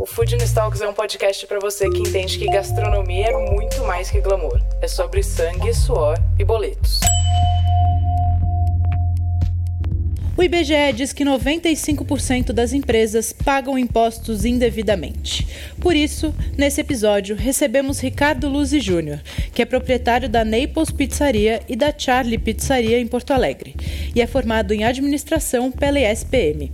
O 0.00 0.06
Food 0.06 0.34
Talks 0.54 0.80
é 0.80 0.88
um 0.88 0.94
podcast 0.94 1.46
para 1.46 1.60
você 1.60 1.86
que 1.90 1.98
entende 1.98 2.38
que 2.38 2.46
gastronomia 2.46 3.26
é 3.26 3.50
muito 3.50 3.84
mais 3.84 4.10
que 4.10 4.18
glamour. 4.18 4.58
É 4.80 4.88
sobre 4.88 5.22
sangue, 5.22 5.74
suor 5.74 6.16
e 6.38 6.42
boletos. 6.42 7.00
O 10.38 10.42
IBGE 10.42 10.94
diz 10.94 11.12
que 11.12 11.22
95% 11.22 12.50
das 12.50 12.72
empresas 12.72 13.30
pagam 13.30 13.78
impostos 13.78 14.46
indevidamente. 14.46 15.46
Por 15.82 15.94
isso, 15.94 16.34
nesse 16.56 16.80
episódio, 16.80 17.36
recebemos 17.36 18.00
Ricardo 18.00 18.48
Luzi 18.48 18.80
Júnior, 18.80 19.20
que 19.52 19.60
é 19.60 19.66
proprietário 19.66 20.30
da 20.30 20.46
Naples 20.46 20.90
Pizzaria 20.90 21.60
e 21.68 21.76
da 21.76 21.92
Charlie 21.94 22.38
Pizzaria 22.38 22.98
em 22.98 23.06
Porto 23.06 23.32
Alegre, 23.34 23.76
e 24.14 24.22
é 24.22 24.26
formado 24.26 24.72
em 24.72 24.82
administração 24.82 25.70
pela 25.70 26.00
ESPM. 26.00 26.72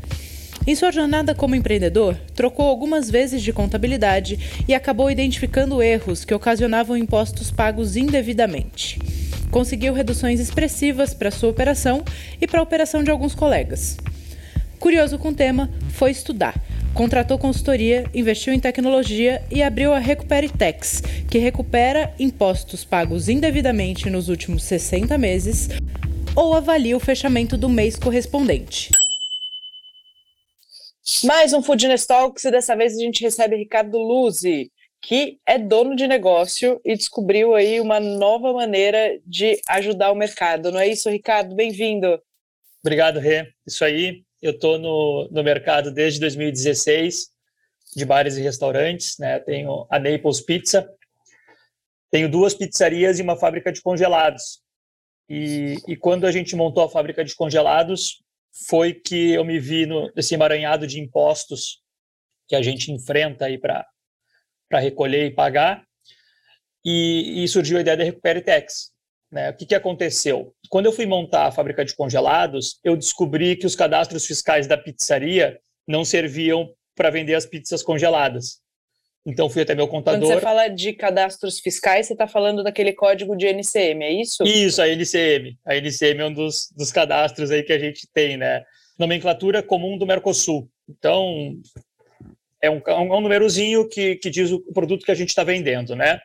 Em 0.66 0.74
sua 0.74 0.90
jornada 0.90 1.32
como 1.32 1.54
empreendedor, 1.54 2.16
trocou 2.34 2.66
algumas 2.66 3.08
vezes 3.08 3.40
de 3.40 3.52
contabilidade 3.52 4.64
e 4.66 4.74
acabou 4.74 5.08
identificando 5.08 5.80
erros 5.80 6.24
que 6.24 6.34
ocasionavam 6.34 6.96
impostos 6.96 7.52
pagos 7.52 7.96
indevidamente. 7.96 8.98
Conseguiu 9.48 9.94
reduções 9.94 10.40
expressivas 10.40 11.14
para 11.14 11.30
sua 11.30 11.50
operação 11.50 12.02
e 12.40 12.48
para 12.48 12.58
a 12.58 12.64
operação 12.64 13.04
de 13.04 13.12
alguns 13.12 13.32
colegas. 13.32 13.96
Curioso 14.80 15.18
com 15.18 15.28
o 15.28 15.34
tema, 15.34 15.70
foi 15.90 16.10
estudar. 16.10 16.60
Contratou 16.92 17.38
consultoria, 17.38 18.04
investiu 18.12 18.52
em 18.52 18.58
tecnologia 18.58 19.42
e 19.52 19.62
abriu 19.62 19.94
a 19.94 20.00
Recupere 20.00 20.48
Tax, 20.48 21.00
que 21.30 21.38
recupera 21.38 22.12
impostos 22.18 22.84
pagos 22.84 23.28
indevidamente 23.28 24.10
nos 24.10 24.28
últimos 24.28 24.64
60 24.64 25.16
meses 25.16 25.68
ou 26.34 26.54
avalia 26.54 26.96
o 26.96 27.00
fechamento 27.00 27.56
do 27.56 27.68
mês 27.68 27.94
correspondente. 27.94 28.90
Mais 31.22 31.52
um 31.52 31.62
Foodness 31.62 32.04
Talks 32.04 32.44
e 32.44 32.50
dessa 32.50 32.74
vez 32.74 32.96
a 32.96 33.00
gente 33.00 33.22
recebe 33.22 33.56
Ricardo 33.56 33.96
Luzi, 33.96 34.72
que 35.00 35.38
é 35.46 35.56
dono 35.56 35.94
de 35.94 36.08
negócio 36.08 36.80
e 36.84 36.96
descobriu 36.96 37.54
aí 37.54 37.80
uma 37.80 38.00
nova 38.00 38.52
maneira 38.52 39.16
de 39.24 39.60
ajudar 39.68 40.10
o 40.10 40.16
mercado. 40.16 40.72
Não 40.72 40.80
é 40.80 40.88
isso, 40.88 41.08
Ricardo? 41.08 41.54
Bem-vindo. 41.54 42.20
Obrigado, 42.82 43.20
Rê. 43.20 43.52
Isso 43.64 43.84
aí. 43.84 44.24
Eu 44.42 44.50
estou 44.50 44.80
no, 44.80 45.28
no 45.30 45.44
mercado 45.44 45.92
desde 45.92 46.18
2016, 46.18 47.28
de 47.94 48.04
bares 48.04 48.36
e 48.36 48.42
restaurantes. 48.42 49.16
Né? 49.18 49.38
Tenho 49.38 49.86
a 49.88 50.00
Naples 50.00 50.40
Pizza, 50.40 50.90
tenho 52.10 52.28
duas 52.28 52.52
pizzarias 52.52 53.20
e 53.20 53.22
uma 53.22 53.36
fábrica 53.36 53.72
de 53.72 53.80
congelados. 53.80 54.60
E, 55.28 55.76
e 55.86 55.96
quando 55.96 56.26
a 56.26 56.32
gente 56.32 56.56
montou 56.56 56.82
a 56.82 56.90
fábrica 56.90 57.24
de 57.24 57.34
congelados, 57.36 58.24
foi 58.68 58.94
que 58.94 59.32
eu 59.32 59.44
me 59.44 59.58
vi 59.58 59.86
no, 59.86 60.10
nesse 60.14 60.34
emaranhado 60.34 60.86
de 60.86 61.00
impostos 61.00 61.82
que 62.48 62.56
a 62.56 62.62
gente 62.62 62.92
enfrenta 62.92 63.46
aí 63.46 63.58
para 63.58 63.84
recolher 64.72 65.26
e 65.26 65.34
pagar, 65.34 65.84
e, 66.84 67.42
e, 67.42 67.48
surgiu 67.48 67.78
a 67.78 67.80
ideia 67.80 67.96
da 67.96 68.04
Recupere 68.04 68.40
Tax. 68.40 68.92
Né? 69.30 69.50
O 69.50 69.56
que, 69.56 69.66
que 69.66 69.74
aconteceu? 69.74 70.54
Quando 70.70 70.86
eu 70.86 70.92
fui 70.92 71.04
montar 71.04 71.46
a 71.46 71.50
fábrica 71.50 71.84
de 71.84 71.96
congelados, 71.96 72.78
eu 72.84 72.96
descobri 72.96 73.56
que 73.56 73.66
os 73.66 73.74
cadastros 73.74 74.24
fiscais 74.24 74.68
da 74.68 74.78
pizzaria 74.78 75.58
não 75.86 76.04
serviam 76.04 76.72
para 76.94 77.10
vender 77.10 77.34
as 77.34 77.44
pizzas 77.44 77.82
congeladas. 77.82 78.60
Então 79.26 79.50
fui 79.50 79.62
até 79.62 79.74
meu 79.74 79.88
contador. 79.88 80.20
Quando 80.20 80.32
você 80.32 80.40
fala 80.40 80.68
de 80.68 80.92
cadastros 80.92 81.58
fiscais, 81.58 82.06
você 82.06 82.12
está 82.12 82.28
falando 82.28 82.62
daquele 82.62 82.92
código 82.92 83.36
de 83.36 83.46
NCM, 83.46 84.04
é 84.04 84.12
isso? 84.12 84.44
Isso, 84.44 84.80
a 84.80 84.88
NCM. 84.88 85.58
A 85.66 85.74
NCM 85.76 86.20
é 86.20 86.26
um 86.26 86.32
dos, 86.32 86.68
dos 86.76 86.92
cadastros 86.92 87.50
aí 87.50 87.64
que 87.64 87.72
a 87.72 87.78
gente 87.78 88.06
tem, 88.14 88.36
né? 88.36 88.62
Nomenclatura 88.96 89.64
comum 89.64 89.98
do 89.98 90.06
Mercosul. 90.06 90.70
Então, 90.88 91.56
é 92.62 92.70
um, 92.70 92.80
é 92.86 92.94
um 92.94 93.20
númerozinho 93.20 93.88
que, 93.88 94.14
que 94.14 94.30
diz 94.30 94.52
o 94.52 94.60
produto 94.72 95.04
que 95.04 95.10
a 95.10 95.16
gente 95.16 95.30
está 95.30 95.42
vendendo, 95.42 95.96
né? 95.96 96.20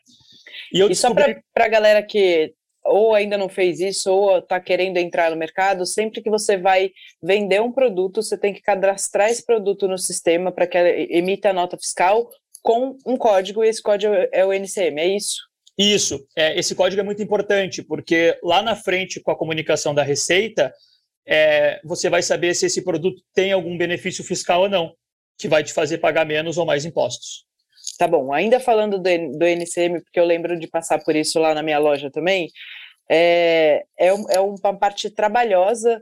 E, 0.71 0.79
eu 0.79 0.85
e 0.85 0.89
descobri... 0.89 1.33
só 1.33 1.39
para 1.53 1.65
a 1.65 1.69
galera 1.69 2.03
que 2.03 2.53
ou 2.83 3.13
ainda 3.13 3.37
não 3.37 3.47
fez 3.47 3.79
isso, 3.79 4.11
ou 4.11 4.39
está 4.39 4.59
querendo 4.59 4.97
entrar 4.97 5.29
no 5.29 5.37
mercado, 5.37 5.85
sempre 5.85 6.21
que 6.21 6.29
você 6.29 6.57
vai 6.57 6.91
vender 7.21 7.61
um 7.61 7.71
produto, 7.71 8.23
você 8.23 8.35
tem 8.35 8.53
que 8.53 8.61
cadastrar 8.61 9.29
esse 9.29 9.45
produto 9.45 9.87
no 9.87 9.99
sistema 9.99 10.51
para 10.51 10.65
que 10.65 10.77
emita 11.11 11.49
a 11.49 11.53
nota 11.53 11.77
fiscal 11.77 12.27
com 12.61 12.97
um 13.05 13.17
código, 13.17 13.63
e 13.63 13.67
esse 13.67 13.81
código 13.81 14.13
é 14.31 14.45
o 14.45 14.53
NCM, 14.53 14.99
é 14.99 15.07
isso? 15.07 15.41
Isso. 15.77 16.27
É, 16.35 16.57
esse 16.57 16.75
código 16.75 17.01
é 17.01 17.03
muito 17.03 17.23
importante, 17.23 17.81
porque 17.81 18.37
lá 18.43 18.61
na 18.61 18.75
frente, 18.75 19.19
com 19.19 19.31
a 19.31 19.37
comunicação 19.37 19.93
da 19.93 20.03
Receita, 20.03 20.73
é, 21.25 21.79
você 21.83 22.09
vai 22.09 22.21
saber 22.21 22.53
se 22.53 22.65
esse 22.65 22.83
produto 22.83 23.21
tem 23.33 23.51
algum 23.51 23.77
benefício 23.77 24.23
fiscal 24.23 24.61
ou 24.61 24.69
não, 24.69 24.93
que 25.37 25.47
vai 25.47 25.63
te 25.63 25.73
fazer 25.73 25.97
pagar 25.97 26.25
menos 26.25 26.57
ou 26.57 26.65
mais 26.65 26.85
impostos. 26.85 27.45
Tá 27.97 28.07
bom. 28.07 28.31
Ainda 28.31 28.59
falando 28.59 28.99
do, 28.99 29.37
do 29.37 29.45
NCM, 29.45 30.01
porque 30.01 30.19
eu 30.19 30.25
lembro 30.25 30.59
de 30.59 30.67
passar 30.67 31.03
por 31.03 31.15
isso 31.15 31.39
lá 31.39 31.53
na 31.53 31.63
minha 31.63 31.79
loja 31.79 32.11
também, 32.11 32.49
é, 33.09 33.83
é, 33.97 34.13
um, 34.13 34.29
é 34.29 34.39
uma 34.39 34.77
parte 34.77 35.09
trabalhosa 35.09 36.01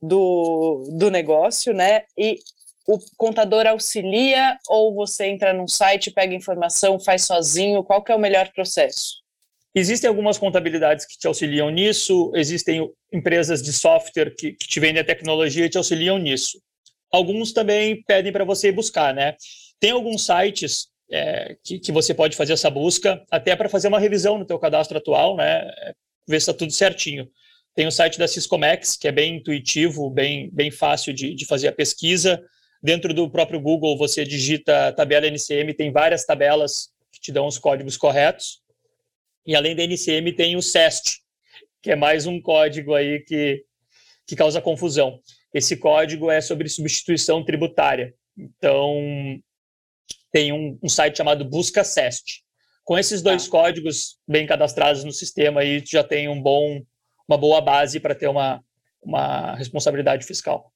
do, 0.00 0.84
do 0.96 1.10
negócio, 1.10 1.72
né? 1.74 2.04
E 2.16 2.38
o 2.86 2.98
contador 3.16 3.66
auxilia 3.66 4.58
ou 4.68 4.94
você 4.94 5.26
entra 5.26 5.52
num 5.52 5.68
site, 5.68 6.10
pega 6.10 6.34
informação, 6.34 7.00
faz 7.00 7.24
sozinho? 7.24 7.82
Qual 7.82 8.02
que 8.02 8.12
é 8.12 8.14
o 8.14 8.20
melhor 8.20 8.50
processo? 8.52 9.22
Existem 9.74 10.06
algumas 10.06 10.38
contabilidades 10.38 11.04
que 11.04 11.18
te 11.18 11.26
auxiliam 11.26 11.68
nisso, 11.68 12.30
existem 12.36 12.88
empresas 13.12 13.60
de 13.60 13.72
software 13.72 14.30
que, 14.30 14.52
que 14.52 14.68
te 14.68 14.78
vendem 14.78 15.00
a 15.00 15.04
tecnologia 15.04 15.66
e 15.66 15.68
te 15.68 15.78
auxiliam 15.78 16.16
nisso. 16.16 16.60
Alguns 17.10 17.52
também 17.52 18.02
pedem 18.04 18.32
para 18.32 18.44
você 18.44 18.70
buscar, 18.70 19.12
né? 19.12 19.34
Tem 19.80 19.90
alguns 19.90 20.26
sites 20.26 20.88
é, 21.10 21.56
que, 21.64 21.78
que 21.78 21.90
você 21.90 22.14
pode 22.14 22.36
fazer 22.36 22.52
essa 22.52 22.70
busca, 22.70 23.24
até 23.30 23.56
para 23.56 23.68
fazer 23.68 23.88
uma 23.88 23.98
revisão 23.98 24.38
no 24.38 24.44
teu 24.44 24.58
cadastro 24.58 24.98
atual, 24.98 25.36
né? 25.36 25.64
Ver 26.26 26.40
se 26.40 26.50
está 26.50 26.54
tudo 26.54 26.72
certinho. 26.72 27.28
Tem 27.74 27.86
o 27.86 27.90
site 27.90 28.18
da 28.18 28.28
Syscomex, 28.28 28.96
que 28.96 29.08
é 29.08 29.12
bem 29.12 29.36
intuitivo, 29.36 30.08
bem, 30.08 30.48
bem 30.52 30.70
fácil 30.70 31.12
de, 31.12 31.34
de 31.34 31.46
fazer 31.46 31.68
a 31.68 31.72
pesquisa. 31.72 32.40
Dentro 32.84 33.14
do 33.14 33.30
próprio 33.30 33.58
Google, 33.58 33.96
você 33.96 34.26
digita 34.26 34.92
tabela 34.92 35.26
NCM, 35.26 35.72
tem 35.72 35.90
várias 35.90 36.26
tabelas 36.26 36.90
que 37.10 37.18
te 37.18 37.32
dão 37.32 37.46
os 37.46 37.56
códigos 37.56 37.96
corretos. 37.96 38.60
E 39.46 39.56
além 39.56 39.74
da 39.74 39.82
NCM, 39.82 40.34
tem 40.34 40.54
o 40.54 40.60
SEST, 40.60 41.22
que 41.80 41.92
é 41.92 41.96
mais 41.96 42.26
um 42.26 42.38
código 42.38 42.92
aí 42.92 43.20
que, 43.20 43.64
que 44.26 44.36
causa 44.36 44.60
confusão. 44.60 45.18
Esse 45.54 45.78
código 45.78 46.30
é 46.30 46.42
sobre 46.42 46.68
substituição 46.68 47.42
tributária. 47.42 48.14
Então, 48.36 49.00
tem 50.30 50.52
um, 50.52 50.78
um 50.82 50.88
site 50.88 51.16
chamado 51.16 51.42
Busca 51.42 51.82
SEST. 51.84 52.42
Com 52.84 52.98
esses 52.98 53.22
dois 53.22 53.46
ah. 53.46 53.50
códigos 53.50 54.18
bem 54.28 54.46
cadastrados 54.46 55.04
no 55.04 55.12
sistema, 55.12 55.62
aí 55.62 55.82
já 55.86 56.04
tem 56.04 56.28
um 56.28 56.38
bom, 56.38 56.82
uma 57.26 57.38
boa 57.38 57.62
base 57.62 57.98
para 57.98 58.14
ter 58.14 58.28
uma, 58.28 58.62
uma 59.02 59.54
responsabilidade 59.54 60.26
fiscal. 60.26 60.73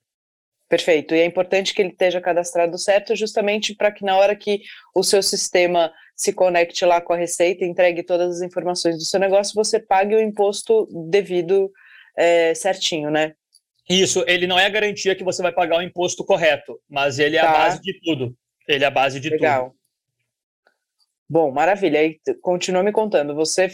Perfeito. 0.68 1.14
E 1.14 1.20
é 1.20 1.24
importante 1.24 1.72
que 1.72 1.80
ele 1.80 1.90
esteja 1.90 2.20
cadastrado 2.20 2.76
certo, 2.76 3.16
justamente 3.16 3.74
para 3.74 3.90
que 3.90 4.04
na 4.04 4.16
hora 4.16 4.36
que 4.36 4.60
o 4.94 5.02
seu 5.02 5.22
sistema 5.22 5.90
se 6.14 6.32
conecte 6.32 6.84
lá 6.84 7.00
com 7.00 7.12
a 7.12 7.16
Receita, 7.16 7.64
entregue 7.64 8.02
todas 8.02 8.36
as 8.36 8.42
informações 8.42 8.96
do 8.96 9.04
seu 9.04 9.18
negócio, 9.18 9.54
você 9.54 9.78
pague 9.78 10.14
o 10.14 10.20
imposto 10.20 10.86
devido 11.08 11.70
é, 12.16 12.52
certinho, 12.54 13.10
né? 13.10 13.34
Isso, 13.88 14.22
ele 14.26 14.46
não 14.46 14.58
é 14.58 14.66
a 14.66 14.70
garantia 14.70 15.14
que 15.14 15.24
você 15.24 15.40
vai 15.40 15.52
pagar 15.52 15.78
o 15.78 15.82
imposto 15.82 16.22
correto, 16.22 16.78
mas 16.88 17.18
ele 17.18 17.38
é 17.38 17.40
tá. 17.40 17.48
a 17.48 17.52
base 17.52 17.80
de 17.80 17.98
tudo. 18.00 18.36
Ele 18.66 18.84
é 18.84 18.86
a 18.86 18.90
base 18.90 19.18
de 19.18 19.30
Legal. 19.30 19.68
tudo. 19.68 19.78
Bom, 21.30 21.50
maravilha. 21.50 22.00
Aí 22.00 22.18
continua 22.42 22.82
me 22.82 22.92
contando. 22.92 23.34
Você 23.34 23.68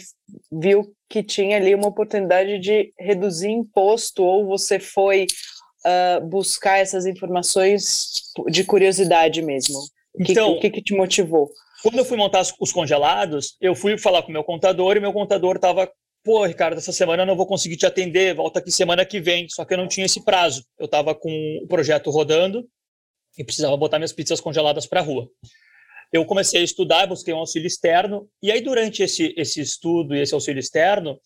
viu 0.51 0.93
que 1.09 1.23
tinha 1.23 1.57
ali 1.57 1.73
uma 1.73 1.87
oportunidade 1.87 2.59
de 2.59 2.93
reduzir 2.99 3.49
imposto, 3.49 4.23
ou 4.23 4.45
você 4.45 4.79
foi 4.79 5.25
uh, 5.85 6.25
buscar 6.25 6.79
essas 6.79 7.05
informações 7.05 8.11
de 8.47 8.63
curiosidade 8.63 9.41
mesmo? 9.41 9.79
Então, 10.19 10.53
o 10.53 10.59
que, 10.59 10.69
que, 10.69 10.81
te 10.81 10.93
motivou? 10.93 11.49
Quando 11.83 11.99
eu 11.99 12.05
fui 12.05 12.17
montar 12.17 12.43
os 12.59 12.71
congelados, 12.71 13.55
eu 13.61 13.75
fui 13.75 13.97
falar 13.97 14.23
com 14.23 14.29
o 14.29 14.33
meu 14.33 14.43
contador 14.43 14.97
e 14.97 14.99
meu 14.99 15.13
contador 15.13 15.55
estava, 15.55 15.91
pô, 16.23 16.45
Ricardo, 16.45 16.77
essa 16.77 16.91
semana 16.91 17.23
eu 17.23 17.27
não 17.27 17.35
vou 17.35 17.45
conseguir 17.45 17.77
te 17.77 17.85
atender, 17.85 18.33
volta 18.33 18.59
aqui 18.59 18.71
semana 18.71 19.05
que 19.05 19.19
vem. 19.19 19.47
Só 19.49 19.63
que 19.65 19.73
eu 19.73 19.77
não 19.77 19.87
tinha 19.87 20.05
esse 20.05 20.23
prazo. 20.23 20.65
Eu 20.79 20.85
estava 20.85 21.13
com 21.13 21.29
o 21.61 21.67
projeto 21.67 22.09
rodando 22.09 22.67
e 23.37 23.43
precisava 23.43 23.77
botar 23.77 23.99
minhas 23.99 24.13
pizzas 24.13 24.41
congeladas 24.41 24.87
para 24.87 25.01
a 25.01 25.03
rua. 25.03 25.29
Eu 26.11 26.25
comecei 26.25 26.61
a 26.61 26.63
estudar, 26.63 27.07
busquei 27.07 27.33
um 27.33 27.39
auxílio 27.39 27.67
externo, 27.67 28.29
e 28.41 28.51
aí 28.51 28.61
durante 28.61 29.03
esse, 29.03 29.33
esse 29.35 29.59
estudo 29.59 30.15
e 30.15 30.21
esse 30.21 30.33
auxílio 30.33 30.59
externo, 30.59 31.19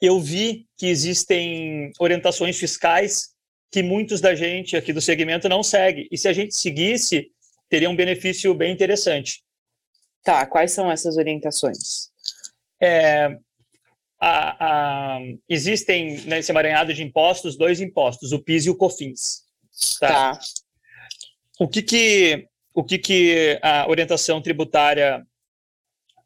eu 0.00 0.18
vi 0.20 0.66
que 0.76 0.86
existem 0.86 1.92
orientações 1.98 2.58
fiscais 2.58 3.35
que 3.76 3.82
muitos 3.82 4.22
da 4.22 4.34
gente 4.34 4.74
aqui 4.74 4.90
do 4.90 5.02
segmento 5.02 5.50
não 5.50 5.62
segue. 5.62 6.08
E 6.10 6.16
se 6.16 6.26
a 6.26 6.32
gente 6.32 6.56
seguisse, 6.56 7.30
teria 7.68 7.90
um 7.90 7.94
benefício 7.94 8.54
bem 8.54 8.72
interessante. 8.72 9.44
Tá, 10.24 10.46
quais 10.46 10.72
são 10.72 10.90
essas 10.90 11.18
orientações? 11.18 12.08
É, 12.80 13.36
a, 14.18 15.16
a, 15.16 15.20
existem 15.46 16.22
nesse 16.22 16.50
emaranhado 16.50 16.94
de 16.94 17.02
impostos 17.02 17.54
dois 17.54 17.78
impostos, 17.78 18.32
o 18.32 18.38
PIS 18.38 18.64
e 18.64 18.70
o 18.70 18.74
COFINS. 18.74 19.42
Tá. 20.00 20.08
tá. 20.08 20.40
O 21.60 21.68
que 21.68 21.82
que 21.82 22.48
o 22.72 22.82
que 22.82 22.96
que 22.96 23.60
a 23.60 23.86
orientação 23.90 24.40
tributária 24.40 25.22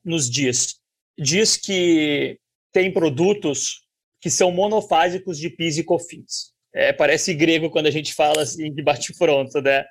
nos 0.04 0.30
diz? 0.30 0.76
Diz 1.18 1.56
que 1.56 2.38
tem 2.70 2.92
produtos 2.92 3.84
que 4.20 4.30
são 4.30 4.52
monofásicos 4.52 5.36
de 5.36 5.50
PIS 5.50 5.78
e 5.78 5.82
COFINS. 5.82 6.49
É, 6.72 6.92
parece 6.92 7.34
grego 7.34 7.70
quando 7.70 7.86
a 7.86 7.90
gente 7.90 8.14
fala 8.14 8.42
assim 8.42 8.72
de 8.72 8.82
bate-pronto, 8.82 9.60
né? 9.60 9.84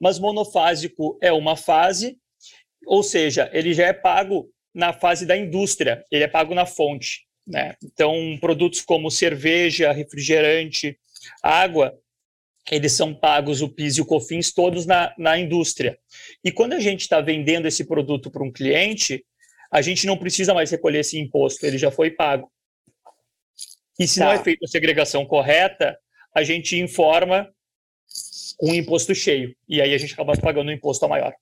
Mas 0.00 0.18
monofásico 0.18 1.18
é 1.22 1.32
uma 1.32 1.56
fase, 1.56 2.16
ou 2.86 3.02
seja, 3.02 3.50
ele 3.52 3.72
já 3.72 3.86
é 3.86 3.92
pago 3.92 4.50
na 4.74 4.92
fase 4.92 5.26
da 5.26 5.36
indústria, 5.36 6.04
ele 6.10 6.24
é 6.24 6.28
pago 6.28 6.54
na 6.54 6.66
fonte. 6.66 7.26
Né? 7.46 7.74
Então, 7.84 8.36
produtos 8.40 8.80
como 8.80 9.10
cerveja, 9.10 9.92
refrigerante, 9.92 10.98
água, 11.42 11.96
eles 12.70 12.92
são 12.92 13.12
pagos 13.12 13.60
o 13.60 13.68
PIS 13.68 13.98
e 13.98 14.00
o 14.00 14.06
COFINS 14.06 14.52
todos 14.52 14.86
na, 14.86 15.12
na 15.18 15.38
indústria. 15.38 15.98
E 16.44 16.52
quando 16.52 16.74
a 16.74 16.80
gente 16.80 17.00
está 17.00 17.20
vendendo 17.20 17.66
esse 17.66 17.84
produto 17.84 18.30
para 18.30 18.44
um 18.44 18.52
cliente, 18.52 19.24
a 19.70 19.82
gente 19.82 20.06
não 20.06 20.16
precisa 20.16 20.54
mais 20.54 20.70
recolher 20.70 21.00
esse 21.00 21.18
imposto, 21.18 21.66
ele 21.66 21.78
já 21.78 21.90
foi 21.90 22.10
pago. 22.10 22.50
E 23.98 24.06
se 24.06 24.20
tá. 24.20 24.26
não 24.26 24.32
é 24.32 24.42
feita 24.42 24.64
a 24.64 24.68
segregação 24.68 25.26
correta, 25.26 25.98
a 26.34 26.42
gente 26.42 26.78
informa 26.78 27.48
com 28.56 28.70
um 28.70 28.74
imposto 28.74 29.14
cheio. 29.14 29.54
E 29.68 29.80
aí 29.80 29.94
a 29.94 29.98
gente 29.98 30.14
acaba 30.14 30.36
pagando 30.36 30.68
um 30.68 30.74
imposto 30.74 31.08
maior. 31.08 31.34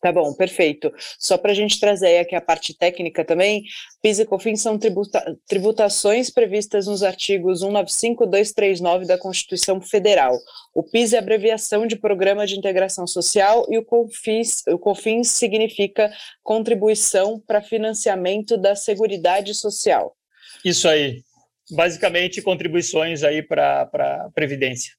Tá 0.00 0.10
bom, 0.10 0.32
perfeito. 0.32 0.90
Só 1.18 1.36
para 1.36 1.52
a 1.52 1.54
gente 1.54 1.78
trazer 1.78 2.18
aqui 2.18 2.34
a 2.34 2.40
parte 2.40 2.72
técnica 2.72 3.22
também, 3.22 3.64
PIS 4.02 4.20
e 4.20 4.24
COFINS 4.24 4.62
são 4.62 4.78
tributa 4.78 5.38
tributações 5.46 6.30
previstas 6.30 6.86
nos 6.86 7.02
artigos 7.02 7.60
195 7.60 8.24
e 8.24 8.26
239 8.26 9.06
da 9.06 9.18
Constituição 9.18 9.78
Federal. 9.78 10.38
O 10.74 10.82
PIS 10.82 11.12
é 11.12 11.18
abreviação 11.18 11.86
de 11.86 11.96
Programa 11.96 12.46
de 12.46 12.56
Integração 12.56 13.06
Social 13.06 13.66
e 13.68 13.76
o 13.76 13.84
COFINS, 13.84 14.62
o 14.68 14.78
COFINS 14.78 15.28
significa 15.28 16.10
Contribuição 16.42 17.38
para 17.38 17.60
Financiamento 17.60 18.56
da 18.56 18.74
Seguridade 18.74 19.54
Social. 19.54 20.16
Isso 20.64 20.88
aí. 20.88 21.22
Basicamente, 21.70 22.42
contribuições 22.42 23.22
aí 23.22 23.42
para 23.42 23.82
a 23.82 24.30
Previdência. 24.34 24.92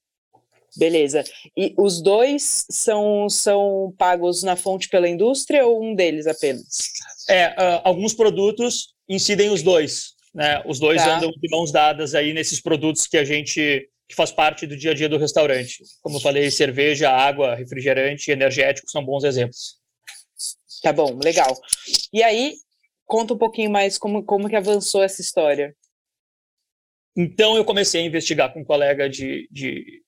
Beleza. 0.77 1.23
E 1.57 1.73
os 1.77 2.01
dois 2.01 2.65
são, 2.69 3.29
são 3.29 3.93
pagos 3.97 4.41
na 4.41 4.55
fonte 4.55 4.87
pela 4.87 5.09
indústria 5.09 5.65
ou 5.65 5.83
um 5.83 5.93
deles 5.93 6.27
apenas? 6.27 6.65
É, 7.29 7.49
uh, 7.49 7.81
alguns 7.83 8.13
produtos 8.13 8.93
incidem 9.07 9.49
os 9.49 9.61
dois. 9.61 10.13
Né? 10.33 10.63
Os 10.65 10.79
dois 10.79 11.03
tá. 11.03 11.17
andam 11.17 11.29
de 11.29 11.49
mãos 11.49 11.71
dadas 11.71 12.15
aí 12.15 12.33
nesses 12.33 12.61
produtos 12.61 13.05
que 13.05 13.17
a 13.17 13.25
gente 13.25 13.87
que 14.07 14.15
faz 14.15 14.29
parte 14.29 14.67
do 14.67 14.75
dia 14.75 14.91
a 14.91 14.93
dia 14.93 15.07
do 15.07 15.17
restaurante. 15.17 15.83
Como 16.01 16.17
eu 16.17 16.21
falei, 16.21 16.51
cerveja, 16.51 17.09
água, 17.09 17.55
refrigerante, 17.55 18.29
energético 18.29 18.91
são 18.91 19.03
bons 19.05 19.23
exemplos. 19.23 19.77
Tá 20.83 20.91
bom, 20.91 21.17
legal. 21.23 21.55
E 22.11 22.21
aí, 22.21 22.55
conta 23.05 23.33
um 23.33 23.37
pouquinho 23.37 23.71
mais 23.71 23.97
como, 23.97 24.21
como 24.21 24.49
que 24.49 24.55
avançou 24.57 25.01
essa 25.01 25.21
história. 25.21 25.73
Então, 27.15 27.57
eu 27.57 27.65
comecei 27.65 28.01
a 28.01 28.05
investigar 28.05 28.53
com 28.53 28.61
um 28.61 28.65
colega 28.65 29.09
de, 29.09 29.47
de, 29.51 30.01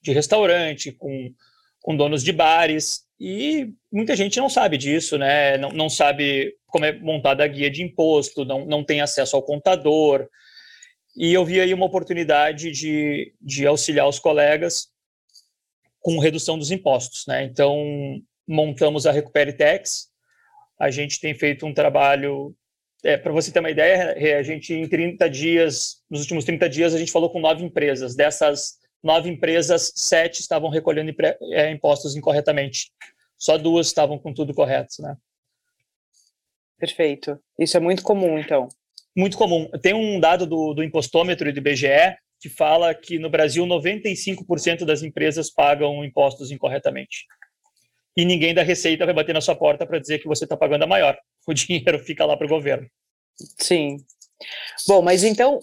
de 0.00 0.12
restaurante, 0.12 0.92
com, 0.92 1.32
com 1.80 1.96
donos 1.96 2.22
de 2.22 2.32
bares, 2.32 3.04
e 3.18 3.74
muita 3.92 4.16
gente 4.16 4.38
não 4.38 4.48
sabe 4.48 4.78
disso, 4.78 5.18
né? 5.18 5.58
Não, 5.58 5.70
não 5.70 5.90
sabe 5.90 6.54
como 6.66 6.86
é 6.86 6.98
montada 6.98 7.44
a 7.44 7.46
guia 7.46 7.70
de 7.70 7.82
imposto, 7.82 8.44
não, 8.44 8.64
não 8.64 8.82
tem 8.82 9.02
acesso 9.02 9.36
ao 9.36 9.42
contador. 9.42 10.26
E 11.14 11.32
eu 11.32 11.44
vi 11.44 11.60
aí 11.60 11.74
uma 11.74 11.84
oportunidade 11.84 12.70
de, 12.70 13.34
de 13.40 13.66
auxiliar 13.66 14.08
os 14.08 14.18
colegas 14.18 14.88
com 16.00 16.18
redução 16.18 16.58
dos 16.58 16.70
impostos, 16.70 17.24
né? 17.28 17.44
Então, 17.44 18.22
montamos 18.48 19.06
a 19.06 19.12
Recupere 19.12 19.52
Tax. 19.52 20.08
A 20.78 20.90
gente 20.90 21.20
tem 21.20 21.34
feito 21.34 21.66
um 21.66 21.74
trabalho 21.74 22.56
é, 23.04 23.16
para 23.16 23.32
você 23.32 23.50
ter 23.50 23.60
uma 23.60 23.70
ideia, 23.70 24.38
a 24.38 24.42
gente 24.42 24.74
em 24.74 24.88
30 24.88 25.28
dias, 25.30 26.02
nos 26.10 26.20
últimos 26.20 26.44
30 26.44 26.68
dias, 26.68 26.94
a 26.94 26.98
gente 26.98 27.12
falou 27.12 27.30
com 27.30 27.40
nove 27.40 27.64
empresas. 27.64 28.14
Dessas 28.14 28.78
nove 29.02 29.30
empresas, 29.30 29.92
sete 29.94 30.40
estavam 30.40 30.68
recolhendo 30.68 31.14
é, 31.52 31.70
impostos 31.70 32.14
incorretamente. 32.16 32.90
Só 33.38 33.56
duas 33.56 33.86
estavam 33.86 34.18
com 34.18 34.34
tudo 34.34 34.54
correto, 34.54 35.00
né? 35.00 35.16
Perfeito. 36.78 37.38
Isso 37.58 37.76
é 37.76 37.80
muito 37.80 38.02
comum, 38.02 38.38
então. 38.38 38.68
Muito 39.16 39.36
comum. 39.36 39.68
Tem 39.82 39.94
um 39.94 40.20
dado 40.20 40.46
do, 40.46 40.74
do 40.74 40.82
impostômetro 40.82 41.48
e 41.48 41.52
do 41.52 41.58
IBGE 41.58 42.16
que 42.40 42.48
fala 42.48 42.94
que 42.94 43.18
no 43.18 43.28
Brasil 43.28 43.64
95% 43.66 44.84
das 44.84 45.02
empresas 45.02 45.50
pagam 45.50 46.02
impostos 46.02 46.50
incorretamente. 46.50 47.26
E 48.16 48.24
ninguém 48.24 48.54
da 48.54 48.62
Receita 48.62 49.04
vai 49.04 49.14
bater 49.14 49.34
na 49.34 49.42
sua 49.42 49.54
porta 49.54 49.86
para 49.86 49.98
dizer 49.98 50.18
que 50.18 50.28
você 50.28 50.44
está 50.44 50.56
pagando 50.56 50.84
a 50.84 50.86
maior. 50.86 51.18
O 51.48 51.54
dinheiro 51.54 51.98
fica 51.98 52.24
lá 52.24 52.36
para 52.36 52.46
o 52.46 52.50
governo. 52.50 52.86
Sim. 53.58 53.96
Bom, 54.86 55.02
mas 55.02 55.24
então 55.24 55.58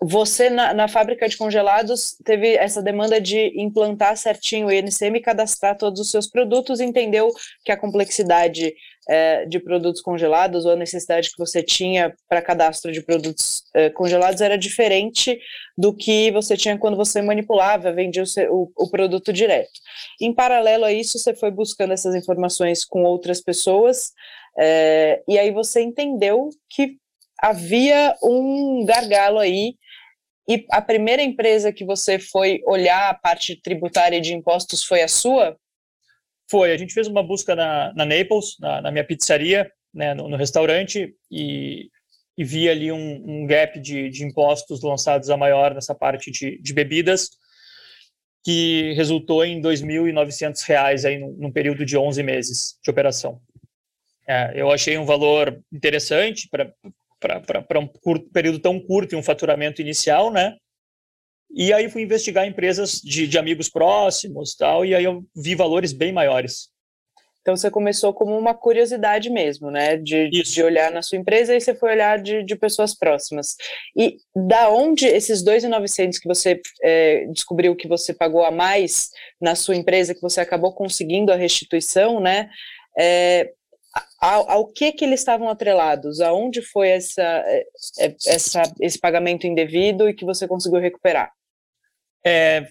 você, 0.00 0.48
na, 0.48 0.72
na, 0.72 0.86
fábrica 0.86 1.28
de 1.28 1.36
congelados, 1.36 2.16
teve 2.24 2.54
essa 2.54 2.80
demanda 2.80 3.20
de 3.20 3.52
implantar 3.60 4.16
certinho 4.16 4.68
o 4.68 4.72
INCM 4.72 5.18
e 5.18 5.20
cadastrar 5.20 5.76
todos 5.76 6.00
os 6.00 6.10
seus 6.10 6.28
produtos, 6.28 6.78
entendeu 6.78 7.30
que 7.64 7.72
a 7.72 7.76
complexidade 7.76 8.72
é, 9.08 9.44
de 9.46 9.58
produtos 9.58 10.00
congelados 10.00 10.64
ou 10.64 10.72
a 10.72 10.76
necessidade 10.76 11.30
que 11.30 11.38
você 11.38 11.62
tinha 11.62 12.14
para 12.28 12.42
cadastro 12.42 12.92
de 12.92 13.02
produtos 13.02 13.64
é, 13.74 13.90
congelados 13.90 14.40
era 14.40 14.56
diferente 14.56 15.40
do 15.76 15.92
que 15.92 16.30
você 16.30 16.56
tinha 16.56 16.78
quando 16.78 16.96
você 16.96 17.20
manipulava, 17.20 17.92
vendia 17.92 18.22
o, 18.50 18.70
o 18.76 18.90
produto 18.90 19.32
direto. 19.32 19.80
Em 20.20 20.32
paralelo 20.32 20.84
a 20.84 20.92
isso, 20.92 21.18
você 21.18 21.34
foi 21.34 21.50
buscando 21.50 21.92
essas 21.92 22.14
informações 22.14 22.84
com 22.84 23.02
outras 23.02 23.40
pessoas, 23.40 24.12
é, 24.58 25.22
e 25.28 25.38
aí 25.38 25.50
você 25.50 25.80
entendeu 25.82 26.50
que 26.68 26.96
havia 27.40 28.16
um 28.22 28.84
gargalo 28.84 29.38
aí 29.38 29.76
e 30.48 30.66
a 30.70 30.80
primeira 30.80 31.22
empresa 31.22 31.72
que 31.72 31.84
você 31.84 32.18
foi 32.18 32.62
olhar 32.66 33.10
a 33.10 33.14
parte 33.14 33.60
tributária 33.60 34.20
de 34.20 34.32
impostos 34.32 34.82
foi 34.82 35.02
a 35.02 35.08
sua? 35.08 35.56
Foi. 36.50 36.72
A 36.72 36.76
gente 36.76 36.94
fez 36.94 37.06
uma 37.06 37.22
busca 37.22 37.54
na, 37.54 37.92
na 37.94 38.06
Naples, 38.06 38.56
na, 38.58 38.80
na 38.80 38.90
minha 38.90 39.04
pizzaria, 39.04 39.70
né, 39.92 40.14
no, 40.14 40.26
no 40.26 40.36
restaurante, 40.36 41.14
e, 41.30 41.90
e, 42.36 42.44
vi 42.44 42.68
ali 42.68 42.90
um, 42.90 43.22
um 43.26 43.46
gap 43.46 43.78
de, 43.78 44.08
de, 44.08 44.24
impostos 44.24 44.82
lançados 44.82 45.28
a 45.28 45.36
maior 45.36 45.74
nessa 45.74 45.94
parte 45.94 46.30
de, 46.30 46.58
de 46.62 46.72
bebidas, 46.72 47.28
que 48.42 48.94
resultou 48.94 49.44
em 49.44 49.56
R$ 49.56 49.62
2.900 49.62 51.04
aí 51.04 51.18
num, 51.18 51.32
num 51.38 51.52
período 51.52 51.84
de 51.84 51.98
11 51.98 52.22
meses 52.22 52.78
de 52.82 52.90
operação. 52.90 53.40
É, 54.28 54.52
eu 54.54 54.70
achei 54.70 54.98
um 54.98 55.06
valor 55.06 55.58
interessante 55.72 56.48
para 56.50 57.80
um 57.80 57.86
curto, 57.86 58.28
período 58.30 58.58
tão 58.58 58.78
curto 58.78 59.14
e 59.14 59.16
um 59.16 59.22
faturamento 59.22 59.80
inicial, 59.80 60.30
né? 60.30 60.56
E 61.50 61.72
aí 61.72 61.88
fui 61.88 62.02
investigar 62.02 62.46
empresas 62.46 63.00
de, 63.00 63.26
de 63.26 63.38
amigos 63.38 63.70
próximos 63.70 64.54
tal, 64.54 64.84
e 64.84 64.94
aí 64.94 65.04
eu 65.04 65.24
vi 65.34 65.54
valores 65.54 65.94
bem 65.94 66.12
maiores. 66.12 66.68
Então 67.40 67.56
você 67.56 67.70
começou 67.70 68.12
como 68.12 68.36
uma 68.36 68.52
curiosidade 68.52 69.30
mesmo, 69.30 69.70
né? 69.70 69.96
De, 69.96 70.28
de 70.28 70.62
olhar 70.62 70.92
na 70.92 71.00
sua 71.00 71.16
empresa 71.16 71.56
e 71.56 71.60
você 71.60 71.74
foi 71.74 71.92
olhar 71.92 72.20
de, 72.20 72.42
de 72.42 72.54
pessoas 72.54 72.94
próximas. 72.94 73.56
E 73.96 74.18
da 74.36 74.68
onde 74.68 75.06
esses 75.06 75.42
2.900 75.42 76.20
que 76.20 76.28
você 76.28 76.60
é, 76.82 77.24
descobriu 77.32 77.74
que 77.74 77.88
você 77.88 78.12
pagou 78.12 78.44
a 78.44 78.50
mais 78.50 79.08
na 79.40 79.54
sua 79.54 79.74
empresa, 79.76 80.14
que 80.14 80.20
você 80.20 80.42
acabou 80.42 80.74
conseguindo 80.74 81.32
a 81.32 81.36
restituição, 81.36 82.20
né? 82.20 82.50
É, 82.98 83.50
ao, 84.20 84.50
ao, 84.50 84.66
que 84.66 84.92
que 84.92 85.04
eles 85.04 85.20
estavam 85.20 85.48
atrelados? 85.48 86.20
Aonde 86.20 86.62
foi 86.62 86.88
essa, 86.88 87.22
é, 87.22 87.64
é, 87.98 88.16
essa, 88.26 88.62
esse 88.80 88.98
pagamento 88.98 89.46
indevido 89.46 90.08
e 90.08 90.14
que 90.14 90.24
você 90.24 90.46
conseguiu 90.46 90.80
recuperar? 90.80 91.32
É, 92.24 92.68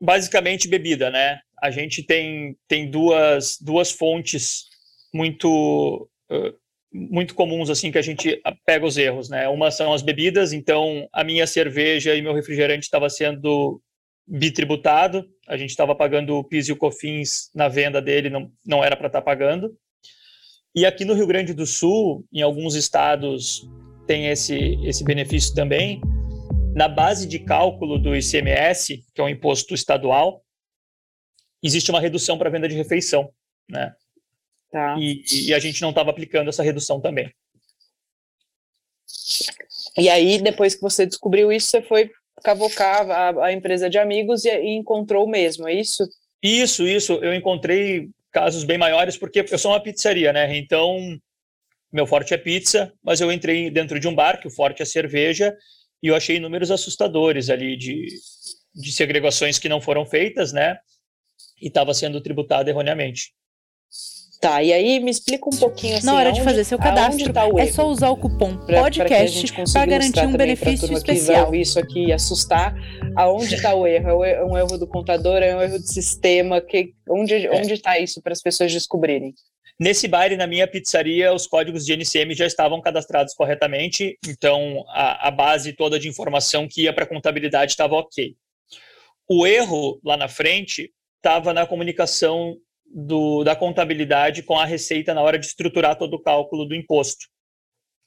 basicamente 0.00 0.68
bebida, 0.68 1.10
né? 1.10 1.40
A 1.62 1.70
gente 1.70 2.02
tem, 2.02 2.56
tem 2.66 2.90
duas, 2.90 3.58
duas 3.60 3.90
fontes 3.90 4.64
muito 5.12 6.08
muito 6.92 7.34
comuns 7.34 7.70
assim 7.70 7.92
que 7.92 7.98
a 7.98 8.02
gente 8.02 8.40
pega 8.66 8.84
os 8.84 8.96
erros, 8.96 9.28
né? 9.28 9.48
Uma 9.48 9.70
são 9.70 9.92
as 9.92 10.02
bebidas, 10.02 10.52
então 10.52 11.08
a 11.12 11.22
minha 11.22 11.46
cerveja 11.46 12.14
e 12.14 12.22
meu 12.22 12.34
refrigerante 12.34 12.84
estava 12.84 13.08
sendo 13.08 13.80
bitributado, 14.26 15.24
a 15.48 15.56
gente 15.56 15.70
estava 15.70 15.94
pagando 15.94 16.36
o 16.36 16.44
PIS 16.44 16.68
e 16.68 16.72
o 16.72 16.76
COFINS 16.76 17.50
na 17.54 17.68
venda 17.68 18.00
dele, 18.00 18.30
não, 18.30 18.50
não 18.64 18.84
era 18.84 18.96
para 18.96 19.06
estar 19.06 19.20
tá 19.20 19.24
pagando. 19.24 19.76
E 20.74 20.86
aqui 20.86 21.04
no 21.04 21.14
Rio 21.14 21.26
Grande 21.26 21.52
do 21.52 21.66
Sul, 21.66 22.24
em 22.32 22.42
alguns 22.42 22.74
estados 22.74 23.68
tem 24.06 24.28
esse, 24.28 24.76
esse 24.84 25.04
benefício 25.04 25.54
também. 25.54 26.00
Na 26.74 26.88
base 26.88 27.26
de 27.26 27.38
cálculo 27.40 27.98
do 27.98 28.14
ICMS, 28.14 29.04
que 29.14 29.20
é 29.20 29.24
um 29.24 29.28
imposto 29.28 29.74
estadual, 29.74 30.44
existe 31.62 31.90
uma 31.90 32.00
redução 32.00 32.38
para 32.38 32.50
venda 32.50 32.68
de 32.68 32.76
refeição, 32.76 33.32
né? 33.68 33.92
Tá. 34.70 34.96
E, 34.98 35.48
e 35.48 35.54
a 35.54 35.58
gente 35.58 35.82
não 35.82 35.90
estava 35.90 36.10
aplicando 36.10 36.48
essa 36.48 36.62
redução 36.62 37.00
também. 37.00 37.32
E 39.98 40.08
aí, 40.08 40.40
depois 40.40 40.76
que 40.76 40.80
você 40.80 41.04
descobriu 41.04 41.50
isso, 41.52 41.66
você 41.66 41.82
foi 41.82 42.10
cavocar 42.44 43.10
a, 43.10 43.46
a 43.46 43.52
empresa 43.52 43.90
de 43.90 43.98
amigos 43.98 44.44
e, 44.44 44.50
e 44.50 44.76
encontrou 44.76 45.28
mesmo, 45.28 45.68
é 45.68 45.74
isso? 45.74 46.08
Isso, 46.42 46.86
isso. 46.86 47.14
Eu 47.14 47.34
encontrei 47.34 48.08
casos 48.30 48.64
bem 48.64 48.78
maiores, 48.78 49.16
porque 49.16 49.44
eu 49.50 49.58
sou 49.58 49.72
uma 49.72 49.82
pizzaria, 49.82 50.32
né? 50.32 50.56
Então, 50.56 50.98
meu 51.92 52.06
forte 52.06 52.32
é 52.32 52.38
pizza, 52.38 52.92
mas 53.02 53.20
eu 53.20 53.32
entrei 53.32 53.70
dentro 53.70 53.98
de 53.98 54.06
um 54.06 54.14
bar, 54.14 54.40
que 54.40 54.46
o 54.46 54.50
forte 54.50 54.82
é 54.82 54.84
cerveja, 54.84 55.56
e 56.02 56.08
eu 56.08 56.14
achei 56.14 56.38
números 56.38 56.70
assustadores 56.70 57.50
ali 57.50 57.76
de, 57.76 58.06
de 58.74 58.92
segregações 58.92 59.58
que 59.58 59.68
não 59.68 59.80
foram 59.80 60.06
feitas, 60.06 60.52
né? 60.52 60.78
E 61.60 61.68
estava 61.68 61.92
sendo 61.92 62.20
tributado 62.20 62.70
erroneamente. 62.70 63.32
Tá, 64.40 64.62
e 64.62 64.72
aí 64.72 64.98
me 65.00 65.10
explica 65.10 65.46
um 65.46 65.58
pouquinho 65.58 65.98
assim. 65.98 66.06
Na 66.06 66.14
hora 66.14 66.32
de 66.32 66.42
fazer 66.42 66.64
seu 66.64 66.78
cadastro, 66.78 67.30
tá 67.30 67.46
é 67.58 67.66
só 67.66 67.86
usar 67.86 68.08
o 68.08 68.16
cupom 68.16 68.56
podcast 68.56 69.52
para 69.70 69.84
garantir 69.84 70.26
um 70.26 70.32
benefício 70.34 70.90
especial. 70.90 71.54
isso 71.54 71.78
aqui 71.78 72.06
e 72.06 72.12
assustar. 72.12 72.74
Aonde 73.14 73.56
está 73.56 73.74
o 73.74 73.86
erro? 73.86 74.24
É 74.24 74.42
um 74.42 74.56
erro 74.56 74.78
do 74.78 74.86
contador? 74.86 75.42
É 75.42 75.54
um 75.54 75.60
erro 75.60 75.78
do 75.78 75.86
sistema? 75.86 76.58
Que, 76.58 76.94
onde 77.06 77.34
é. 77.34 77.50
onde 77.50 77.74
está 77.74 77.98
isso 77.98 78.22
para 78.22 78.32
as 78.32 78.40
pessoas 78.40 78.72
descobrirem? 78.72 79.34
Nesse 79.78 80.08
bar 80.08 80.32
e 80.32 80.38
na 80.38 80.46
minha 80.46 80.66
pizzaria, 80.66 81.34
os 81.34 81.46
códigos 81.46 81.84
de 81.84 81.92
NCM 81.92 82.34
já 82.34 82.46
estavam 82.46 82.80
cadastrados 82.80 83.34
corretamente, 83.34 84.18
então 84.26 84.84
a, 84.88 85.28
a 85.28 85.30
base 85.30 85.74
toda 85.74 85.98
de 85.98 86.08
informação 86.08 86.66
que 86.66 86.84
ia 86.84 86.94
para 86.94 87.04
a 87.04 87.08
contabilidade 87.08 87.72
estava 87.72 87.94
ok. 87.94 88.34
O 89.28 89.46
erro 89.46 90.00
lá 90.02 90.16
na 90.16 90.28
frente 90.28 90.90
estava 91.16 91.52
na 91.52 91.66
comunicação 91.66 92.56
do, 92.90 93.44
da 93.44 93.54
contabilidade 93.54 94.42
com 94.42 94.58
a 94.58 94.64
receita 94.64 95.14
na 95.14 95.22
hora 95.22 95.38
de 95.38 95.46
estruturar 95.46 95.96
todo 95.96 96.14
o 96.14 96.22
cálculo 96.22 96.66
do 96.66 96.74
imposto. 96.74 97.26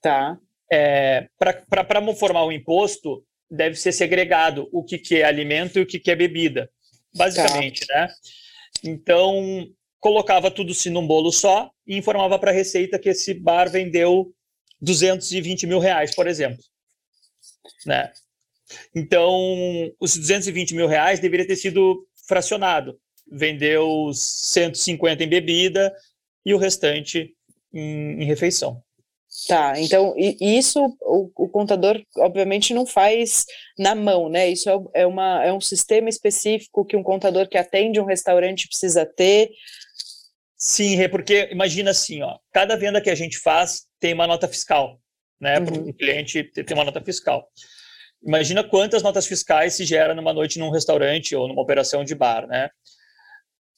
Tá. 0.01 0.37
É, 0.71 1.27
Para 1.37 2.01
formar 2.15 2.43
o 2.43 2.51
imposto, 2.51 3.23
deve 3.49 3.75
ser 3.75 3.93
segregado 3.93 4.67
o 4.71 4.83
que, 4.83 4.97
que 4.97 5.21
é 5.21 5.23
alimento 5.23 5.79
e 5.79 5.81
o 5.83 5.85
que, 5.85 5.99
que 5.99 6.11
é 6.11 6.15
bebida, 6.15 6.69
basicamente, 7.15 7.85
tá. 7.87 7.93
né? 7.93 8.09
Então, 8.83 9.67
colocava 9.99 10.51
tudo 10.51 10.73
se 10.73 10.89
num 10.89 11.07
bolo 11.07 11.31
só 11.31 11.71
e 11.87 11.95
informava 11.95 12.37
para 12.37 12.51
a 12.51 12.53
Receita 12.53 12.99
que 12.99 13.09
esse 13.09 13.33
bar 13.33 13.69
vendeu 13.69 14.33
220 14.81 15.65
mil 15.65 15.79
reais, 15.79 16.13
por 16.13 16.27
exemplo. 16.27 16.61
Né? 17.85 18.11
Então, 18.93 19.31
os 19.99 20.17
220 20.17 20.75
mil 20.75 20.87
reais 20.87 21.19
deveria 21.19 21.47
ter 21.47 21.55
sido 21.55 22.05
fracionado 22.27 22.99
vendeu 23.31 24.11
150 24.13 25.23
em 25.23 25.27
bebida 25.27 25.93
e 26.45 26.53
o 26.53 26.57
restante 26.57 27.33
em, 27.73 28.21
em 28.21 28.25
refeição. 28.25 28.81
Tá, 29.47 29.73
então 29.79 30.13
isso 30.17 30.79
o, 31.01 31.31
o, 31.35 31.49
contador 31.49 31.99
obviamente 32.17 32.71
não 32.71 32.85
faz 32.85 33.45
na 33.77 33.95
mão, 33.95 34.29
né? 34.29 34.47
Isso 34.47 34.69
é, 34.69 35.01
é, 35.01 35.07
uma, 35.07 35.43
é 35.43 35.51
um 35.51 35.59
sistema 35.59 36.07
específico 36.07 36.85
que 36.85 36.95
um 36.95 37.01
contador 37.01 37.49
que 37.49 37.57
atende 37.57 37.99
um 37.99 38.05
restaurante 38.05 38.67
precisa 38.67 39.07
ter. 39.07 39.49
Sim, 40.55 41.09
porque 41.09 41.49
imagina 41.51 41.91
assim, 41.91 42.21
ó, 42.21 42.37
cada 42.53 42.77
venda 42.77 43.01
que 43.01 43.09
a 43.09 43.15
gente 43.15 43.39
faz 43.39 43.87
tem 43.99 44.13
uma 44.13 44.27
nota 44.27 44.47
fiscal, 44.47 44.99
né? 45.41 45.59
Uhum. 45.59 45.65
Para 45.65 45.75
o 45.81 45.93
cliente 45.93 46.43
tem 46.43 46.77
uma 46.77 46.85
nota 46.85 47.01
fiscal. 47.01 47.49
Imagina 48.25 48.63
quantas 48.63 49.01
notas 49.01 49.25
fiscais 49.25 49.73
se 49.73 49.83
gera 49.83 50.13
numa 50.13 50.31
noite 50.31 50.59
num 50.59 50.69
restaurante 50.69 51.35
ou 51.35 51.47
numa 51.47 51.61
operação 51.61 52.03
de 52.03 52.13
bar, 52.13 52.47
né? 52.47 52.69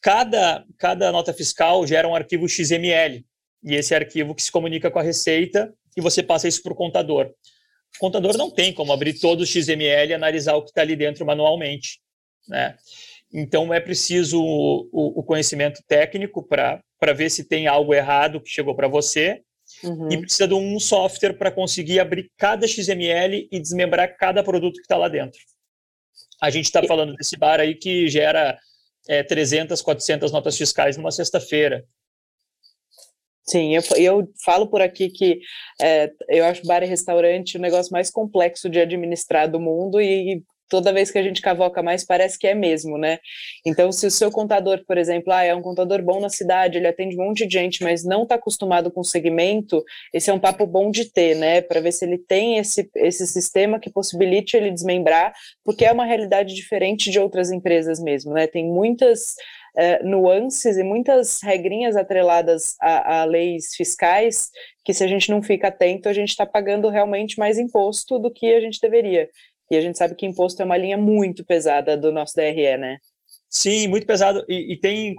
Cada, 0.06 0.64
cada 0.78 1.12
nota 1.12 1.34
fiscal 1.34 1.88
gera 1.88 2.08
um 2.08 2.14
arquivo 2.14 2.48
XML, 2.48 3.26
e 3.64 3.74
esse 3.74 3.96
arquivo 3.96 4.36
que 4.36 4.44
se 4.44 4.52
comunica 4.52 4.92
com 4.92 5.00
a 5.00 5.02
Receita, 5.02 5.74
e 5.98 6.02
você 6.02 6.22
passa 6.22 6.48
isso 6.48 6.62
para 6.62 6.74
o 6.74 6.76
contador. 6.76 7.34
O 7.96 8.00
contador 8.00 8.38
não 8.38 8.52
tem 8.52 8.72
como 8.72 8.94
abrir 8.94 9.20
todo 9.20 9.42
o 9.42 9.46
XML 9.48 10.12
e 10.12 10.14
analisar 10.14 10.58
o 10.58 10.62
que 10.62 10.70
está 10.70 10.82
ali 10.82 10.96
dentro 10.96 11.26
manualmente. 11.26 12.02
Né? 12.48 12.78
Então, 13.34 13.74
é 13.74 13.80
preciso 13.80 14.40
o, 14.40 14.88
o, 14.92 15.22
o 15.22 15.24
conhecimento 15.24 15.82
técnico 15.88 16.48
para 16.48 16.84
ver 17.16 17.32
se 17.32 17.44
tem 17.44 17.66
algo 17.66 17.92
errado 17.92 18.40
que 18.40 18.52
chegou 18.52 18.76
para 18.76 18.88
você, 18.88 19.42
uhum. 19.84 20.12
e 20.12 20.20
precisa 20.20 20.48
de 20.48 20.54
um 20.54 20.80
software 20.80 21.34
para 21.34 21.50
conseguir 21.50 22.00
abrir 22.00 22.30
cada 22.38 22.68
XML 22.68 23.48
e 23.52 23.60
desmembrar 23.60 24.16
cada 24.18 24.44
produto 24.44 24.76
que 24.76 24.82
está 24.82 24.98
lá 24.98 25.08
dentro. 25.08 25.40
A 26.40 26.52
gente 26.52 26.66
está 26.66 26.84
falando 26.84 27.16
desse 27.16 27.36
bar 27.36 27.60
aí 27.60 27.74
que 27.74 28.08
gera 28.08 28.56
é, 29.08 29.24
300, 29.24 29.82
400 29.82 30.32
notas 30.32 30.58
fiscais 30.58 30.98
numa 30.98 31.12
sexta-feira. 31.12 31.86
Sim, 33.48 33.76
eu, 33.76 33.82
eu 33.98 34.34
falo 34.44 34.68
por 34.68 34.82
aqui 34.82 35.10
que 35.10 35.40
é, 35.80 36.12
eu 36.30 36.46
acho 36.46 36.66
bar 36.66 36.82
e 36.82 36.88
restaurante 36.88 37.58
o 37.58 37.62
negócio 37.62 37.92
mais 37.92 38.10
complexo 38.10 38.68
de 38.68 38.80
administrar 38.80 39.50
do 39.50 39.60
mundo 39.60 40.02
e 40.02 40.44
toda 40.70 40.94
vez 40.94 41.12
que 41.12 41.18
a 41.18 41.24
gente 41.24 41.42
cavoca 41.42 41.82
mais, 41.82 42.06
parece 42.06 42.38
que 42.38 42.48
é 42.48 42.56
mesmo, 42.56 42.98
né? 42.98 43.20
Então, 43.66 43.92
se 43.92 44.06
o 44.06 44.12
seu 44.12 44.32
contador, 44.32 44.84
por 44.86 44.98
exemplo, 44.98 45.32
ah, 45.32 45.44
é 45.44 45.54
um 45.54 45.62
contador 45.62 46.02
bom 46.02 46.20
na 46.20 46.30
cidade, 46.30 46.78
ele 46.78 46.88
atende 46.88 47.20
um 47.20 47.26
monte 47.26 47.46
de 47.46 47.54
gente, 47.54 47.84
mas 47.84 48.04
não 48.04 48.24
está 48.24 48.36
acostumado 48.36 48.92
com 48.92 49.02
o 49.02 49.06
segmento, 49.06 49.84
esse 50.14 50.30
é 50.30 50.34
um 50.34 50.40
papo 50.40 50.66
bom 50.66 50.90
de 50.90 51.12
ter, 51.12 51.36
né? 51.36 51.62
Para 51.62 51.80
ver 51.80 51.92
se 51.92 52.06
ele 52.06 52.18
tem 52.18 52.58
esse, 52.58 52.90
esse 52.96 53.28
sistema 53.28 53.80
que 53.80 53.90
possibilite 53.90 54.58
ele 54.58 54.72
desmembrar, 54.72 55.34
porque 55.64 55.86
é 55.86 55.92
uma 55.92 56.06
realidade 56.06 56.54
diferente 56.54 57.12
de 57.12 57.20
outras 57.20 57.52
empresas 57.52 58.00
mesmo, 58.00 58.34
né? 58.34 58.48
Tem 58.48 58.66
muitas 58.66 59.36
Uh, 59.78 60.08
nuances 60.08 60.78
e 60.78 60.84
muitas 60.84 61.42
regrinhas 61.44 61.98
atreladas 61.98 62.76
a, 62.80 63.20
a, 63.20 63.26
leis 63.26 63.76
fiscais 63.76 64.50
que 64.86 64.94
se 64.94 65.04
a 65.04 65.08
gente 65.08 65.30
não 65.30 65.42
fica 65.42 65.68
atento, 65.68 66.08
a 66.08 66.14
gente 66.14 66.30
está 66.30 66.46
pagando 66.46 66.88
realmente 66.88 67.38
mais 67.38 67.58
imposto 67.58 68.18
do 68.18 68.32
que 68.32 68.54
a 68.54 68.62
gente 68.62 68.80
deveria. 68.80 69.30
E 69.70 69.76
a 69.76 69.82
gente 69.82 69.98
sabe 69.98 70.16
que 70.16 70.26
imposto 70.26 70.62
é 70.62 70.66
uma 70.66 70.78
linha 70.78 70.98
muito 70.98 71.44
pesada 71.44 71.98
do 71.98 72.12
nosso 72.12 72.36
DRE, 72.36 72.78
né? 72.78 72.98
Sim, 73.50 73.88
muito 73.88 74.06
pesado. 74.06 74.44
E, 74.48 74.74
e 74.74 74.80
tem 74.80 75.16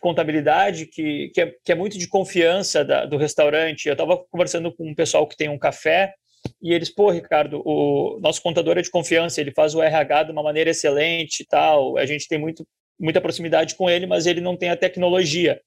contabilidade, 0.00 0.86
que, 0.86 1.30
que, 1.34 1.40
é, 1.40 1.54
que 1.64 1.72
é 1.72 1.74
muito 1.74 1.98
de 1.98 2.08
confiança 2.08 2.84
da, 2.84 3.04
do 3.04 3.16
restaurante. 3.16 3.86
Eu 3.86 3.92
estava 3.92 4.16
conversando 4.30 4.72
com 4.72 4.88
um 4.88 4.94
pessoal 4.94 5.26
que 5.26 5.36
tem 5.36 5.48
um 5.48 5.58
café 5.58 6.14
e 6.62 6.72
eles, 6.72 6.88
pô, 6.88 7.10
Ricardo, 7.10 7.62
o 7.64 8.18
nosso 8.20 8.40
contador 8.42 8.78
é 8.78 8.82
de 8.82 8.90
confiança, 8.90 9.40
ele 9.40 9.52
faz 9.52 9.74
o 9.74 9.82
RH 9.82 10.24
de 10.24 10.32
uma 10.32 10.42
maneira 10.42 10.70
excelente 10.70 11.40
e 11.40 11.46
tal. 11.46 11.96
A 11.96 12.06
gente 12.06 12.28
tem 12.28 12.38
muito, 12.38 12.66
muita 12.98 13.20
proximidade 13.20 13.74
com 13.74 13.90
ele, 13.90 14.06
mas 14.06 14.26
ele 14.26 14.40
não 14.40 14.56
tem 14.56 14.70
a 14.70 14.76
tecnologia. 14.76 15.60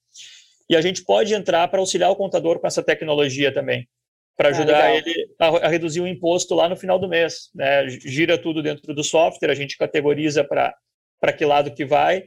E 0.70 0.76
a 0.76 0.80
gente 0.80 1.04
pode 1.04 1.34
entrar 1.34 1.68
para 1.68 1.80
auxiliar 1.80 2.10
o 2.10 2.16
contador 2.16 2.58
com 2.58 2.66
essa 2.66 2.82
tecnologia 2.82 3.52
também 3.52 3.86
para 4.36 4.48
ah, 4.48 4.52
ajudar 4.52 4.84
ah, 4.84 4.94
ele 4.94 5.28
a, 5.38 5.46
a, 5.46 5.68
reduzir 5.68 6.00
o 6.00 6.06
imposto 6.06 6.54
lá 6.54 6.68
no 6.68 6.76
final 6.76 6.98
do 6.98 7.08
mês. 7.08 7.50
Né? 7.54 7.88
Gira 7.88 8.38
tudo 8.38 8.62
dentro 8.62 8.94
do 8.94 9.04
software, 9.04 9.50
a 9.50 9.54
gente 9.54 9.76
categoriza 9.76 10.44
para 10.44 11.32
que 11.36 11.44
lado 11.44 11.74
que 11.74 11.84
vai 11.84 12.24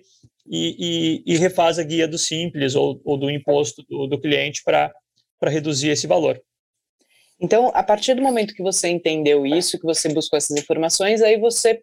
e, 0.47 1.24
e, 1.25 1.33
e, 1.33 1.38
refaz 1.38 1.79
a 1.79 1.83
guia 1.83 2.07
do 2.07 2.17
simples 2.17 2.75
ou, 2.75 3.01
ou 3.03 3.17
do 3.17 3.29
imposto 3.29 3.83
do, 3.89 4.07
do 4.07 4.19
cliente 4.19 4.62
para 4.63 4.93
reduzir 5.43 5.89
esse 5.89 6.05
valor. 6.05 6.41
Então, 7.39 7.69
a 7.74 7.83
partir 7.83 8.13
do 8.13 8.21
momento 8.21 8.53
que 8.53 8.63
você 8.63 8.88
entendeu 8.88 9.45
isso, 9.45 9.77
que 9.79 9.85
você 9.85 10.07
buscou 10.07 10.38
essas 10.38 10.57
informações, 10.57 11.21
aí 11.21 11.38
você 11.38 11.81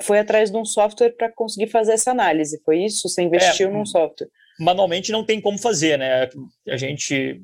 foi 0.00 0.18
atrás 0.18 0.50
de 0.50 0.56
um 0.56 0.64
software 0.64 1.10
para 1.10 1.30
conseguir 1.30 1.68
fazer 1.68 1.92
essa 1.92 2.10
análise, 2.10 2.60
foi 2.64 2.84
isso? 2.84 3.08
Você 3.08 3.22
investiu 3.22 3.68
é, 3.68 3.72
num 3.72 3.84
software? 3.84 4.28
Manualmente 4.58 5.12
não 5.12 5.24
tem 5.24 5.40
como 5.40 5.58
fazer, 5.58 5.98
né? 5.98 6.28
A 6.68 6.76
gente 6.76 7.42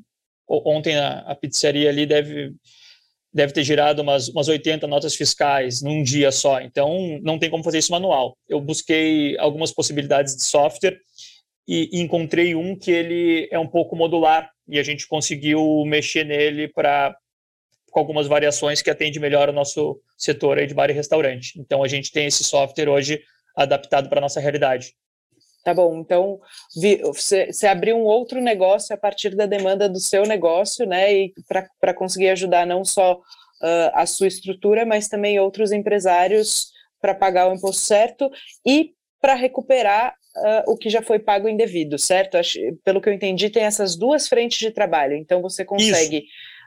ontem 0.49 0.97
a, 0.97 1.21
a 1.21 1.35
pizzaria 1.35 1.89
ali 1.89 2.07
deve 2.07 2.53
deve 3.35 3.53
ter 3.53 3.65
girado 3.65 4.03
umas, 4.03 4.29
umas 4.29 4.47
80 4.47 4.87
notas 4.87 5.15
fiscais 5.15 5.81
num 5.81 6.03
dia 6.03 6.31
só, 6.31 6.61
então 6.61 7.19
não 7.23 7.39
tem 7.39 7.49
como 7.49 7.65
fazer 7.65 7.79
isso 7.79 7.91
manual. 7.91 8.37
Eu 8.47 8.61
busquei 8.61 9.39
algumas 9.39 9.73
possibilidades 9.73 10.37
de 10.37 10.45
software 10.45 10.99
e, 11.67 11.89
e 11.93 12.01
encontrei 12.03 12.55
um 12.55 12.77
que 12.79 12.91
ele 12.91 13.49
é 13.51 13.59
um 13.59 13.67
pouco 13.67 13.97
modular 13.97 14.51
e 14.69 14.79
a 14.79 14.83
gente 14.83 15.09
conseguiu 15.09 15.83
mexer 15.87 16.25
nele 16.25 16.69
para 16.69 17.17
com 17.91 18.01
algumas 18.01 18.27
variações 18.27 18.81
que 18.81 18.91
atende 18.91 19.21
melhor 19.21 19.51
o 19.51 19.53
nosso 19.53 20.01
setor 20.17 20.59
aí 20.59 20.67
de 20.67 20.75
bar 20.75 20.91
e 20.91 20.95
restaurante. 20.95 21.59
Então 21.59 21.83
a 21.83 21.89
gente 21.89 22.11
tem 22.11 22.27
esse 22.27 22.43
software 22.43 22.89
hoje 22.89 23.23
adaptado 23.55 24.09
para 24.09 24.19
a 24.19 24.23
nossa 24.23 24.41
realidade. 24.41 24.95
Tá 25.65 25.73
bom, 25.73 26.01
então 26.01 26.41
você, 27.05 27.67
abriu 27.69 27.97
um 27.97 28.05
outro 28.05 28.41
negócio 28.41 28.93
a 28.93 28.99
partir 28.99 29.35
da 29.37 29.47
demanda 29.47 29.89
do 29.89 30.01
seu 30.01 30.25
negócio, 30.25 30.85
né? 30.85 31.13
E 31.15 31.33
para 31.79 31.95
conseguir 31.95 32.31
ajudar 32.31 32.67
não 32.67 32.85
só 32.85 33.15
uh, 33.15 33.91
a 33.95 34.05
sua 34.05 34.27
estrutura, 34.27 34.85
mas 34.85 35.09
também 35.09 35.39
outros 35.39 35.71
empresários 35.71 36.73
para 37.01 37.15
pagar 37.15 37.49
o 37.49 37.55
imposto 37.55 37.83
certo 37.83 38.29
e 38.67 38.91
para 39.21 39.35
recuperar 39.35 40.17
uh, 40.37 40.73
o 40.73 40.77
que 40.77 40.91
já 40.91 41.01
foi 41.01 41.21
pago 41.21 41.49
indevido, 41.49 41.97
certo? 41.97 42.37
Acho, 42.37 42.59
pelo 42.85 43.01
que 43.01 43.09
eu 43.09 43.13
entendi, 43.13 43.49
tem 43.49 43.63
essas 43.63 43.97
duas 43.97 44.27
frentes 44.29 44.59
de 44.59 44.73
trabalho. 44.73 45.15
Então 45.15 45.41
você 45.41 45.65
consegue 45.65 46.25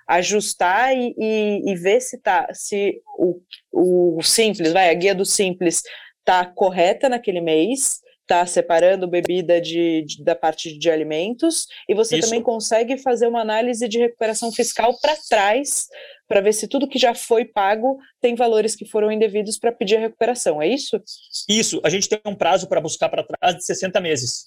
ajustar 0.08 0.96
e, 0.96 1.14
e, 1.18 1.72
e 1.72 1.76
ver 1.76 2.00
se 2.00 2.18
tá 2.22 2.48
se 2.54 3.02
o, 3.18 3.42
o 3.74 4.22
simples, 4.24 4.72
vai, 4.72 4.90
a 4.90 4.94
guia 4.94 5.16
do 5.16 5.26
simples 5.26 5.82
tá 6.24 6.46
correta 6.46 7.10
naquele 7.10 7.42
mês, 7.42 8.00
tá 8.28 8.46
separando 8.46 9.08
bebida 9.08 9.62
de, 9.62 10.04
de, 10.04 10.24
da 10.24 10.36
parte 10.36 10.78
de 10.78 10.90
alimentos, 10.90 11.68
e 11.88 11.94
você 11.94 12.18
Isso. 12.18 12.28
também 12.28 12.42
consegue 12.42 12.98
fazer 12.98 13.28
uma 13.28 13.42
análise 13.42 13.88
de 13.88 14.00
recuperação 14.00 14.52
fiscal 14.52 14.98
para 15.02 15.16
trás, 15.30 15.88
para 16.28 16.42
ver 16.42 16.54
se 16.54 16.68
tudo 16.68 16.88
que 16.88 16.98
já 16.98 17.14
foi 17.14 17.46
pago 17.46 17.98
tem 18.20 18.36
valores 18.36 18.76
que 18.76 18.86
foram 18.86 19.12
indevidos 19.12 19.60
para 19.60 19.72
pedir 19.72 19.98
a 19.98 20.02
recuperação, 20.02 20.62
é 20.62 20.68
isso? 20.68 21.02
Isso, 21.48 21.80
a 21.84 21.90
gente 21.90 22.10
tem 22.10 22.20
um 22.26 22.36
prazo 22.36 22.68
para 22.68 22.82
buscar 22.82 23.10
para 23.10 23.24
trás 23.24 23.56
de 23.56 23.66
60 23.66 24.02
meses. 24.02 24.46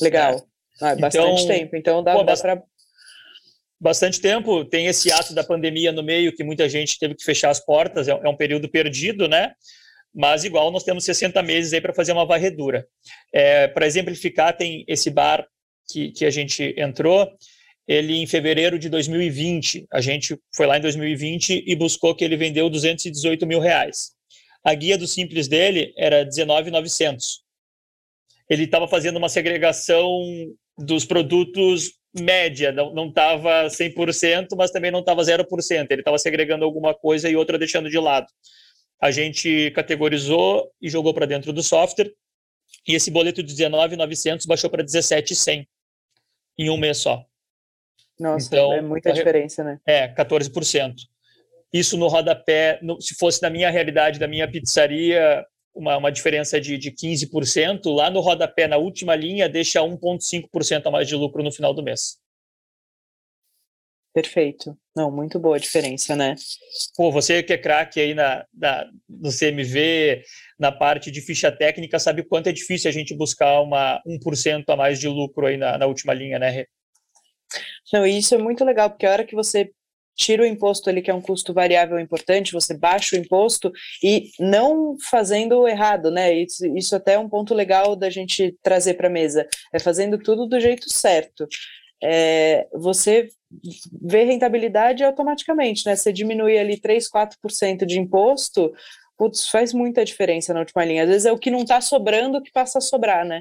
Legal. 0.00 0.34
É. 0.34 0.54
Ah, 0.80 0.96
bastante 0.96 1.44
então, 1.44 1.46
tempo, 1.46 1.76
então 1.76 2.02
dá, 2.02 2.20
dá 2.22 2.36
para 2.36 2.62
bastante 3.80 4.20
tempo. 4.20 4.64
Tem 4.64 4.86
esse 4.86 5.12
ato 5.12 5.34
da 5.34 5.44
pandemia 5.44 5.92
no 5.92 6.02
meio 6.02 6.34
que 6.34 6.42
muita 6.42 6.68
gente 6.68 6.98
teve 6.98 7.14
que 7.14 7.24
fechar 7.24 7.50
as 7.50 7.60
portas, 7.60 8.08
é, 8.08 8.12
é 8.12 8.28
um 8.28 8.36
período 8.36 8.68
perdido, 8.68 9.28
né? 9.28 9.52
Mas 10.14 10.44
igual 10.44 10.70
nós 10.70 10.84
temos 10.84 11.04
60 11.04 11.42
meses 11.42 11.72
aí 11.72 11.80
para 11.80 11.92
fazer 11.92 12.12
uma 12.12 12.24
varredura. 12.24 12.86
É, 13.32 13.66
para 13.68 13.86
exemplificar, 13.86 14.56
tem 14.56 14.84
esse 14.86 15.10
bar 15.10 15.46
que, 15.90 16.12
que 16.12 16.24
a 16.24 16.30
gente 16.30 16.74
entrou, 16.78 17.28
ele 17.86 18.14
em 18.16 18.26
fevereiro 18.26 18.78
de 18.78 18.88
2020, 18.88 19.86
a 19.92 20.00
gente 20.00 20.38
foi 20.54 20.66
lá 20.66 20.78
em 20.78 20.80
2020 20.80 21.64
e 21.66 21.76
buscou 21.76 22.14
que 22.14 22.24
ele 22.24 22.36
vendeu 22.36 22.70
218 22.70 23.46
mil 23.46 23.60
reais. 23.60 24.12
A 24.64 24.72
guia 24.74 24.96
do 24.96 25.06
simples 25.06 25.46
dele 25.46 25.92
era 25.96 26.24
19,900. 26.24 27.42
Ele 28.48 28.64
estava 28.64 28.88
fazendo 28.88 29.16
uma 29.16 29.28
segregação 29.28 30.08
dos 30.78 31.04
produtos 31.04 31.92
média, 32.18 32.72
não 32.72 33.08
estava 33.08 33.66
100%, 33.66 34.48
mas 34.56 34.70
também 34.70 34.90
não 34.90 35.00
estava 35.00 35.22
0%. 35.22 35.86
Ele 35.90 36.00
estava 36.00 36.18
segregando 36.18 36.64
alguma 36.64 36.94
coisa 36.94 37.28
e 37.28 37.36
outra 37.36 37.58
deixando 37.58 37.90
de 37.90 37.98
lado. 37.98 38.26
A 39.00 39.10
gente 39.10 39.70
categorizou 39.72 40.70
e 40.80 40.88
jogou 40.88 41.12
para 41.12 41.26
dentro 41.26 41.52
do 41.52 41.62
software, 41.62 42.12
e 42.86 42.94
esse 42.94 43.10
boleto 43.10 43.42
de 43.42 43.54
19,900 43.54 44.46
baixou 44.46 44.70
para 44.70 44.82
17,100 44.82 45.66
em 46.58 46.70
um 46.70 46.76
mês 46.76 46.98
só. 46.98 47.24
Nossa, 48.18 48.46
então, 48.46 48.72
é 48.72 48.80
muita 48.80 49.12
diferença, 49.12 49.64
né? 49.64 49.80
É, 49.86 50.08
14%. 50.08 50.94
Isso 51.72 51.96
no 51.96 52.06
rodapé, 52.06 52.78
no, 52.80 53.00
se 53.00 53.14
fosse 53.14 53.42
na 53.42 53.50
minha 53.50 53.70
realidade, 53.70 54.18
da 54.18 54.28
minha 54.28 54.48
pizzaria, 54.48 55.44
uma, 55.74 55.96
uma 55.96 56.12
diferença 56.12 56.60
de, 56.60 56.78
de 56.78 56.92
15%, 56.92 57.92
lá 57.92 58.08
no 58.08 58.20
rodapé, 58.20 58.68
na 58.68 58.76
última 58.76 59.16
linha, 59.16 59.48
deixa 59.48 59.80
1,5% 59.80 60.86
a 60.86 60.90
mais 60.90 61.08
de 61.08 61.16
lucro 61.16 61.42
no 61.42 61.50
final 61.50 61.74
do 61.74 61.82
mês. 61.82 62.18
Perfeito. 64.14 64.78
Não, 64.96 65.10
muito 65.10 65.40
boa 65.40 65.56
a 65.56 65.58
diferença, 65.58 66.14
né? 66.14 66.36
Pô, 66.96 67.10
você 67.10 67.42
que 67.42 67.52
é 67.52 67.58
craque 67.58 67.98
aí 67.98 68.14
na, 68.14 68.46
na, 68.54 68.88
no 69.08 69.28
CMV, 69.28 70.22
na 70.56 70.70
parte 70.70 71.10
de 71.10 71.20
ficha 71.20 71.50
técnica, 71.50 71.98
sabe 71.98 72.20
o 72.20 72.24
quanto 72.24 72.48
é 72.48 72.52
difícil 72.52 72.88
a 72.88 72.92
gente 72.92 73.12
buscar 73.12 73.60
uma 73.60 74.00
1% 74.06 74.64
a 74.68 74.76
mais 74.76 75.00
de 75.00 75.08
lucro 75.08 75.46
aí 75.46 75.56
na, 75.56 75.76
na 75.76 75.86
última 75.86 76.14
linha, 76.14 76.38
né, 76.38 76.48
Rê? 76.48 76.68
Não, 77.92 78.06
isso 78.06 78.36
é 78.36 78.38
muito 78.38 78.64
legal, 78.64 78.88
porque 78.88 79.04
a 79.04 79.10
hora 79.10 79.24
que 79.24 79.34
você 79.34 79.72
tira 80.16 80.44
o 80.44 80.46
imposto 80.46 80.88
ali, 80.88 81.02
que 81.02 81.10
é 81.10 81.14
um 81.14 81.20
custo 81.20 81.52
variável 81.52 81.98
importante, 81.98 82.52
você 82.52 82.72
baixa 82.72 83.16
o 83.16 83.18
imposto 83.18 83.72
e 84.00 84.30
não 84.38 84.96
fazendo 85.10 85.66
errado, 85.66 86.12
né? 86.12 86.32
Isso, 86.32 86.64
isso 86.76 86.94
até 86.94 87.14
é 87.14 87.18
um 87.18 87.28
ponto 87.28 87.52
legal 87.52 87.96
da 87.96 88.08
gente 88.08 88.56
trazer 88.62 88.94
para 88.94 89.08
a 89.08 89.10
mesa, 89.10 89.44
é 89.72 89.80
fazendo 89.80 90.18
tudo 90.18 90.46
do 90.46 90.60
jeito 90.60 90.88
certo. 90.88 91.48
É, 92.00 92.68
você 92.72 93.28
vê 94.02 94.24
rentabilidade 94.24 95.04
automaticamente, 95.04 95.86
né? 95.86 95.96
Você 95.96 96.12
diminui 96.12 96.58
ali 96.58 96.78
3, 96.78 97.08
4% 97.10 97.84
de 97.84 97.98
imposto, 97.98 98.72
putz, 99.16 99.48
faz 99.48 99.72
muita 99.72 100.04
diferença 100.04 100.52
na 100.52 100.60
última 100.60 100.84
linha. 100.84 101.02
Às 101.02 101.08
vezes 101.08 101.26
é 101.26 101.32
o 101.32 101.38
que 101.38 101.50
não 101.50 101.60
está 101.60 101.80
sobrando 101.80 102.42
que 102.42 102.52
passa 102.52 102.78
a 102.78 102.80
sobrar, 102.80 103.24
né? 103.24 103.40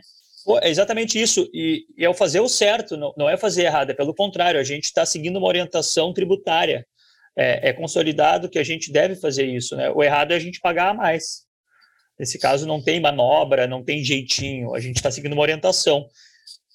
É 0.62 0.69
exatamente 0.69 1.21
isso. 1.21 1.49
E, 1.54 1.86
e 1.97 2.04
é 2.04 2.10
o 2.10 2.13
fazer 2.13 2.41
o 2.41 2.49
certo, 2.49 2.97
não, 2.97 3.13
não 3.17 3.30
é 3.30 3.38
fazer 3.38 3.63
errado, 3.63 3.91
é 3.91 3.93
pelo 3.93 4.13
contrário, 4.13 4.60
a 4.60 4.63
gente 4.63 4.86
está 4.86 5.06
seguindo 5.06 5.38
uma 5.38 5.47
orientação 5.47 6.13
tributária. 6.13 6.86
É, 7.36 7.69
é, 7.69 7.73
consolidado 7.73 8.47
que 8.47 8.60
a 8.60 8.63
gente 8.63 8.91
deve 8.91 9.15
fazer 9.15 9.45
isso. 9.45 9.76
Né? 9.76 9.89
O 9.89 10.04
errado 10.04 10.34
é 10.34 10.36
a 10.36 10.39
gente 10.39 10.60
pagar 10.60 10.89
a 10.89 10.93
mais. 10.93 11.43
Nesse 12.19 12.38
caso, 12.38 12.67
não 12.67 12.80
tem 12.80 12.99
manobra, 12.99 13.65
não 13.65 13.84
tem 13.84 14.04
jeitinho, 14.04 14.76
a 14.76 14.80
gente 14.80 14.97
está 14.97 15.10
seguindo 15.10 15.34
uma 15.34 15.41
orientação. 15.41 16.08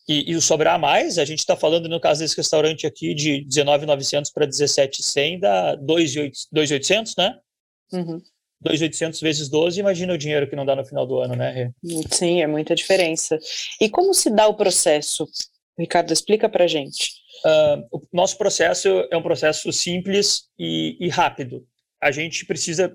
E, 0.09 0.31
e, 0.33 0.37
o 0.37 0.41
sobrar 0.41 0.79
mais, 0.79 1.19
a 1.19 1.25
gente 1.25 1.41
está 1.41 1.55
falando, 1.55 1.89
no 1.89 2.01
caso 2.01 2.21
desse 2.21 2.37
restaurante 2.37 2.87
aqui, 2.87 3.15
de 3.15 3.45
19,900 3.45 4.31
para 4.31 4.47
17,100, 4.47 5.41
dá 5.41 5.75
2,800, 5.75 7.15
né? 7.17 7.37
Uhum. 7.93 8.19
2.800 8.65 9.21
vezes 9.21 9.49
12, 9.49 9.79
imagina 9.79 10.15
o 10.15 10.19
dinheiro 10.19 10.49
que 10.49 10.57
não 10.57 10.65
dá 10.65 10.75
no 10.75 10.85
final 10.85 11.07
do 11.07 11.19
ano, 11.19 11.37
né, 11.37 11.51
Rê? 11.51 11.71
Sim, 12.11 12.43
é 12.43 12.47
muita 12.47 12.75
diferença. 12.75 13.39
E 13.81 13.89
como 13.89 14.15
se 14.15 14.31
dá 14.31 14.49
o 14.49 14.57
processo? 14.57 15.29
Ricardo, 15.79 16.13
explica 16.13 16.49
para 16.49 16.67
gente. 16.67 17.13
Uh, 17.45 17.99
o 17.99 18.03
nosso 18.13 18.37
processo 18.37 18.89
é 19.13 19.17
um 19.17 19.23
processo 19.23 19.73
simples 19.73 20.49
e, 20.59 20.97
e 20.99 21.09
rápido. 21.09 21.65
A 22.03 22.11
gente 22.11 22.45
precisa 22.47 22.93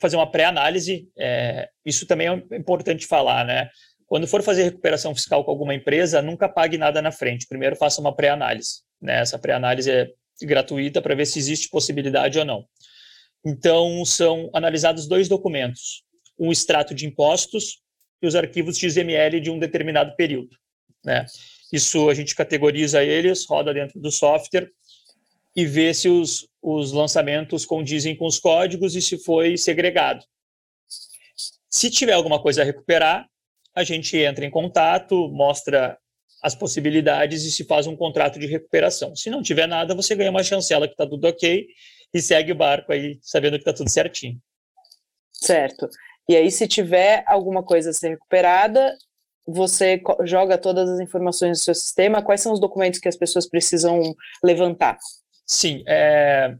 fazer 0.00 0.16
uma 0.16 0.30
pré-análise, 0.30 1.08
é, 1.16 1.68
isso 1.86 2.06
também 2.06 2.26
é 2.26 2.56
importante 2.56 3.06
falar, 3.06 3.44
né? 3.44 3.70
Quando 4.12 4.26
for 4.26 4.42
fazer 4.42 4.64
recuperação 4.64 5.14
fiscal 5.14 5.42
com 5.42 5.50
alguma 5.50 5.74
empresa, 5.74 6.20
nunca 6.20 6.46
pague 6.46 6.76
nada 6.76 7.00
na 7.00 7.10
frente. 7.10 7.46
Primeiro 7.48 7.76
faça 7.76 7.98
uma 7.98 8.14
pré-análise. 8.14 8.82
Né? 9.00 9.18
Essa 9.18 9.38
pré-análise 9.38 9.90
é 9.90 10.10
gratuita 10.42 11.00
para 11.00 11.14
ver 11.14 11.24
se 11.24 11.38
existe 11.38 11.70
possibilidade 11.70 12.38
ou 12.38 12.44
não. 12.44 12.66
Então, 13.42 14.04
são 14.04 14.50
analisados 14.52 15.08
dois 15.08 15.30
documentos: 15.30 16.04
um 16.38 16.52
extrato 16.52 16.94
de 16.94 17.06
impostos 17.06 17.80
e 18.20 18.26
os 18.26 18.34
arquivos 18.34 18.76
XML 18.76 19.40
de 19.40 19.50
um 19.50 19.58
determinado 19.58 20.14
período. 20.14 20.54
Né? 21.02 21.24
Isso 21.72 22.10
a 22.10 22.12
gente 22.12 22.34
categoriza 22.34 23.02
eles, 23.02 23.46
roda 23.46 23.72
dentro 23.72 23.98
do 23.98 24.12
software 24.12 24.70
e 25.56 25.64
vê 25.64 25.94
se 25.94 26.10
os, 26.10 26.46
os 26.60 26.92
lançamentos 26.92 27.64
condizem 27.64 28.14
com 28.14 28.26
os 28.26 28.38
códigos 28.38 28.94
e 28.94 29.00
se 29.00 29.16
foi 29.16 29.56
segregado. 29.56 30.22
Se 31.70 31.88
tiver 31.88 32.12
alguma 32.12 32.42
coisa 32.42 32.60
a 32.60 32.64
recuperar, 32.66 33.31
a 33.74 33.84
gente 33.84 34.16
entra 34.16 34.44
em 34.44 34.50
contato, 34.50 35.28
mostra 35.28 35.98
as 36.42 36.54
possibilidades 36.54 37.44
e 37.44 37.52
se 37.52 37.64
faz 37.64 37.86
um 37.86 37.96
contrato 37.96 38.38
de 38.38 38.46
recuperação. 38.46 39.14
Se 39.14 39.30
não 39.30 39.42
tiver 39.42 39.66
nada, 39.66 39.94
você 39.94 40.14
ganha 40.14 40.30
uma 40.30 40.42
chancela 40.42 40.88
que 40.88 40.94
está 40.94 41.06
tudo 41.06 41.26
ok 41.26 41.66
e 42.12 42.20
segue 42.20 42.52
o 42.52 42.56
barco 42.56 42.92
aí, 42.92 43.18
sabendo 43.22 43.54
que 43.54 43.62
está 43.62 43.72
tudo 43.72 43.88
certinho. 43.88 44.38
Certo. 45.32 45.88
E 46.28 46.36
aí, 46.36 46.50
se 46.50 46.68
tiver 46.68 47.24
alguma 47.26 47.62
coisa 47.62 47.90
a 47.90 47.92
ser 47.92 48.10
recuperada, 48.10 48.96
você 49.46 50.00
joga 50.24 50.58
todas 50.58 50.88
as 50.88 51.00
informações 51.00 51.58
do 51.58 51.64
seu 51.64 51.74
sistema. 51.74 52.22
Quais 52.22 52.40
são 52.40 52.52
os 52.52 52.60
documentos 52.60 53.00
que 53.00 53.08
as 53.08 53.16
pessoas 53.16 53.48
precisam 53.48 54.14
levantar? 54.42 54.98
Sim, 55.46 55.82
é, 55.86 56.54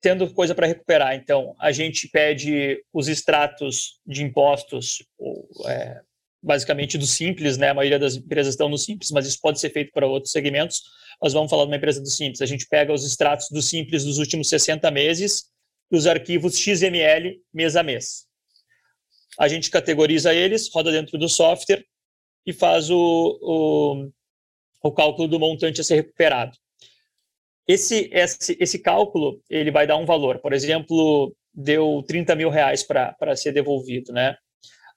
tendo 0.00 0.32
coisa 0.32 0.54
para 0.54 0.66
recuperar, 0.66 1.14
então, 1.14 1.54
a 1.58 1.72
gente 1.72 2.08
pede 2.08 2.82
os 2.92 3.08
extratos 3.08 3.98
de 4.06 4.22
impostos, 4.22 5.02
ou, 5.18 5.48
é, 5.66 6.00
basicamente 6.42 6.96
do 6.96 7.06
Simples, 7.06 7.56
né? 7.56 7.70
A 7.70 7.74
maioria 7.74 7.98
das 7.98 8.16
empresas 8.16 8.54
estão 8.54 8.68
no 8.68 8.78
Simples, 8.78 9.10
mas 9.10 9.26
isso 9.26 9.38
pode 9.40 9.58
ser 9.60 9.70
feito 9.70 9.92
para 9.92 10.06
outros 10.06 10.32
segmentos 10.32 10.82
nós 11.20 11.32
vamos 11.32 11.50
falar 11.50 11.64
de 11.64 11.70
uma 11.70 11.76
empresa 11.76 12.00
do 12.00 12.08
Simples. 12.08 12.40
A 12.40 12.46
gente 12.46 12.66
pega 12.66 12.92
os 12.92 13.04
extratos 13.04 13.48
do 13.50 13.60
Simples 13.60 14.04
dos 14.04 14.18
últimos 14.18 14.48
60 14.48 14.90
meses 14.90 15.50
e 15.90 15.96
os 15.96 16.06
arquivos 16.06 16.56
XML 16.58 17.40
mês 17.52 17.76
a 17.76 17.82
mês. 17.82 18.26
A 19.38 19.48
gente 19.48 19.70
categoriza 19.70 20.34
eles, 20.34 20.70
roda 20.72 20.90
dentro 20.92 21.18
do 21.18 21.28
software 21.28 21.84
e 22.46 22.52
faz 22.52 22.90
o, 22.90 23.38
o, 23.42 24.10
o 24.82 24.92
cálculo 24.92 25.28
do 25.28 25.40
montante 25.40 25.80
a 25.80 25.84
ser 25.84 25.96
recuperado. 25.96 26.56
Esse, 27.66 28.08
esse, 28.12 28.56
esse 28.58 28.78
cálculo 28.78 29.42
ele 29.50 29.70
vai 29.70 29.86
dar 29.86 29.96
um 29.96 30.06
valor. 30.06 30.38
Por 30.38 30.52
exemplo, 30.52 31.34
deu 31.52 32.02
30 32.06 32.34
mil 32.34 32.48
reais 32.48 32.82
para 32.82 33.36
ser 33.36 33.52
devolvido. 33.52 34.12
Né? 34.12 34.36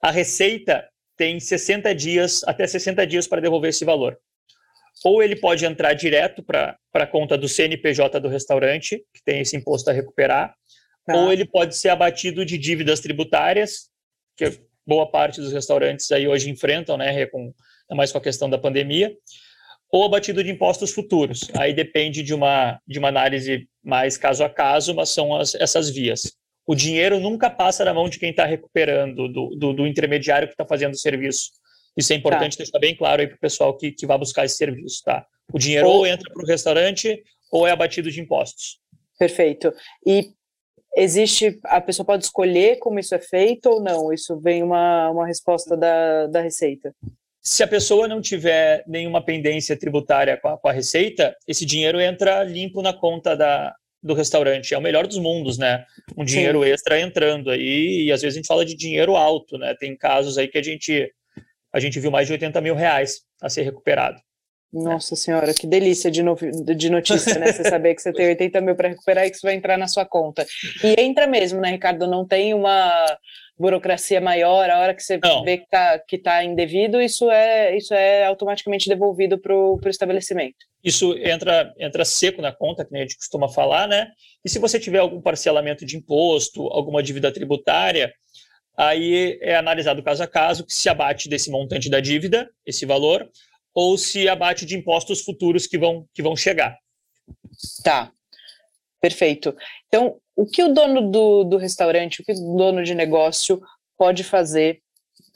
A 0.02 0.12
Receita 0.12 0.88
tem 1.22 1.40
60 1.40 1.94
dias, 1.94 2.44
até 2.46 2.66
60 2.66 3.06
dias 3.06 3.28
para 3.28 3.42
devolver 3.42 3.70
esse 3.70 3.86
valor 3.86 4.18
ou 5.04 5.22
ele 5.24 5.36
pode 5.36 5.66
entrar 5.66 5.94
direto 5.94 6.44
para 6.44 6.78
a 6.94 7.08
conta 7.08 7.38
do 7.38 7.48
CNPJ 7.48 8.20
do 8.20 8.28
restaurante, 8.28 9.04
que 9.14 9.24
tem 9.24 9.42
esse 9.42 9.56
imposto 9.56 9.90
a 9.90 9.94
recuperar, 9.94 10.54
tá. 11.06 11.16
ou 11.16 11.32
ele 11.32 11.46
pode 11.46 11.76
ser 11.76 11.90
abatido 11.90 12.46
de 12.46 12.58
dívidas 12.58 13.00
tributárias, 13.00 13.90
que 14.38 14.60
boa 14.86 15.10
parte 15.10 15.42
dos 15.42 15.52
restaurantes 15.52 16.12
aí 16.12 16.28
hoje 16.28 16.50
enfrentam, 16.50 16.98
né, 16.98 17.26
com, 17.28 17.54
mais 17.92 18.12
com 18.12 18.18
a 18.18 18.22
questão 18.22 18.50
da 18.50 18.58
pandemia, 18.58 19.12
ou 19.92 20.06
abatido 20.06 20.44
de 20.44 20.52
impostos 20.52 20.92
futuros. 20.92 21.50
Aí 21.58 21.74
depende 21.74 22.24
de 22.24 22.34
uma, 22.34 22.80
de 22.88 23.00
uma 23.00 23.10
análise 23.10 23.68
mais 23.84 24.18
caso 24.18 24.44
a 24.44 24.50
caso, 24.50 24.94
mas 24.94 25.10
são 25.10 25.36
as, 25.36 25.56
essas 25.56 25.90
vias. 25.90 26.32
O 26.66 26.76
dinheiro 26.76 27.20
nunca 27.20 27.50
passa 27.50 27.84
na 27.84 27.94
mão 27.94 28.08
de 28.08 28.20
quem 28.20 28.30
está 28.30 28.46
recuperando, 28.46 29.28
do, 29.28 29.56
do, 29.56 29.74
do 29.74 29.88
intermediário 29.88 30.48
que 30.48 30.54
está 30.54 30.66
fazendo 30.66 30.94
o 30.94 30.98
serviço 30.98 31.52
isso 31.98 32.14
é 32.14 32.16
importante 32.16 32.58
tá. 32.58 32.64
deixar 32.64 32.80
bem 32.80 32.96
claro 32.96 33.22
aí 33.22 33.28
para 33.28 33.36
o 33.36 33.40
pessoal 33.40 33.76
que, 33.76 33.92
que 33.92 34.06
vai 34.06 34.18
buscar 34.18 34.46
esse 34.46 34.56
serviço, 34.56 35.02
tá? 35.04 35.26
O 35.54 35.60
dinheiro 35.60 35.88
ou, 35.88 35.98
ou 35.98 36.08
entra 36.08 36.32
para 36.32 36.44
o 36.44 36.48
restaurante 36.48 37.22
ou 37.52 37.68
é 37.68 37.72
abatido 37.72 38.10
de 38.10 38.22
impostos. 38.22 38.80
Perfeito. 39.20 39.74
E 40.06 40.32
existe, 40.96 41.60
a 41.66 41.82
pessoa 41.82 42.06
pode 42.06 42.24
escolher 42.24 42.78
como 42.78 43.00
isso 43.00 43.14
é 43.14 43.20
feito 43.20 43.70
ou 43.70 43.82
não? 43.82 44.14
Isso 44.14 44.40
vem 44.40 44.64
uma, 44.64 45.10
uma 45.10 45.28
resposta 45.28 45.76
da, 45.76 46.28
da 46.28 46.42
Receita? 46.42 46.96
Se 47.42 47.64
a 47.64 47.68
pessoa 47.68 48.08
não 48.08 48.22
tiver 48.22 48.84
nenhuma 48.88 49.24
pendência 49.24 49.78
tributária 49.78 50.38
com 50.38 50.48
a, 50.48 50.58
com 50.58 50.68
a 50.70 50.72
Receita, 50.72 51.36
esse 51.48 51.66
dinheiro 51.66 52.00
entra 52.00 52.44
limpo 52.44 52.82
na 52.82 52.94
conta 52.94 53.36
da, 53.36 53.76
do 54.02 54.14
restaurante. 54.14 54.74
É 54.74 54.78
o 54.78 54.82
melhor 54.82 55.06
dos 55.06 55.18
mundos, 55.18 55.58
né? 55.58 55.86
Um 56.18 56.26
dinheiro 56.26 56.64
Sim. 56.64 56.70
extra 56.70 57.00
entrando 57.00 57.50
aí, 57.50 58.06
e 58.06 58.12
às 58.12 58.22
vezes 58.22 58.36
a 58.36 58.40
gente 58.40 58.48
fala 58.48 58.66
de 58.66 58.76
dinheiro 58.76 59.16
alto, 59.16 59.58
né? 59.58 59.76
Tem 59.80 59.96
casos 59.96 60.38
aí 60.38 60.48
que 60.48 60.58
a 60.58 60.64
gente, 60.64 61.12
a 61.72 61.80
gente 61.80 62.00
viu 62.00 62.12
mais 62.12 62.28
de 62.28 62.34
80 62.34 62.60
mil 62.62 62.76
reais 62.76 63.22
a 63.42 63.50
ser 63.50 63.64
recuperado. 63.64 64.20
Nossa 64.74 65.18
senhora, 65.18 65.54
que 65.54 65.68
delícia 65.68 66.10
de, 66.10 66.24
no, 66.24 66.36
de 66.36 66.90
notícia, 66.90 67.38
né? 67.38 67.52
Você 67.52 67.66
saber 67.66 67.94
que 67.94 68.02
você 68.02 68.14
tem 68.14 68.28
80 68.30 68.62
mil 68.62 68.74
para 68.74 68.88
recuperar 68.88 69.26
e 69.26 69.30
que 69.30 69.36
isso 69.36 69.46
vai 69.46 69.54
entrar 69.54 69.78
na 69.78 69.88
sua 69.88 70.06
conta. 70.06 70.46
E 70.82 70.96
entra 71.02 71.28
mesmo, 71.28 71.60
né, 71.60 71.72
Ricardo? 71.72 72.08
Não 72.08 72.26
tem 72.26 72.54
uma 72.54 73.18
burocracia 73.60 74.22
maior, 74.22 74.70
a 74.70 74.80
hora 74.80 74.96
que 74.96 75.04
você 75.04 75.20
não. 75.22 75.44
vê 75.44 75.58
que 75.58 75.66
está 75.66 76.00
que 76.00 76.18
tá 76.18 76.44
indevido, 76.44 77.02
isso 77.02 77.30
é, 77.30 77.76
isso 77.76 77.94
é 77.94 78.26
automaticamente 78.26 78.90
devolvido 78.90 79.38
para 79.38 79.54
o 79.54 79.80
estabelecimento. 79.86 80.71
Isso 80.84 81.16
entra, 81.18 81.74
entra 81.78 82.04
seco 82.04 82.42
na 82.42 82.52
conta, 82.52 82.84
que 82.84 82.96
a 82.96 83.00
gente 83.00 83.18
costuma 83.18 83.48
falar, 83.48 83.88
né? 83.88 84.08
E 84.44 84.50
se 84.50 84.60
você 84.60 84.80
tiver 84.80 85.00
algum 85.00 85.22
parcelamento 85.22 85.86
de 85.86 85.98
imposto, 85.98 86.68
alguma 86.68 87.04
dívida 87.04 87.32
tributária, 87.32 88.14
aí 88.76 89.38
é 89.42 89.56
analisado 89.56 90.02
caso 90.02 90.24
a 90.24 90.28
caso 90.28 90.66
que 90.66 90.74
se 90.74 90.90
abate 90.90 91.30
desse 91.30 91.52
montante 91.52 91.90
da 91.90 92.00
dívida, 92.00 92.50
esse 92.66 92.86
valor, 92.86 93.30
ou 93.74 93.98
se 93.98 94.28
abate 94.28 94.66
de 94.66 94.76
impostos 94.76 95.22
futuros 95.22 95.68
que 95.68 95.78
vão, 95.78 96.06
que 96.14 96.24
vão 96.24 96.36
chegar. 96.36 96.78
Tá, 97.84 98.12
perfeito. 99.00 99.56
Então, 99.88 100.20
o 100.36 100.46
que 100.46 100.64
o 100.64 100.74
dono 100.74 101.12
do, 101.12 101.44
do 101.44 101.58
restaurante, 101.58 102.22
o 102.22 102.26
que 102.26 102.32
o 102.32 102.56
dono 102.58 102.84
de 102.84 102.96
negócio 102.96 103.62
pode 103.98 104.24
fazer 104.24 104.82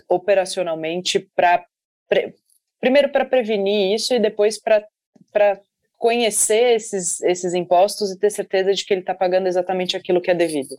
operacionalmente 0.10 1.20
para. 1.36 1.64
Primeiro, 2.80 3.12
para 3.12 3.26
prevenir 3.26 3.96
isso 3.96 4.14
e 4.14 4.20
depois 4.20 4.60
para 4.60 4.86
conhecer 5.98 6.76
esses, 6.76 7.22
esses 7.22 7.54
impostos 7.54 8.12
e 8.12 8.20
ter 8.20 8.30
certeza 8.30 8.74
de 8.74 8.86
que 8.86 8.94
ele 8.94 9.02
está 9.02 9.14
pagando 9.14 9.48
exatamente 9.48 9.96
aquilo 9.96 10.22
que 10.22 10.32
é 10.32 10.36
devido? 10.36 10.76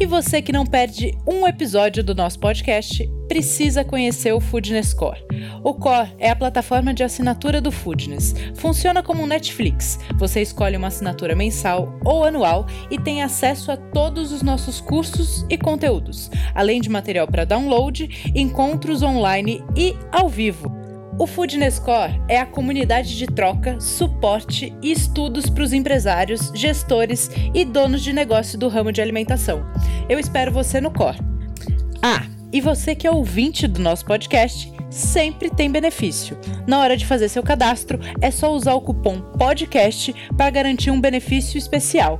E 0.00 0.06
você 0.06 0.42
que 0.42 0.52
não 0.52 0.66
perde 0.66 1.16
um 1.26 1.46
episódio 1.46 2.02
do 2.02 2.14
nosso 2.14 2.38
podcast, 2.38 3.08
precisa 3.28 3.84
conhecer 3.84 4.32
o 4.32 4.40
Foodness 4.40 4.92
Core. 4.92 5.24
O 5.62 5.74
Core 5.74 6.12
é 6.18 6.28
a 6.30 6.36
plataforma 6.36 6.92
de 6.92 7.04
assinatura 7.04 7.60
do 7.60 7.70
Foodness. 7.70 8.34
Funciona 8.54 9.02
como 9.02 9.22
um 9.22 9.26
Netflix. 9.26 9.98
Você 10.16 10.42
escolhe 10.42 10.76
uma 10.76 10.88
assinatura 10.88 11.36
mensal 11.36 11.98
ou 12.04 12.24
anual 12.24 12.66
e 12.90 12.98
tem 12.98 13.22
acesso 13.22 13.70
a 13.70 13.76
todos 13.76 14.32
os 14.32 14.42
nossos 14.42 14.80
cursos 14.80 15.46
e 15.48 15.56
conteúdos, 15.56 16.30
além 16.54 16.80
de 16.80 16.90
material 16.90 17.26
para 17.28 17.44
download, 17.44 18.32
encontros 18.34 19.02
online 19.02 19.64
e 19.76 19.94
ao 20.10 20.28
vivo. 20.28 20.81
O 21.18 21.26
Foodness 21.26 21.78
Core 21.78 22.20
é 22.26 22.38
a 22.38 22.46
comunidade 22.46 23.16
de 23.18 23.26
troca, 23.26 23.78
suporte 23.78 24.74
e 24.82 24.92
estudos 24.92 25.48
para 25.50 25.62
os 25.62 25.72
empresários, 25.72 26.50
gestores 26.54 27.30
e 27.54 27.66
donos 27.66 28.02
de 28.02 28.14
negócio 28.14 28.58
do 28.58 28.66
ramo 28.66 28.90
de 28.90 29.02
alimentação. 29.02 29.62
Eu 30.08 30.18
espero 30.18 30.50
você 30.50 30.80
no 30.80 30.90
Core. 30.90 31.18
Ah, 32.02 32.26
e 32.50 32.62
você 32.62 32.94
que 32.94 33.06
é 33.06 33.10
ouvinte 33.10 33.68
do 33.68 33.80
nosso 33.80 34.06
podcast, 34.06 34.72
sempre 34.90 35.50
tem 35.50 35.70
benefício. 35.70 36.36
Na 36.66 36.80
hora 36.80 36.96
de 36.96 37.04
fazer 37.04 37.28
seu 37.28 37.42
cadastro, 37.42 38.00
é 38.22 38.30
só 38.30 38.50
usar 38.50 38.74
o 38.74 38.80
cupom 38.80 39.20
PODCAST 39.38 40.14
para 40.34 40.50
garantir 40.50 40.90
um 40.90 41.00
benefício 41.00 41.58
especial. 41.58 42.18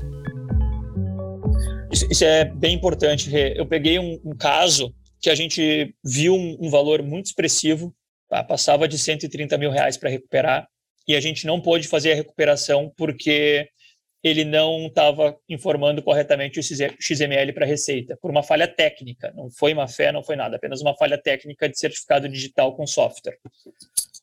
Isso, 1.90 2.24
é 2.24 2.44
bem 2.44 2.74
importante. 2.74 3.31
Eu 3.57 3.66
peguei 3.66 3.98
um, 3.98 4.20
um 4.22 4.37
caso 4.37 4.94
que 5.18 5.31
a 5.31 5.35
gente 5.35 5.94
viu 6.05 6.35
um, 6.35 6.59
um 6.61 6.70
valor 6.70 7.02
muito 7.02 7.26
expressivo 7.26 7.94
Tá? 8.33 8.42
Passava 8.42 8.88
de 8.88 8.97
130 8.97 9.59
mil 9.59 9.71
reais 9.71 9.99
para 9.99 10.09
recuperar 10.09 10.66
e 11.07 11.14
a 11.14 11.21
gente 11.21 11.47
não 11.47 11.61
pôde 11.61 11.87
fazer 11.87 12.12
a 12.12 12.14
recuperação 12.14 12.90
porque 12.97 13.68
ele 14.25 14.42
não 14.42 14.87
estava 14.87 15.37
informando 15.47 16.03
corretamente 16.03 16.59
o 16.59 16.62
XML 16.62 17.53
para 17.53 17.66
a 17.66 17.68
Receita, 17.68 18.16
por 18.23 18.31
uma 18.31 18.42
falha 18.42 18.66
técnica. 18.66 19.31
Não 19.37 19.51
foi 19.51 19.75
má 19.75 19.87
fé, 19.87 20.11
não 20.11 20.25
foi 20.25 20.35
nada, 20.35 20.57
apenas 20.57 20.81
uma 20.81 20.97
falha 20.97 21.18
técnica 21.18 21.68
de 21.68 21.79
certificado 21.79 22.27
digital 22.27 22.75
com 22.75 22.87
software. 22.87 23.37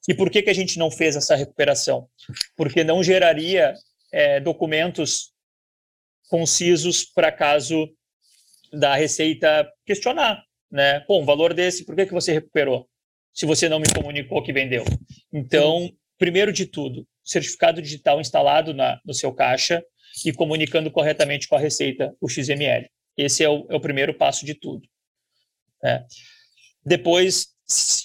E 0.08 0.16
por 0.16 0.32
que, 0.32 0.42
que 0.42 0.50
a 0.50 0.56
gente 0.56 0.80
não 0.80 0.90
fez 0.90 1.16
essa 1.16 1.36
recuperação? 1.36 2.10
Porque 2.58 2.84
não 2.84 3.04
geraria 3.04 3.76
é, 4.12 4.40
documentos 4.40 5.34
concisos 6.30 7.06
para 7.06 7.32
caso 7.32 7.88
da 8.74 8.96
Receita 8.96 9.72
questionar. 9.86 10.44
Né? 10.72 11.00
Pô, 11.02 11.20
um 11.20 11.26
valor 11.26 11.54
desse, 11.54 11.86
por 11.86 11.96
que, 11.96 12.08
que 12.08 12.14
você 12.14 12.34
recuperou? 12.34 12.90
Se 13.40 13.46
você 13.46 13.70
não 13.70 13.80
me 13.80 13.88
comunicou 13.96 14.44
que 14.44 14.52
vendeu. 14.52 14.84
Então, 15.32 15.90
primeiro 16.18 16.52
de 16.52 16.66
tudo, 16.66 17.08
certificado 17.24 17.82
digital 17.82 18.20
instalado 18.20 18.74
na, 18.74 19.00
no 19.06 19.14
seu 19.14 19.32
caixa 19.32 19.82
e 20.26 20.34
comunicando 20.34 20.92
corretamente 20.92 21.48
com 21.48 21.56
a 21.56 21.60
Receita 21.60 22.14
o 22.20 22.28
XML. 22.28 22.90
Esse 23.16 23.42
é 23.42 23.50
o, 23.50 23.66
é 23.70 23.76
o 23.78 23.80
primeiro 23.80 24.14
passo 24.14 24.46
de 24.46 24.56
tudo. 24.56 24.86
Né? 25.82 26.06
Depois, 26.86 27.48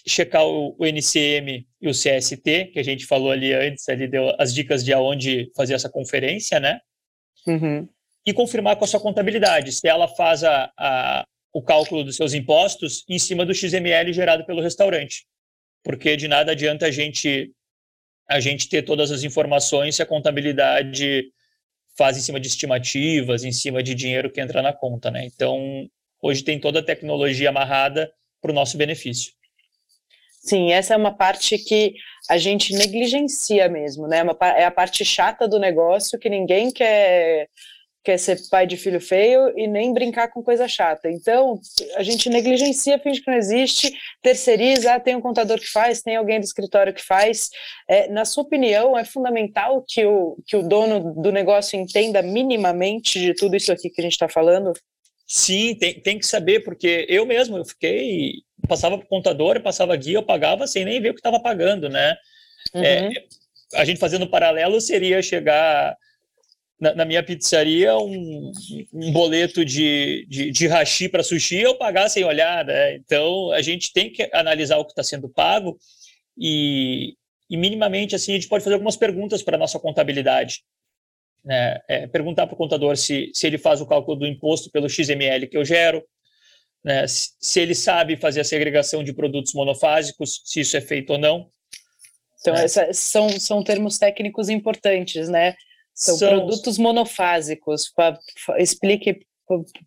checar 0.07 0.47
o, 0.47 0.77
o, 0.79 0.87
NCM 0.87 1.67
e 1.83 1.89
o 1.89 1.91
CST, 1.91 2.67
que 2.73 2.79
a 2.79 2.85
gente 2.85 3.05
falou 3.05 3.33
ali 3.33 3.53
antes, 3.53 3.89
ali 3.89 4.07
deu 4.07 4.33
as 4.39 4.55
dicas 4.55 4.85
de 4.85 4.93
aonde 4.93 5.51
fazer 5.57 5.75
essa 5.75 5.91
conferência, 5.91 6.61
né? 6.61 6.79
Uhum. 7.45 7.89
E 8.25 8.33
confirmar 8.33 8.77
com 8.77 8.85
a 8.85 8.87
sua 8.87 9.01
contabilidade, 9.01 9.73
se 9.73 9.89
ela 9.89 10.07
faz 10.07 10.45
a, 10.45 10.73
a, 10.79 11.27
o 11.55 11.63
cálculo 11.63 12.03
dos 12.03 12.17
seus 12.17 12.35
impostos 12.35 13.05
em 13.09 13.19
cima 13.19 13.47
do 13.47 13.55
XML 13.55 14.13
gerado 14.13 14.45
pelo 14.45 14.61
restaurante. 14.61 15.25
Porque 15.85 16.17
de 16.17 16.27
nada 16.27 16.51
adianta 16.51 16.87
a 16.87 16.91
gente 16.91 17.53
a 18.29 18.41
gente 18.41 18.69
ter 18.69 18.83
todas 18.83 19.13
as 19.13 19.23
informações 19.23 19.97
se 19.97 20.03
a 20.03 20.07
contabilidade 20.07 21.31
faz 21.97 22.17
em 22.17 22.21
cima 22.21 22.41
de 22.41 22.49
estimativas, 22.49 23.45
em 23.45 23.53
cima 23.53 23.83
de 23.83 23.95
dinheiro 23.95 24.31
que 24.31 24.41
entra 24.41 24.63
na 24.63 24.73
conta, 24.73 25.11
né? 25.11 25.27
Então, 25.27 25.87
hoje 26.21 26.43
tem 26.43 26.59
toda 26.59 26.81
a 26.81 26.85
tecnologia 26.85 27.51
amarrada 27.51 28.11
para 28.41 28.51
o 28.51 28.55
nosso 28.55 28.79
benefício. 28.79 29.33
Sim, 30.41 30.73
essa 30.73 30.95
é 30.95 30.97
uma 30.97 31.15
parte 31.15 31.59
que 31.59 31.95
a 32.31 32.39
gente 32.39 32.73
negligencia 32.73 33.69
mesmo, 33.69 34.09
né? 34.09 34.23
É, 34.41 34.63
é 34.63 34.65
a 34.65 34.71
parte 34.71 35.05
chata 35.05 35.47
do 35.47 35.59
negócio 35.59 36.19
que 36.19 36.31
ninguém 36.31 36.73
quer 36.73 37.49
quer 38.05 38.19
ser 38.19 38.39
pai 38.51 38.67
de 38.67 38.77
filho 38.77 39.01
feio 39.01 39.59
e 39.59 39.67
nem 39.67 39.93
brincar 39.95 40.29
com 40.29 40.43
coisa 40.43 40.69
chata. 40.69 41.11
Então, 41.11 41.59
a 41.97 42.03
gente 42.03 42.29
negligencia, 42.29 42.99
finge 42.99 43.23
que 43.23 43.31
não 43.31 43.39
existe, 43.39 43.91
terceiriza, 44.23 44.93
ah, 44.93 45.01
tem 45.01 45.17
um 45.17 45.23
contador 45.23 45.59
que 45.59 45.67
faz, 45.67 46.03
tem 46.03 46.15
alguém 46.15 46.39
do 46.39 46.45
escritório 46.45 46.93
que 46.93 47.03
faz. 47.03 47.49
É, 47.89 48.09
na 48.09 48.27
sua 48.27 48.45
opinião, 48.45 48.97
é 48.97 49.05
fundamental 49.05 49.83
que 49.89 50.05
o, 50.05 50.37
que 50.47 50.55
o 50.55 50.63
dono 50.63 51.15
do 51.15 51.33
negócio 51.33 51.81
entenda 51.81 52.21
minimamente 52.21 53.19
de 53.19 53.35
tudo 53.35 53.57
isso 53.57 53.73
aqui 53.73 53.89
que 53.89 54.03
a 54.03 54.05
gente 54.05 54.13
está 54.13 54.29
falando? 54.29 54.75
Sim, 55.27 55.75
tem, 55.75 55.99
tem 55.99 56.19
que 56.19 56.27
saber, 56.27 56.63
porque 56.63 57.07
eu 57.09 57.25
mesmo, 57.25 57.57
eu 57.57 57.65
fiquei, 57.65 58.35
passava 58.69 58.99
para 58.99 59.07
o 59.07 59.09
contador, 59.09 59.63
passava 59.63 59.97
guia, 59.97 60.19
eu 60.19 60.23
pagava 60.23 60.67
sem 60.67 60.85
nem 60.85 61.01
ver 61.01 61.11
o 61.11 61.15
que 61.15 61.21
estava 61.21 61.41
pagando, 61.41 61.89
né? 61.89 62.15
Uhum. 62.75 62.85
É, 62.85 63.11
a 63.77 63.85
gente 63.87 63.99
fazendo 63.99 64.29
paralelo 64.29 64.79
seria 64.79 65.23
chegar 65.23 65.97
na, 66.85 66.95
na 66.95 67.05
minha 67.07 67.23
pizzaria 67.23 67.97
um, 67.97 68.53
um 68.93 69.11
boleto 69.11 69.65
de, 69.65 70.27
de, 70.29 70.51
de 70.51 70.67
hashi 70.67 71.09
para 71.09 71.23
sushi 71.23 71.57
eu 71.57 71.77
pagar 71.77 72.11
sem 72.11 72.25
olhar, 72.25 72.63
né? 72.63 72.97
Então 72.97 73.51
a 73.53 73.63
gente 73.63 73.91
tem 73.91 74.13
que 74.13 74.29
analisar 74.35 74.77
o 74.77 74.85
que 74.85 74.93
está 74.93 75.03
sendo 75.03 75.27
pago 75.27 75.79
e, 76.37 77.15
e 77.49 77.57
minimamente 77.57 78.15
assim 78.15 78.33
a 78.33 78.35
gente 78.35 78.49
pode 78.49 78.63
fazer 78.63 78.75
algumas 78.75 78.99
perguntas 78.99 79.43
para 79.43 79.57
a 79.57 79.59
nossa 79.59 79.79
contabilidade. 79.79 80.63
Né? 81.43 81.81
É, 81.89 82.07
perguntar 82.07 82.47
para 82.47 82.55
o 82.55 82.59
contador 82.59 82.97
se, 82.99 83.31
se 83.33 83.47
ele 83.47 83.57
faz 83.57 83.81
o 83.81 83.87
cálculo 83.87 84.19
do 84.19 84.27
imposto 84.27 84.71
pelo 84.71 84.89
XML 84.89 85.47
que 85.47 85.57
eu 85.57 85.65
gero, 85.65 86.05
né? 86.85 87.07
se, 87.07 87.31
se 87.41 87.61
ele 87.61 87.75
sabe 87.75 88.19
fazer 88.19 88.41
a 88.41 88.45
segregação 88.45 89.03
de 89.03 89.15
produtos 89.15 89.55
monofásicos, 89.55 90.43
se 90.45 90.61
isso 90.61 90.77
é 90.77 90.83
feito 90.83 91.15
ou 91.15 91.19
não. 91.19 91.49
Então, 92.41 92.55
é. 92.55 92.65
essa, 92.65 92.93
são, 92.93 93.31
são 93.41 93.65
termos 93.65 93.97
técnicos 93.97 94.51
importantes, 94.51 95.31
né? 95.31 95.55
São, 95.95 96.17
São 96.17 96.29
produtos 96.29 96.77
monofásicos. 96.77 97.91
Pra, 97.95 98.19
explique 98.59 99.21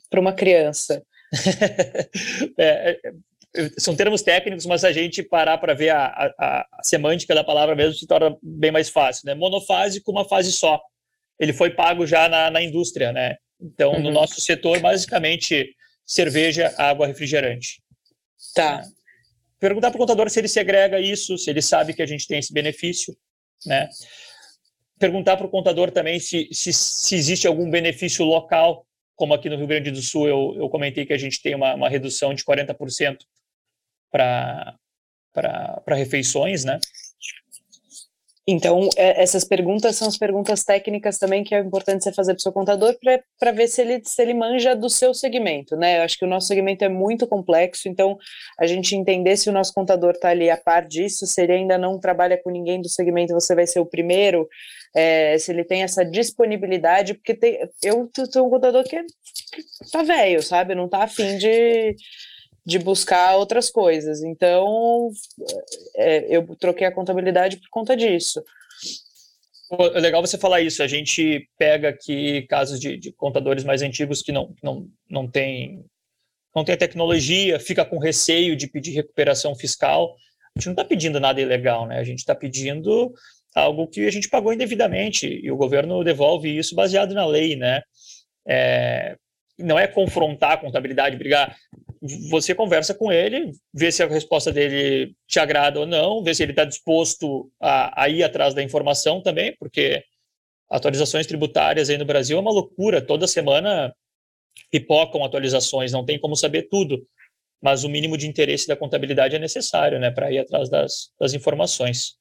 para 0.10 0.20
uma 0.20 0.34
criança. 0.34 1.04
É, 2.58 2.92
é, 2.92 3.00
é, 3.56 3.70
são 3.78 3.96
termos 3.96 4.22
técnicos, 4.22 4.66
mas 4.66 4.84
a 4.84 4.92
gente 4.92 5.22
parar 5.22 5.58
para 5.58 5.74
ver 5.74 5.90
a, 5.90 6.06
a, 6.06 6.34
a, 6.40 6.84
semântica 6.84 7.36
da 7.36 7.44
palavra 7.44 7.76
mesmo 7.76 7.94
se 7.94 8.08
torna 8.08 8.36
bem 8.42 8.72
mais 8.72 8.90
fácil. 8.90 9.24
Né? 9.26 9.36
Monofásico, 9.36 10.12
uma 10.12 10.28
fase 10.28 10.52
só. 10.52 10.80
Ele 11.40 11.54
foi 11.54 11.72
pago 11.72 12.06
já 12.06 12.30
na, 12.30 12.50
na 12.50 12.62
indústria. 12.62 13.12
Né? 13.12 13.36
Então, 13.60 13.94
uhum. 13.94 14.02
no 14.02 14.12
nosso 14.12 14.40
setor, 14.40 14.80
basicamente, 14.80 15.76
cerveja, 16.06 16.74
água, 16.78 17.08
refrigerante. 17.08 17.82
Tá. 18.54 18.84
Perguntar 19.60 19.92
para 19.92 19.98
o 19.98 20.00
contador 20.00 20.30
se 20.30 20.40
ele 20.40 20.48
segrega 20.48 21.00
isso, 21.00 21.38
se 21.38 21.50
ele 21.50 21.62
sabe 21.62 21.94
que 21.94 22.02
a 22.02 22.06
gente 22.06 22.28
tem 22.28 22.40
esse 22.40 22.54
benefício. 22.54 23.16
Né? 23.66 23.90
Perguntar 25.00 25.38
para 25.38 25.46
o 25.46 25.50
contador 25.50 25.92
também 25.92 26.20
se, 26.20 26.50
se, 26.52 26.74
se, 26.74 27.16
existe 27.16 27.48
algum 27.48 27.70
benefício 27.70 28.26
local, 28.26 28.86
como 29.16 29.34
aqui 29.34 29.50
no 29.50 29.58
Rio 29.58 29.68
Grande 29.68 29.92
do 29.92 30.02
Sul 30.02 30.28
eu, 30.28 30.56
eu 30.58 30.70
comentei 30.70 31.06
que 31.06 31.14
a 31.14 31.18
gente 31.18 31.42
tem 31.42 31.56
uma, 31.56 31.74
uma 31.74 31.90
redução 31.90 32.34
de 32.34 32.44
40% 32.44 33.18
para 34.12 34.76
refeições, 35.88 36.64
né? 36.64 36.80
Então, 38.50 38.88
é, 38.96 39.22
essas 39.22 39.44
perguntas 39.44 39.98
são 39.98 40.08
as 40.08 40.18
perguntas 40.18 40.64
técnicas 40.64 41.18
também 41.18 41.44
que 41.44 41.54
é 41.54 41.60
importante 41.60 42.06
você 42.06 42.14
fazer 42.14 42.32
para 42.34 42.40
o 42.40 42.44
seu 42.44 42.54
contador 42.54 42.96
para 43.38 43.52
ver 43.52 43.68
se 43.68 43.82
ele, 43.82 44.02
se 44.06 44.22
ele 44.22 44.34
manja 44.34 44.74
do 44.74 44.90
seu 44.90 45.14
segmento, 45.14 45.76
né? 45.76 45.98
Eu 45.98 46.04
acho 46.04 46.18
que 46.18 46.24
o 46.24 46.30
nosso 46.30 46.48
segmento 46.48 46.86
é 46.86 46.88
muito 46.88 47.28
complexo, 47.28 47.90
então 47.90 48.18
a 48.58 48.66
gente 48.66 48.96
entender 48.96 49.36
se 49.36 49.50
o 49.50 49.54
nosso 49.54 49.74
contador 49.74 50.12
está 50.12 50.30
ali 50.30 50.50
a 50.50 50.56
par 50.56 50.88
disso, 50.88 51.28
se 51.28 51.42
ele 51.42 51.52
ainda 51.52 51.78
não 51.78 52.00
trabalha 52.00 52.40
com 52.42 52.50
ninguém 52.50 52.82
do 52.82 52.88
segmento, 52.88 53.34
você 53.34 53.54
vai 53.54 53.68
ser 53.68 53.82
o 53.82 53.86
primeiro, 53.86 54.48
é, 54.96 55.38
se 55.38 55.52
ele 55.52 55.66
tem 55.66 55.84
essa 55.84 56.06
disponibilidade, 56.06 57.16
porque 57.16 57.34
tem, 57.34 57.60
eu 57.84 58.10
sou 58.32 58.48
um 58.48 58.50
contador 58.50 58.82
que, 58.86 58.96
que 59.04 59.92
tá 59.92 60.04
velho, 60.04 60.42
sabe? 60.42 60.74
Não 60.74 60.88
tá 60.88 61.04
afim 61.04 61.38
de 61.38 61.96
de 62.68 62.78
buscar 62.78 63.38
outras 63.38 63.70
coisas. 63.70 64.22
Então, 64.22 65.10
é, 65.96 66.36
eu 66.36 66.46
troquei 66.58 66.86
a 66.86 66.92
contabilidade 66.92 67.56
por 67.56 67.70
conta 67.70 67.96
disso. 67.96 68.44
É 69.96 70.00
legal 70.02 70.22
você 70.22 70.38
falar 70.38 70.60
isso. 70.60 70.84
A 70.84 70.88
gente 70.88 71.50
pega 71.58 71.88
aqui 71.88 72.42
casos 72.50 72.78
de, 72.78 72.98
de 72.98 73.14
contadores 73.14 73.64
mais 73.64 73.82
antigos 73.82 74.22
que 74.22 74.34
não, 74.34 74.54
não, 74.62 74.86
não 75.10 75.32
tem 75.32 75.82
não 76.54 76.66
tem 76.66 76.76
tecnologia, 76.76 77.60
fica 77.60 77.86
com 77.86 78.00
receio 78.00 78.56
de 78.56 78.68
pedir 78.68 78.92
recuperação 78.92 79.56
fiscal. 79.56 80.16
A 80.56 80.60
gente 80.60 80.66
não 80.66 80.74
está 80.74 80.84
pedindo 80.84 81.20
nada 81.20 81.40
ilegal, 81.40 81.86
né? 81.86 82.00
A 82.00 82.04
gente 82.04 82.20
está 82.20 82.34
pedindo 82.34 83.14
algo 83.56 83.88
que 83.88 84.06
a 84.08 84.12
gente 84.12 84.28
pagou 84.28 84.52
indevidamente 84.52 85.28
e 85.28 85.52
o 85.52 85.56
governo 85.56 86.04
devolve 86.04 86.58
isso 86.58 86.76
baseado 86.76 87.14
na 87.14 87.26
lei, 87.28 87.56
né? 87.56 87.82
É, 88.48 89.16
não 89.58 89.78
é 89.78 89.88
confrontar 89.88 90.54
a 90.54 90.58
contabilidade, 90.58 91.18
brigar 91.18 91.56
você 92.30 92.54
conversa 92.56 92.94
com 92.94 93.12
ele, 93.12 93.52
vê 93.74 93.92
se 93.92 94.04
a 94.04 94.08
resposta 94.08 94.52
dele 94.52 95.16
te 95.28 95.40
agrada 95.40 95.80
ou 95.80 95.86
não, 95.86 96.24
vê 96.24 96.34
se 96.34 96.44
ele 96.44 96.52
está 96.52 96.66
disposto 96.66 97.52
a, 97.60 98.04
a, 98.04 98.10
ir 98.10 98.24
atrás 98.24 98.54
da 98.54 98.64
informação 98.64 99.22
também, 99.22 99.56
porque 99.60 100.04
atualizações 100.70 101.26
tributárias 101.26 101.90
aí 101.90 101.98
no 101.98 102.06
Brasil 102.06 102.38
é 102.38 102.42
uma 102.42 102.52
loucura. 102.52 103.02
Toda 103.02 103.28
semana 103.28 103.94
pipocam 104.72 105.24
atualizações, 105.24 105.92
não 105.92 106.06
tem 106.06 106.20
como 106.20 106.36
saber 106.36 106.68
tudo. 106.70 107.06
Mas 107.62 107.84
o 107.84 107.90
mínimo 107.90 108.18
de 108.18 108.28
interesse 108.28 108.68
da 108.68 108.76
contabilidade 108.76 109.36
é 109.36 109.40
necessário, 109.40 110.00
né, 110.00 110.12
para 110.12 110.32
ir 110.32 110.40
atrás 110.40 110.70
das, 110.70 111.10
das 111.20 111.34
informações. 111.34 112.16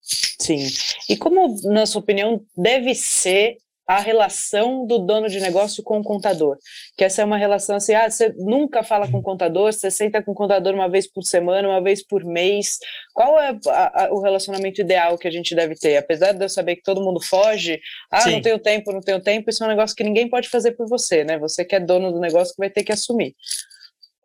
Sim. 0.00 0.66
E 1.08 1.16
como, 1.16 1.56
na 1.70 1.86
sua 1.86 2.00
opinião, 2.00 2.44
deve 2.56 2.94
ser 2.94 3.56
a 3.92 3.98
relação 3.98 4.86
do 4.86 4.98
dono 4.98 5.28
de 5.28 5.38
negócio 5.38 5.82
com 5.82 6.00
o 6.00 6.02
contador. 6.02 6.56
Que 6.96 7.04
essa 7.04 7.20
é 7.20 7.24
uma 7.26 7.36
relação 7.36 7.76
assim, 7.76 7.92
ah, 7.92 8.08
você 8.08 8.32
nunca 8.38 8.82
fala 8.82 9.06
com 9.10 9.18
o 9.18 9.22
contador, 9.22 9.70
você 9.70 9.90
senta 9.90 10.22
com 10.22 10.32
o 10.32 10.34
contador 10.34 10.72
uma 10.72 10.88
vez 10.88 11.06
por 11.06 11.22
semana, 11.22 11.68
uma 11.68 11.82
vez 11.82 12.02
por 12.02 12.24
mês. 12.24 12.78
Qual 13.12 13.38
é 13.38 13.54
a, 13.68 14.04
a, 14.04 14.12
o 14.12 14.22
relacionamento 14.22 14.80
ideal 14.80 15.18
que 15.18 15.28
a 15.28 15.30
gente 15.30 15.54
deve 15.54 15.74
ter? 15.74 15.98
Apesar 15.98 16.32
de 16.32 16.42
eu 16.42 16.48
saber 16.48 16.76
que 16.76 16.82
todo 16.82 17.04
mundo 17.04 17.22
foge, 17.22 17.78
ah, 18.10 18.22
Sim. 18.22 18.32
não 18.32 18.40
tenho 18.40 18.58
tempo, 18.58 18.92
não 18.92 19.02
tenho 19.02 19.20
tempo, 19.20 19.50
isso 19.50 19.62
é 19.62 19.66
um 19.66 19.70
negócio 19.70 19.94
que 19.94 20.04
ninguém 20.04 20.26
pode 20.26 20.48
fazer 20.48 20.72
por 20.72 20.88
você, 20.88 21.22
né? 21.22 21.38
Você 21.38 21.62
que 21.62 21.74
é 21.74 21.80
dono 21.80 22.10
do 22.10 22.18
negócio 22.18 22.54
que 22.54 22.60
vai 22.60 22.70
ter 22.70 22.84
que 22.84 22.92
assumir. 22.92 23.36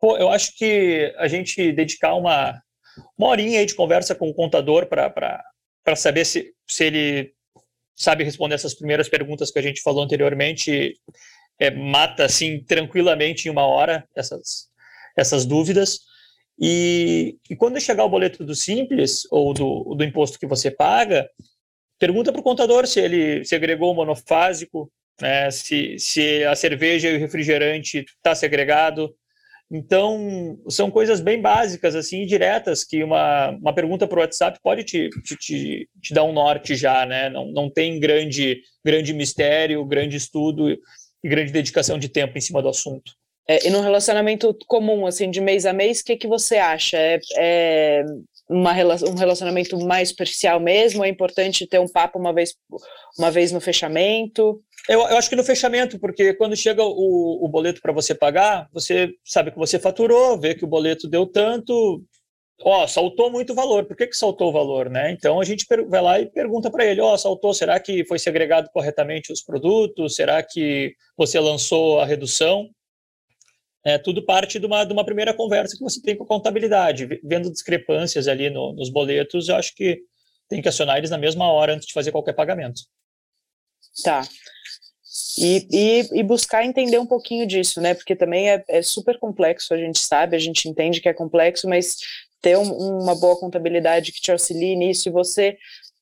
Pô, 0.00 0.16
eu 0.16 0.30
acho 0.30 0.56
que 0.56 1.12
a 1.18 1.28
gente 1.28 1.72
dedicar 1.72 2.14
uma, 2.14 2.58
uma 3.18 3.28
horinha 3.28 3.60
aí 3.60 3.66
de 3.66 3.74
conversa 3.74 4.14
com 4.14 4.30
o 4.30 4.34
contador 4.34 4.86
para 4.86 5.44
saber 5.94 6.24
se, 6.24 6.54
se 6.66 6.84
ele 6.84 7.37
sabe 7.98 8.22
responder 8.22 8.54
essas 8.54 8.74
primeiras 8.74 9.08
perguntas 9.08 9.50
que 9.50 9.58
a 9.58 9.62
gente 9.62 9.82
falou 9.82 10.04
anteriormente, 10.04 10.94
é, 11.58 11.70
mata 11.70 12.24
assim 12.24 12.62
tranquilamente 12.62 13.48
em 13.48 13.50
uma 13.50 13.66
hora 13.66 14.08
essas, 14.14 14.68
essas 15.16 15.44
dúvidas. 15.44 16.00
E, 16.60 17.36
e 17.50 17.56
quando 17.56 17.80
chegar 17.80 18.04
o 18.04 18.08
boleto 18.08 18.44
do 18.44 18.54
Simples 18.54 19.26
ou 19.30 19.52
do, 19.52 19.94
do 19.96 20.04
imposto 20.04 20.38
que 20.38 20.46
você 20.46 20.70
paga, 20.70 21.28
pergunta 21.98 22.32
para 22.32 22.40
o 22.40 22.44
contador 22.44 22.86
se 22.86 23.00
ele 23.00 23.44
segregou 23.44 23.92
o 23.92 23.94
monofásico, 23.94 24.90
né, 25.20 25.50
se, 25.50 25.98
se 25.98 26.44
a 26.44 26.54
cerveja 26.54 27.08
e 27.08 27.16
o 27.16 27.18
refrigerante 27.18 27.98
está 27.98 28.34
segregado, 28.34 29.12
então, 29.70 30.58
são 30.68 30.90
coisas 30.90 31.20
bem 31.20 31.40
básicas, 31.42 31.94
assim, 31.94 32.24
diretas, 32.24 32.84
que 32.84 33.04
uma, 33.04 33.50
uma 33.50 33.74
pergunta 33.74 34.06
para 34.06 34.18
o 34.18 34.20
WhatsApp 34.22 34.58
pode 34.62 34.82
te, 34.82 35.10
te, 35.22 35.88
te, 36.00 36.14
dar 36.14 36.24
um 36.24 36.32
norte 36.32 36.74
já, 36.74 37.04
né? 37.04 37.28
Não, 37.28 37.52
não 37.52 37.70
tem 37.70 38.00
grande, 38.00 38.62
grande 38.82 39.12
mistério, 39.12 39.84
grande 39.84 40.16
estudo 40.16 40.70
e 40.70 40.78
grande 41.22 41.52
dedicação 41.52 41.98
de 41.98 42.08
tempo 42.08 42.38
em 42.38 42.40
cima 42.40 42.62
do 42.62 42.68
assunto. 42.68 43.12
É, 43.46 43.66
e 43.66 43.70
no 43.70 43.82
relacionamento 43.82 44.56
comum, 44.66 45.06
assim, 45.06 45.30
de 45.30 45.40
mês 45.40 45.66
a 45.66 45.72
mês, 45.72 46.00
o 46.00 46.04
que, 46.04 46.16
que 46.16 46.26
você 46.26 46.56
acha? 46.56 46.96
É, 46.96 47.18
é 47.36 48.04
uma, 48.48 48.72
um 48.72 49.14
relacionamento 49.14 49.78
mais 49.78 50.08
superficial 50.08 50.58
mesmo? 50.58 51.04
É 51.04 51.08
importante 51.08 51.66
ter 51.66 51.78
um 51.78 51.88
papo 51.88 52.18
uma 52.18 52.32
vez, 52.32 52.54
uma 53.18 53.30
vez 53.30 53.52
no 53.52 53.60
fechamento? 53.60 54.62
Eu, 54.88 55.00
eu 55.00 55.16
acho 55.16 55.28
que 55.28 55.36
no 55.36 55.44
fechamento, 55.44 55.98
porque 55.98 56.32
quando 56.34 56.56
chega 56.56 56.82
o, 56.82 57.44
o 57.44 57.48
boleto 57.48 57.80
para 57.82 57.92
você 57.92 58.14
pagar, 58.14 58.68
você 58.72 59.10
sabe 59.24 59.50
que 59.50 59.58
você 59.58 59.78
faturou, 59.78 60.38
vê 60.38 60.54
que 60.54 60.64
o 60.64 60.68
boleto 60.68 61.06
deu 61.06 61.26
tanto, 61.26 62.02
ó, 62.62 62.86
saltou 62.86 63.30
muito 63.30 63.54
valor. 63.54 63.84
Por 63.84 63.96
que, 63.96 64.06
que 64.06 64.16
saltou 64.16 64.48
o 64.48 64.52
valor, 64.52 64.88
né? 64.88 65.12
Então 65.12 65.40
a 65.40 65.44
gente 65.44 65.66
vai 65.88 66.00
lá 66.00 66.20
e 66.20 66.26
pergunta 66.26 66.70
para 66.70 66.86
ele, 66.86 67.00
ó, 67.00 67.16
saltou, 67.16 67.52
será 67.52 67.78
que 67.78 68.04
foi 68.06 68.18
segregado 68.18 68.70
corretamente 68.72 69.32
os 69.32 69.42
produtos? 69.42 70.16
Será 70.16 70.42
que 70.42 70.94
você 71.16 71.38
lançou 71.38 72.00
a 72.00 72.06
redução? 72.06 72.68
É 73.88 73.96
tudo 73.96 74.22
parte 74.22 74.58
de 74.58 74.66
uma, 74.66 74.84
de 74.84 74.92
uma 74.92 75.04
primeira 75.04 75.32
conversa 75.32 75.74
que 75.74 75.82
você 75.82 75.98
tem 76.02 76.14
com 76.14 76.24
a 76.24 76.26
contabilidade. 76.26 77.08
Vendo 77.24 77.50
discrepâncias 77.50 78.28
ali 78.28 78.50
no, 78.50 78.74
nos 78.74 78.90
boletos, 78.90 79.48
eu 79.48 79.56
acho 79.56 79.74
que 79.74 80.02
tem 80.46 80.60
que 80.60 80.68
acionar 80.68 80.98
eles 80.98 81.08
na 81.08 81.16
mesma 81.16 81.50
hora 81.50 81.74
antes 81.74 81.86
de 81.86 81.94
fazer 81.94 82.12
qualquer 82.12 82.34
pagamento. 82.34 82.82
Tá. 84.04 84.28
E, 85.38 85.66
e, 85.72 86.20
e, 86.20 86.22
buscar 86.22 86.66
entender 86.66 86.98
um 86.98 87.06
pouquinho 87.06 87.46
disso, 87.46 87.80
né? 87.80 87.94
Porque 87.94 88.14
também 88.14 88.50
é, 88.50 88.62
é, 88.68 88.82
super 88.82 89.18
complexo, 89.18 89.72
a 89.72 89.78
gente 89.78 90.00
sabe, 90.00 90.36
a 90.36 90.38
gente 90.38 90.68
entende 90.68 91.00
que 91.00 91.08
é 91.08 91.14
complexo, 91.14 91.66
mas 91.66 91.96
ter 92.42 92.58
um, 92.58 93.00
uma 93.02 93.14
boa 93.14 93.40
contabilidade 93.40 94.12
que 94.12 94.20
te 94.20 94.30
auxilie 94.30 94.76
nisso 94.76 95.08
e 95.08 95.12
você 95.12 95.56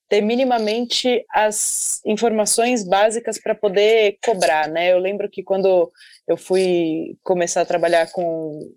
ter 0.09 0.20
minimamente 0.20 1.25
as 1.31 2.01
informações 2.05 2.85
básicas 2.85 3.38
para 3.38 3.55
poder 3.55 4.18
cobrar, 4.25 4.68
né? 4.68 4.92
Eu 4.92 4.99
lembro 4.99 5.31
que 5.31 5.42
quando 5.42 5.90
eu 6.28 6.36
fui 6.36 7.16
começar 7.22 7.60
a 7.60 7.66
trabalhar 7.66 8.10
com 8.10 8.74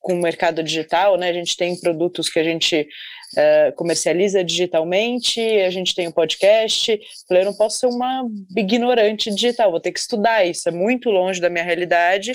com 0.00 0.14
o 0.14 0.22
mercado 0.22 0.62
digital, 0.62 1.16
né? 1.18 1.28
A 1.28 1.32
gente 1.32 1.56
tem 1.56 1.78
produtos 1.78 2.28
que 2.28 2.38
a 2.38 2.42
gente 2.42 2.88
uh, 3.36 3.72
comercializa 3.76 4.42
digitalmente, 4.42 5.40
a 5.40 5.70
gente 5.70 5.94
tem 5.94 6.06
o 6.06 6.10
um 6.10 6.12
podcast. 6.12 6.98
Falei, 7.28 7.42
eu 7.42 7.46
não 7.46 7.54
posso 7.54 7.78
ser 7.78 7.86
uma 7.86 8.26
ignorante 8.56 9.30
digital, 9.30 9.70
vou 9.70 9.80
ter 9.80 9.92
que 9.92 10.00
estudar 10.00 10.44
isso, 10.44 10.68
é 10.68 10.72
muito 10.72 11.10
longe 11.10 11.40
da 11.40 11.50
minha 11.50 11.64
realidade, 11.64 12.32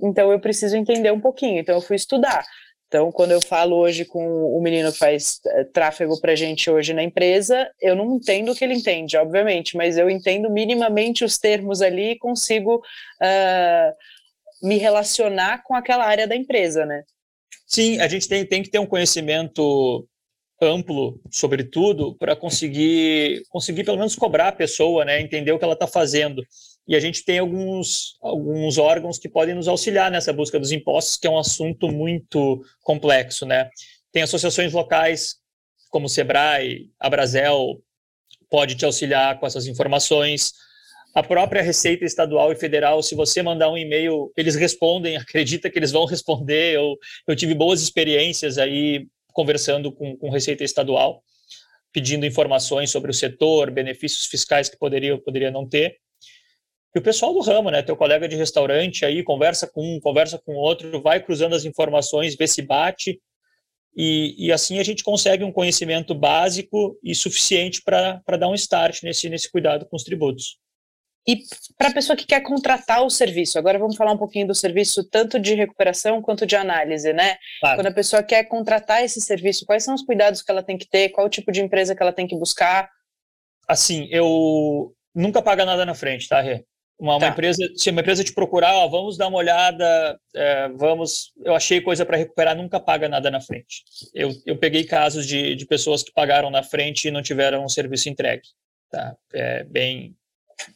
então 0.00 0.30
eu 0.30 0.38
preciso 0.38 0.76
entender 0.76 1.10
um 1.10 1.20
pouquinho. 1.20 1.58
Então 1.58 1.74
eu 1.74 1.80
fui 1.80 1.96
estudar. 1.96 2.44
Então, 2.88 3.12
quando 3.12 3.32
eu 3.32 3.40
falo 3.42 3.76
hoje 3.76 4.06
com 4.06 4.24
o 4.46 4.60
menino 4.62 4.90
que 4.90 4.98
faz 4.98 5.40
uh, 5.44 5.64
tráfego 5.72 6.18
para 6.20 6.34
gente 6.34 6.70
hoje 6.70 6.94
na 6.94 7.02
empresa, 7.02 7.70
eu 7.80 7.94
não 7.94 8.16
entendo 8.16 8.50
o 8.50 8.54
que 8.54 8.64
ele 8.64 8.72
entende, 8.72 9.14
obviamente, 9.18 9.76
mas 9.76 9.98
eu 9.98 10.08
entendo 10.08 10.50
minimamente 10.50 11.22
os 11.22 11.36
termos 11.36 11.82
ali 11.82 12.12
e 12.12 12.18
consigo 12.18 12.76
uh, 12.76 14.66
me 14.66 14.78
relacionar 14.78 15.62
com 15.64 15.74
aquela 15.74 16.06
área 16.06 16.26
da 16.26 16.34
empresa, 16.34 16.86
né? 16.86 17.04
Sim, 17.66 18.00
a 18.00 18.08
gente 18.08 18.26
tem, 18.26 18.46
tem 18.46 18.62
que 18.62 18.70
ter 18.70 18.78
um 18.78 18.86
conhecimento 18.86 20.08
amplo 20.60 21.20
sobre 21.30 21.64
tudo 21.64 22.16
para 22.16 22.34
conseguir 22.34 23.42
conseguir 23.50 23.84
pelo 23.84 23.98
menos 23.98 24.16
cobrar 24.16 24.48
a 24.48 24.52
pessoa, 24.52 25.04
né, 25.04 25.20
entender 25.20 25.52
o 25.52 25.58
que 25.58 25.64
ela 25.64 25.74
está 25.74 25.86
fazendo. 25.86 26.42
E 26.88 26.96
a 26.96 27.00
gente 27.00 27.24
tem 27.24 27.38
alguns 27.38 28.16
alguns 28.20 28.78
órgãos 28.78 29.18
que 29.18 29.28
podem 29.28 29.54
nos 29.54 29.68
auxiliar 29.68 30.10
nessa 30.10 30.32
busca 30.32 30.58
dos 30.58 30.72
impostos, 30.72 31.16
que 31.16 31.26
é 31.26 31.30
um 31.30 31.38
assunto 31.38 31.88
muito 31.88 32.64
complexo, 32.82 33.44
né? 33.44 33.68
Tem 34.10 34.22
associações 34.22 34.72
locais 34.72 35.36
como 35.90 36.06
o 36.06 36.08
Sebrae, 36.08 36.90
a 36.98 37.08
Brasel 37.08 37.82
pode 38.50 38.74
te 38.74 38.84
auxiliar 38.84 39.38
com 39.38 39.46
essas 39.46 39.66
informações 39.66 40.52
a 41.14 41.22
própria 41.22 41.62
Receita 41.62 42.04
Estadual 42.04 42.52
e 42.52 42.56
Federal, 42.56 43.02
se 43.02 43.14
você 43.14 43.42
mandar 43.42 43.70
um 43.70 43.76
e-mail, 43.76 44.32
eles 44.36 44.54
respondem, 44.54 45.16
acredita 45.18 45.70
que 45.70 45.78
eles 45.78 45.90
vão 45.90 46.04
responder. 46.04 46.74
Eu, 46.74 46.96
eu 47.26 47.34
tive 47.34 47.54
boas 47.54 47.82
experiências 47.82 48.58
aí 48.58 49.08
conversando 49.32 49.90
com, 49.90 50.16
com 50.16 50.30
Receita 50.30 50.64
Estadual, 50.64 51.22
pedindo 51.92 52.26
informações 52.26 52.90
sobre 52.90 53.10
o 53.10 53.14
setor, 53.14 53.70
benefícios 53.70 54.26
fiscais 54.26 54.68
que 54.68 54.76
poderia, 54.76 55.18
poderia 55.18 55.50
não 55.50 55.66
ter. 55.68 55.96
E 56.94 56.98
o 56.98 57.02
pessoal 57.02 57.32
do 57.32 57.40
ramo, 57.40 57.70
né? 57.70 57.82
Teu 57.82 57.96
colega 57.96 58.26
de 58.26 58.36
restaurante 58.36 59.04
aí 59.04 59.22
conversa 59.22 59.66
com 59.66 59.96
um, 59.96 60.00
conversa 60.00 60.38
com 60.38 60.54
outro, 60.54 61.02
vai 61.02 61.22
cruzando 61.22 61.54
as 61.54 61.64
informações, 61.64 62.36
vê 62.36 62.46
se 62.46 62.62
bate 62.62 63.20
e, 63.96 64.46
e 64.46 64.52
assim 64.52 64.78
a 64.78 64.82
gente 64.84 65.02
consegue 65.02 65.42
um 65.42 65.52
conhecimento 65.52 66.14
básico 66.14 66.96
e 67.02 67.14
suficiente 67.16 67.82
para 67.82 68.36
dar 68.38 68.48
um 68.48 68.54
start 68.54 69.02
nesse, 69.02 69.28
nesse 69.28 69.50
cuidado 69.50 69.86
com 69.86 69.96
os 69.96 70.04
tributos. 70.04 70.58
E 71.26 71.40
para 71.76 71.88
a 71.88 71.92
pessoa 71.92 72.16
que 72.16 72.24
quer 72.24 72.40
contratar 72.40 73.04
o 73.04 73.10
serviço, 73.10 73.58
agora 73.58 73.78
vamos 73.78 73.96
falar 73.96 74.12
um 74.12 74.16
pouquinho 74.16 74.46
do 74.46 74.54
serviço 74.54 75.06
tanto 75.10 75.38
de 75.38 75.54
recuperação 75.54 76.22
quanto 76.22 76.46
de 76.46 76.56
análise, 76.56 77.12
né? 77.12 77.36
Claro. 77.60 77.76
Quando 77.76 77.86
a 77.88 77.92
pessoa 77.92 78.22
quer 78.22 78.44
contratar 78.44 79.04
esse 79.04 79.20
serviço, 79.20 79.66
quais 79.66 79.84
são 79.84 79.94
os 79.94 80.02
cuidados 80.02 80.40
que 80.40 80.50
ela 80.50 80.62
tem 80.62 80.78
que 80.78 80.88
ter? 80.88 81.10
Qual 81.10 81.26
o 81.26 81.30
tipo 81.30 81.52
de 81.52 81.60
empresa 81.60 81.94
que 81.94 82.02
ela 82.02 82.14
tem 82.14 82.26
que 82.26 82.38
buscar? 82.38 82.88
Assim, 83.66 84.08
eu 84.10 84.94
nunca 85.14 85.42
paga 85.42 85.66
nada 85.66 85.84
na 85.84 85.94
frente, 85.94 86.28
tá, 86.28 86.40
Rê? 86.40 86.64
Uma, 86.98 87.14
uma 87.14 87.20
tá. 87.20 87.28
empresa, 87.28 87.62
se 87.76 87.90
uma 87.90 88.00
empresa 88.00 88.24
te 88.24 88.32
procurar, 88.32 88.74
ó, 88.74 88.88
vamos 88.88 89.16
dar 89.16 89.28
uma 89.28 89.38
olhada, 89.38 90.18
é, 90.34 90.68
vamos, 90.70 91.32
eu 91.44 91.54
achei 91.54 91.80
coisa 91.80 92.04
para 92.04 92.16
recuperar, 92.16 92.56
nunca 92.56 92.80
paga 92.80 93.08
nada 93.08 93.30
na 93.30 93.40
frente. 93.40 93.84
Eu, 94.12 94.32
eu 94.44 94.56
peguei 94.56 94.82
casos 94.82 95.24
de, 95.24 95.54
de 95.54 95.64
pessoas 95.64 96.02
que 96.02 96.12
pagaram 96.12 96.50
na 96.50 96.62
frente 96.62 97.06
e 97.06 97.10
não 97.12 97.22
tiveram 97.22 97.64
um 97.64 97.68
serviço 97.68 98.08
entregue, 98.08 98.42
tá? 98.90 99.14
É 99.32 99.62
bem, 99.62 100.16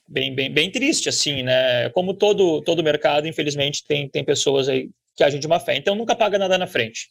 bem, 0.08 0.32
bem, 0.32 0.52
bem 0.52 0.70
triste, 0.70 1.08
assim, 1.08 1.42
né? 1.42 1.90
Como 1.90 2.14
todo, 2.14 2.62
todo 2.62 2.84
mercado, 2.84 3.26
infelizmente, 3.26 3.82
tem, 3.84 4.08
tem 4.08 4.24
pessoas 4.24 4.68
aí 4.68 4.90
que 5.16 5.24
agem 5.24 5.40
de 5.40 5.48
má 5.48 5.58
fé. 5.58 5.76
Então, 5.76 5.96
nunca 5.96 6.14
paga 6.14 6.38
nada 6.38 6.56
na 6.56 6.68
frente. 6.68 7.08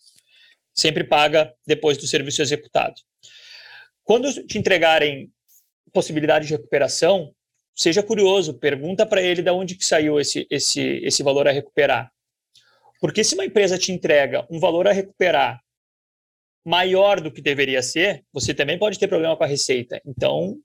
Sempre 0.73 1.03
paga 1.03 1.53
depois 1.67 1.97
do 1.97 2.07
serviço 2.07 2.41
executado. 2.41 2.95
Quando 4.05 4.31
te 4.45 4.57
entregarem 4.57 5.29
possibilidade 5.91 6.47
de 6.47 6.53
recuperação, 6.53 7.33
seja 7.75 8.03
curioso, 8.03 8.53
pergunta 8.53 9.05
para 9.05 9.21
ele 9.21 9.41
de 9.41 9.49
onde 9.49 9.75
que 9.75 9.85
saiu 9.85 10.19
esse, 10.19 10.47
esse, 10.49 10.81
esse 11.03 11.23
valor 11.23 11.47
a 11.47 11.51
recuperar. 11.51 12.11
Porque 12.99 13.23
se 13.23 13.33
uma 13.33 13.45
empresa 13.45 13.77
te 13.77 13.91
entrega 13.91 14.45
um 14.49 14.59
valor 14.59 14.87
a 14.87 14.91
recuperar 14.91 15.61
maior 16.63 17.19
do 17.19 17.31
que 17.31 17.41
deveria 17.41 17.81
ser, 17.81 18.23
você 18.31 18.53
também 18.53 18.77
pode 18.77 18.99
ter 18.99 19.07
problema 19.07 19.35
com 19.35 19.43
a 19.43 19.47
receita. 19.47 19.99
Então, 20.05 20.57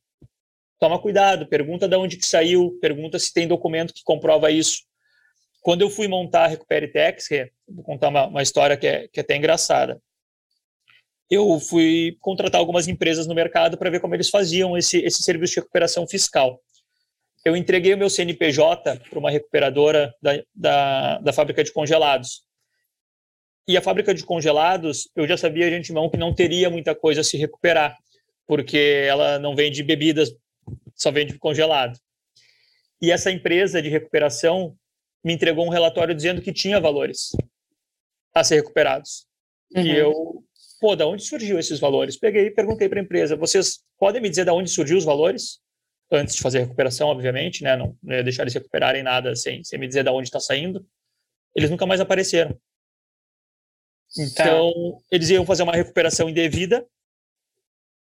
toma 0.79 1.01
cuidado, 1.01 1.49
pergunta 1.49 1.89
de 1.89 1.97
onde 1.97 2.17
que 2.17 2.27
saiu, 2.27 2.79
pergunta 2.81 3.19
se 3.19 3.33
tem 3.33 3.49
documento 3.49 3.95
que 3.95 4.05
comprova 4.05 4.51
isso. 4.51 4.83
Quando 5.63 5.81
eu 5.81 5.91
fui 5.91 6.07
montar 6.07 6.45
a 6.45 6.49
Recuperitex, 6.49 7.29
vou 7.69 7.83
contar 7.83 8.09
uma, 8.09 8.27
uma 8.27 8.43
história 8.43 8.77
que 8.77 8.87
é, 8.87 9.09
que 9.09 9.19
é 9.19 9.23
até 9.23 9.37
engraçada. 9.37 10.01
Eu 11.29 11.59
fui 11.59 12.17
contratar 12.21 12.61
algumas 12.61 12.87
empresas 12.87 13.27
no 13.27 13.35
mercado 13.35 13.77
para 13.77 13.91
ver 13.91 14.01
como 14.01 14.15
eles 14.15 14.31
faziam 14.31 14.77
esse, 14.77 14.99
esse 14.99 15.23
serviço 15.23 15.55
de 15.55 15.61
recuperação 15.61 16.07
fiscal. 16.07 16.61
Eu 17.47 17.55
entreguei 17.55 17.95
o 17.95 17.97
meu 17.97 18.11
CNPJ 18.11 18.99
para 19.09 19.19
uma 19.21 19.31
recuperadora 19.31 20.13
da, 20.21 20.43
da, 20.53 21.19
da 21.19 21.33
fábrica 21.33 21.63
de 21.63 21.73
congelados. 21.73 22.43
E 23.69 23.77
a 23.77 23.81
fábrica 23.81 24.13
de 24.13 24.25
congelados, 24.25 25.09
eu 25.15 25.29
já 25.29 25.37
sabia 25.37 25.71
de 25.71 25.77
antemão 25.77 26.11
que 26.11 26.17
não 26.17 26.35
teria 26.35 26.69
muita 26.69 26.93
coisa 26.93 27.21
a 27.21 27.25
se 27.25 27.37
recuperar, 27.37 27.97
porque 28.49 29.05
ela 29.07 29.39
não 29.39 29.55
vende 29.55 29.85
bebidas 29.85 30.35
só 30.93 31.13
vende 31.13 31.39
congelado. 31.39 31.97
E 33.01 33.13
essa 33.13 33.31
empresa 33.31 33.81
de 33.81 33.89
recuperação 33.89 34.77
me 35.23 35.33
entregou 35.33 35.65
um 35.65 35.71
relatório 35.71 36.17
dizendo 36.17 36.43
que 36.43 36.53
tinha 36.53 36.81
valores 36.81 37.31
a 38.35 38.43
ser 38.43 38.57
recuperados. 38.57 39.25
Uhum. 39.73 39.83
E 39.83 39.97
eu, 39.97 40.45
pô, 40.81 40.97
da 40.97 41.07
onde 41.07 41.23
surgiu 41.23 41.61
esses 41.61 41.79
valores? 41.79 42.19
Peguei 42.19 42.47
e 42.47 42.51
perguntei 42.51 42.89
para 42.89 42.99
a 42.99 43.05
empresa: 43.05 43.37
vocês 43.37 43.85
podem 43.97 44.21
me 44.21 44.29
dizer 44.29 44.47
da 44.47 44.53
onde 44.53 44.69
surgiu 44.69 44.99
os 44.99 45.05
valores? 45.05 45.65
Antes 46.11 46.37
de 46.37 46.43
fazer 46.43 46.59
a 46.59 46.61
recuperação, 46.63 47.09
obviamente, 47.09 47.65
né? 47.65 47.77
Não, 47.77 47.97
não 48.03 48.15
ia 48.15 48.23
deixar 48.23 48.43
eles 48.43 48.55
recuperarem 48.55 49.03
nada 49.03 49.35
sem, 49.35 49.65
sem 49.65 49.79
me 49.79 49.89
dizer 49.89 50.05
da 50.05 50.13
onde 50.13 50.29
está 50.29 50.39
saindo. 50.39 50.87
Eles 51.55 51.71
nunca 51.71 51.87
mais 51.87 52.01
apareceram. 52.01 52.57
Então, 54.17 54.73
tá. 54.73 55.05
eles 55.11 55.31
iam 55.31 55.45
fazer 55.45 55.63
uma 55.63 55.75
recuperação 55.75 56.29
indevida 56.29 56.87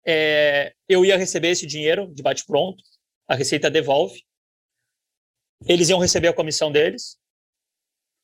é, 0.06 0.74
eu 0.88 1.06
ia 1.06 1.18
receber 1.18 1.50
esse 1.50 1.66
dinheiro 1.66 2.12
de 2.14 2.24
bate-pronto, 2.24 2.84
a 3.28 3.36
Receita 3.36 3.70
devolve, 3.70 4.24
eles 5.68 5.90
iam 5.90 6.00
receber 6.00 6.30
a 6.30 6.34
comissão 6.34 6.72
deles, 6.72 7.18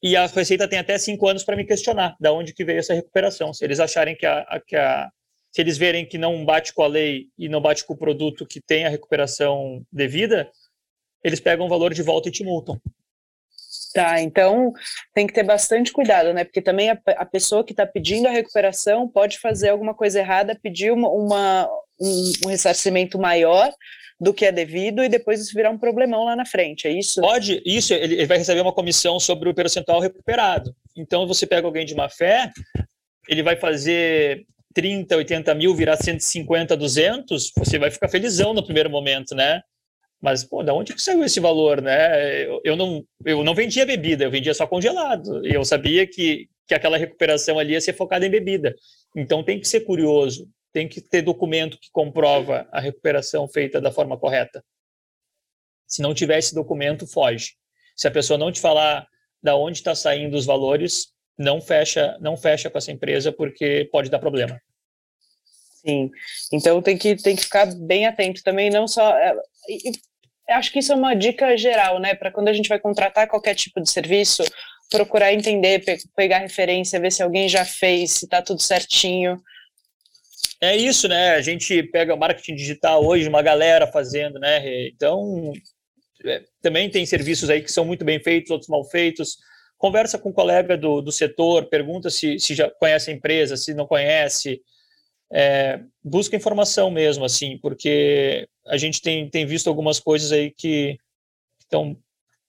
e 0.01 0.15
a 0.15 0.25
Receita 0.25 0.67
tem 0.67 0.79
até 0.79 0.97
cinco 0.97 1.27
anos 1.27 1.43
para 1.43 1.55
me 1.55 1.65
questionar 1.65 2.15
da 2.19 2.31
onde 2.31 2.53
que 2.53 2.65
veio 2.65 2.79
essa 2.79 2.93
recuperação. 2.93 3.53
Se 3.53 3.63
eles 3.63 3.79
acharem 3.79 4.15
que 4.15 4.25
a, 4.25 4.39
a, 4.41 4.59
que 4.59 4.75
a, 4.75 5.11
se 5.55 5.61
eles 5.61 5.77
verem 5.77 6.05
que 6.05 6.17
não 6.17 6.43
bate 6.43 6.73
com 6.73 6.83
a 6.83 6.87
lei 6.87 7.27
e 7.37 7.47
não 7.47 7.61
bate 7.61 7.85
com 7.85 7.93
o 7.93 7.97
produto 7.97 8.45
que 8.45 8.59
tem 8.59 8.85
a 8.85 8.89
recuperação 8.89 9.81
devida, 9.89 10.51
eles 11.23 11.39
pegam 11.39 11.65
o 11.65 11.69
valor 11.69 11.93
de 11.93 12.03
volta 12.03 12.27
e 12.27 12.31
te 12.31 12.43
multam. 12.43 12.77
Tá, 13.93 14.19
então 14.19 14.73
tem 15.13 15.25
que 15.25 15.31
ter 15.31 15.43
bastante 15.43 15.93
cuidado, 15.93 16.33
né? 16.33 16.43
Porque 16.43 16.61
também 16.61 16.89
a, 16.89 16.99
a 17.15 17.25
pessoa 17.25 17.63
que 17.63 17.71
está 17.71 17.85
pedindo 17.85 18.27
a 18.27 18.31
recuperação 18.31 19.07
pode 19.07 19.39
fazer 19.39 19.69
alguma 19.69 19.93
coisa 19.93 20.19
errada, 20.19 20.59
pedir 20.61 20.91
uma, 20.91 21.07
uma 21.07 21.69
um, 22.01 22.33
um, 22.43 22.49
ressarcimento 22.49 23.17
maior 23.17 23.71
do 24.19 24.33
que 24.33 24.45
é 24.45 24.51
devido 24.51 25.05
e 25.05 25.07
depois 25.07 25.39
isso 25.39 25.53
virar 25.55 25.69
um 25.69 25.77
problemão 25.77 26.25
lá 26.25 26.35
na 26.35 26.45
frente, 26.45 26.85
é 26.85 26.91
isso? 26.91 27.21
Pode, 27.21 27.61
isso, 27.65 27.93
ele, 27.93 28.15
ele 28.15 28.25
vai 28.25 28.39
receber 28.39 28.59
uma 28.59 28.73
comissão 28.73 29.21
sobre 29.21 29.47
o 29.47 29.55
percentual 29.55 30.01
recuperado. 30.01 30.75
Então 30.97 31.25
você 31.25 31.47
pega 31.47 31.65
alguém 31.65 31.85
de 31.85 31.95
má 31.95 32.09
fé, 32.09 32.51
ele 33.29 33.41
vai 33.41 33.55
fazer 33.55 34.45
30, 34.75 35.15
80 35.15 35.55
mil 35.55 35.73
virar 35.73 35.95
150, 35.95 36.75
200, 36.75 37.51
você 37.57 37.79
vai 37.79 37.89
ficar 37.89 38.09
felizão 38.09 38.53
no 38.53 38.63
primeiro 38.63 38.89
momento, 38.89 39.33
né? 39.33 39.61
Mas, 40.21 40.43
pô, 40.43 40.61
da 40.61 40.73
onde 40.73 40.93
que 40.93 41.01
saiu 41.01 41.23
esse 41.23 41.39
valor, 41.39 41.81
né? 41.81 42.43
Eu, 42.45 42.61
eu, 42.63 42.75
não, 42.75 43.03
eu 43.25 43.43
não 43.43 43.55
vendia 43.55 43.85
bebida, 43.85 44.25
eu 44.25 44.31
vendia 44.31 44.53
só 44.53 44.67
congelado. 44.67 45.45
E 45.47 45.53
eu 45.53 45.63
sabia 45.63 46.05
que, 46.05 46.49
que 46.67 46.73
aquela 46.73 46.97
recuperação 46.97 47.57
ali 47.57 47.71
ia 47.71 47.81
ser 47.81 47.93
focada 47.93 48.25
em 48.25 48.29
bebida. 48.29 48.75
Então 49.15 49.43
tem 49.43 49.59
que 49.59 49.67
ser 49.67 49.81
curioso, 49.81 50.49
tem 50.73 50.89
que 50.89 50.99
ter 50.99 51.21
documento 51.21 51.79
que 51.79 51.89
comprova 51.91 52.67
a 52.71 52.81
recuperação 52.81 53.47
feita 53.47 53.79
da 53.79 53.91
forma 53.91 54.17
correta. 54.17 54.63
Se 55.87 56.01
não 56.01 56.13
tiver 56.13 56.37
esse 56.37 56.53
documento, 56.53 57.07
foge. 57.07 57.53
Se 57.95 58.07
a 58.07 58.11
pessoa 58.11 58.37
não 58.37 58.51
te 58.51 58.59
falar 58.59 59.07
da 59.41 59.55
onde 59.55 59.77
está 59.77 59.95
saindo 59.95 60.35
os 60.35 60.45
valores, 60.45 61.13
não 61.37 61.61
fecha, 61.61 62.17
não 62.19 62.37
fecha 62.37 62.69
com 62.69 62.77
essa 62.77 62.91
empresa 62.91 63.31
porque 63.31 63.87
pode 63.91 64.09
dar 64.09 64.19
problema. 64.19 64.59
Sim, 65.85 66.09
então 66.51 66.81
tem 66.81 66.97
que, 66.97 67.15
tem 67.15 67.35
que 67.35 67.43
ficar 67.43 67.67
bem 67.75 68.07
atento 68.07 68.41
também, 68.43 68.69
não 68.69 68.87
só. 68.87 69.15
É, 69.17 69.35
acho 70.49 70.71
que 70.71 70.79
isso 70.79 70.91
é 70.91 70.95
uma 70.95 71.13
dica 71.13 71.55
geral, 71.57 71.99
né? 71.99 72.15
Para 72.15 72.31
quando 72.31 72.47
a 72.47 72.53
gente 72.53 72.69
vai 72.69 72.79
contratar 72.79 73.27
qualquer 73.27 73.53
tipo 73.53 73.79
de 73.81 73.89
serviço, 73.89 74.43
procurar 74.89 75.33
entender, 75.33 75.83
pe 75.83 75.97
pegar 76.15 76.39
referência, 76.39 76.99
ver 76.99 77.11
se 77.11 77.21
alguém 77.21 77.47
já 77.47 77.63
fez, 77.63 78.11
se 78.11 78.25
está 78.25 78.41
tudo 78.41 78.61
certinho. 78.61 79.39
É 80.61 80.75
isso, 80.75 81.07
né? 81.07 81.35
A 81.35 81.41
gente 81.41 81.83
pega 81.83 82.15
marketing 82.15 82.55
digital 82.55 83.05
hoje, 83.05 83.27
uma 83.27 83.41
galera 83.41 83.85
fazendo, 83.85 84.39
né? 84.39 84.87
Então, 84.87 85.51
é, 86.25 86.41
também 86.61 86.89
tem 86.89 87.05
serviços 87.05 87.49
aí 87.49 87.61
que 87.61 87.71
são 87.71 87.85
muito 87.85 88.03
bem 88.03 88.19
feitos, 88.19 88.49
outros 88.49 88.69
mal 88.69 88.83
feitos. 88.85 89.37
Conversa 89.77 90.17
com 90.17 90.29
um 90.29 90.33
colega 90.33 90.77
do, 90.77 91.01
do 91.01 91.11
setor, 91.11 91.65
pergunta 91.65 92.09
se, 92.09 92.39
se 92.39 92.55
já 92.55 92.69
conhece 92.69 93.11
a 93.11 93.13
empresa, 93.13 93.57
se 93.57 93.73
não 93.73 93.85
conhece 93.85 94.61
é, 95.31 95.81
busca 96.03 96.35
informação 96.35 96.91
mesmo, 96.91 97.25
assim, 97.25 97.57
porque 97.57 98.47
a 98.67 98.77
gente 98.77 99.01
tem, 99.01 99.29
tem 99.29 99.45
visto 99.45 99.67
algumas 99.67 99.99
coisas 99.99 100.31
aí 100.31 100.51
que 100.51 100.97
estão 101.59 101.97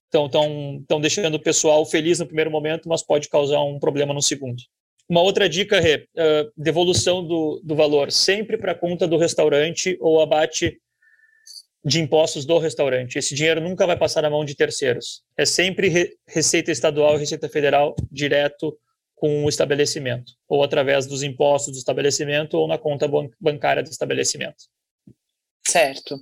estão 0.04 0.28
tão, 0.28 0.84
tão 0.86 1.00
deixando 1.00 1.34
o 1.34 1.42
pessoal 1.42 1.84
feliz 1.84 2.20
no 2.20 2.26
primeiro 2.26 2.50
momento, 2.50 2.88
mas 2.88 3.02
pode 3.02 3.28
causar 3.28 3.60
um 3.62 3.78
problema 3.78 4.14
no 4.14 4.22
segundo. 4.22 4.62
Uma 5.08 5.20
outra 5.20 5.48
dica, 5.48 5.80
Rê, 5.80 6.08
uh, 6.16 6.52
devolução 6.56 7.26
do, 7.26 7.60
do 7.62 7.74
valor, 7.74 8.12
sempre 8.12 8.56
para 8.56 8.72
a 8.72 8.74
conta 8.74 9.06
do 9.06 9.16
restaurante 9.16 9.96
ou 10.00 10.20
abate 10.20 10.80
de 11.86 12.00
impostos 12.00 12.44
do 12.44 12.58
restaurante. 12.58 13.16
Esse 13.16 13.32
dinheiro 13.32 13.60
nunca 13.60 13.86
vai 13.86 13.96
passar 13.96 14.22
na 14.22 14.28
mão 14.28 14.44
de 14.44 14.56
terceiros. 14.56 15.22
É 15.38 15.46
sempre 15.46 15.88
re 15.88 16.16
Receita 16.26 16.72
Estadual 16.72 17.14
e 17.14 17.20
Receita 17.20 17.48
Federal 17.48 17.94
direto 18.10 18.76
com 19.14 19.44
o 19.44 19.48
estabelecimento, 19.48 20.32
ou 20.48 20.64
através 20.64 21.06
dos 21.06 21.22
impostos 21.22 21.72
do 21.72 21.78
estabelecimento 21.78 22.54
ou 22.54 22.66
na 22.66 22.76
conta 22.76 23.08
bancária 23.40 23.82
do 23.82 23.88
estabelecimento. 23.88 24.64
Certo. 25.66 26.20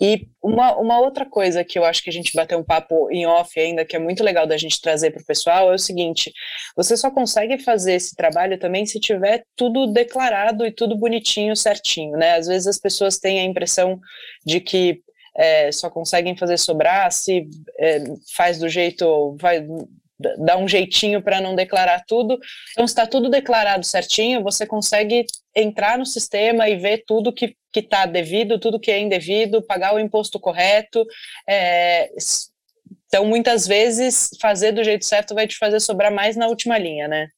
E 0.00 0.26
uma, 0.42 0.76
uma 0.78 0.98
outra 0.98 1.26
coisa 1.26 1.62
que 1.62 1.78
eu 1.78 1.84
acho 1.84 2.02
que 2.02 2.08
a 2.08 2.12
gente 2.12 2.32
bateu 2.34 2.58
um 2.58 2.64
papo 2.64 3.10
em 3.10 3.26
off 3.26 3.58
ainda, 3.60 3.84
que 3.84 3.94
é 3.94 3.98
muito 3.98 4.24
legal 4.24 4.46
da 4.46 4.56
gente 4.56 4.80
trazer 4.80 5.10
para 5.10 5.20
o 5.20 5.26
pessoal, 5.26 5.70
é 5.70 5.74
o 5.74 5.78
seguinte: 5.78 6.32
você 6.74 6.96
só 6.96 7.10
consegue 7.10 7.58
fazer 7.58 7.94
esse 7.94 8.16
trabalho 8.16 8.58
também 8.58 8.86
se 8.86 8.98
tiver 8.98 9.44
tudo 9.54 9.86
declarado 9.86 10.64
e 10.64 10.72
tudo 10.72 10.96
bonitinho, 10.96 11.54
certinho, 11.54 12.12
né? 12.12 12.36
Às 12.36 12.46
vezes 12.46 12.66
as 12.66 12.78
pessoas 12.78 13.18
têm 13.18 13.40
a 13.40 13.44
impressão 13.44 14.00
de 14.44 14.60
que 14.60 15.02
é, 15.36 15.70
só 15.70 15.90
conseguem 15.90 16.36
fazer 16.36 16.56
sobrar 16.56 17.12
se 17.12 17.48
é, 17.78 18.02
faz 18.34 18.58
do 18.58 18.68
jeito, 18.68 19.36
vai, 19.38 19.64
dá 20.38 20.56
um 20.56 20.68
jeitinho 20.68 21.22
para 21.22 21.40
não 21.40 21.54
declarar 21.54 22.04
tudo. 22.06 22.38
Então, 22.72 22.84
está 22.84 23.06
tudo 23.06 23.28
declarado 23.28 23.84
certinho, 23.84 24.42
você 24.42 24.66
consegue 24.66 25.26
entrar 25.54 25.98
no 25.98 26.06
sistema 26.06 26.68
e 26.68 26.76
ver 26.76 27.04
tudo 27.06 27.32
que 27.32 27.56
está 27.74 28.06
devido, 28.06 28.58
tudo 28.58 28.80
que 28.80 28.90
é 28.90 29.00
indevido, 29.00 29.62
pagar 29.62 29.94
o 29.94 30.00
imposto 30.00 30.38
correto. 30.38 31.04
É, 31.48 32.10
então, 33.06 33.24
muitas 33.24 33.66
vezes, 33.66 34.30
fazer 34.40 34.72
do 34.72 34.84
jeito 34.84 35.04
certo 35.04 35.34
vai 35.34 35.46
te 35.46 35.56
fazer 35.56 35.80
sobrar 35.80 36.12
mais 36.12 36.36
na 36.36 36.46
última 36.46 36.78
linha, 36.78 37.08
né? 37.08 37.28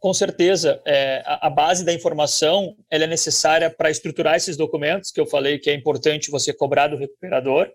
Com 0.00 0.12
certeza, 0.12 0.80
é, 0.84 1.22
a, 1.24 1.46
a, 1.46 1.50
base 1.50 1.84
da 1.84 1.92
informação 1.92 2.76
ela 2.90 3.04
é 3.04 3.06
necessária 3.06 3.70
para 3.70 3.90
estruturar 3.90 4.34
esses 4.34 4.56
documentos 4.56 5.12
que 5.12 5.20
eu 5.20 5.26
falei 5.26 5.58
que 5.58 5.70
é 5.70 5.74
importante 5.74 6.30
você 6.30 6.52
cobrar 6.52 6.88
do 6.88 6.96
recuperador, 6.96 7.70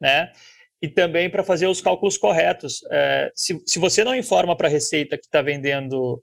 né? 0.00 0.30
E 0.80 0.88
também 0.88 1.28
para 1.28 1.42
fazer 1.42 1.66
os 1.66 1.80
cálculos 1.80 2.16
corretos. 2.16 2.80
É, 2.90 3.30
se, 3.34 3.60
se 3.66 3.78
você 3.78 4.04
não 4.04 4.14
informa 4.14 4.56
para 4.56 4.68
a 4.68 4.70
Receita 4.70 5.18
que 5.18 5.26
está 5.26 5.42
vendendo 5.42 6.22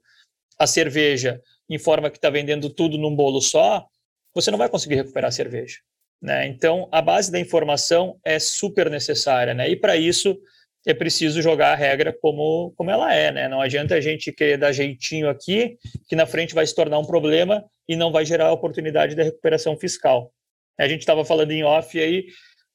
a 0.58 0.66
cerveja, 0.66 1.40
informa 1.68 2.10
que 2.10 2.16
está 2.16 2.30
vendendo 2.30 2.70
tudo 2.70 2.96
num 2.96 3.14
bolo 3.14 3.40
só, 3.40 3.86
você 4.34 4.50
não 4.50 4.58
vai 4.58 4.68
conseguir 4.68 4.94
recuperar 4.94 5.28
a 5.28 5.32
cerveja. 5.32 5.78
Né? 6.22 6.46
Então, 6.46 6.88
a 6.90 7.02
base 7.02 7.30
da 7.30 7.38
informação 7.38 8.18
é 8.24 8.38
super 8.38 8.90
necessária. 8.90 9.52
Né? 9.52 9.68
E 9.68 9.76
para 9.76 9.96
isso, 9.96 10.38
é 10.86 10.94
preciso 10.94 11.42
jogar 11.42 11.72
a 11.72 11.74
regra 11.74 12.16
como, 12.22 12.72
como 12.76 12.90
ela 12.90 13.12
é, 13.12 13.32
né? 13.32 13.48
Não 13.48 13.60
adianta 13.60 13.96
a 13.96 14.00
gente 14.00 14.32
querer 14.32 14.56
dar 14.56 14.70
jeitinho 14.70 15.28
aqui, 15.28 15.76
que 16.08 16.14
na 16.14 16.26
frente 16.26 16.54
vai 16.54 16.64
se 16.64 16.74
tornar 16.74 16.98
um 17.00 17.04
problema 17.04 17.64
e 17.88 17.96
não 17.96 18.12
vai 18.12 18.24
gerar 18.24 18.46
a 18.46 18.52
oportunidade 18.52 19.16
da 19.16 19.24
recuperação 19.24 19.76
fiscal. 19.76 20.32
A 20.78 20.86
gente 20.86 21.00
estava 21.00 21.24
falando 21.24 21.50
em 21.50 21.64
off 21.64 21.98
aí, 21.98 22.26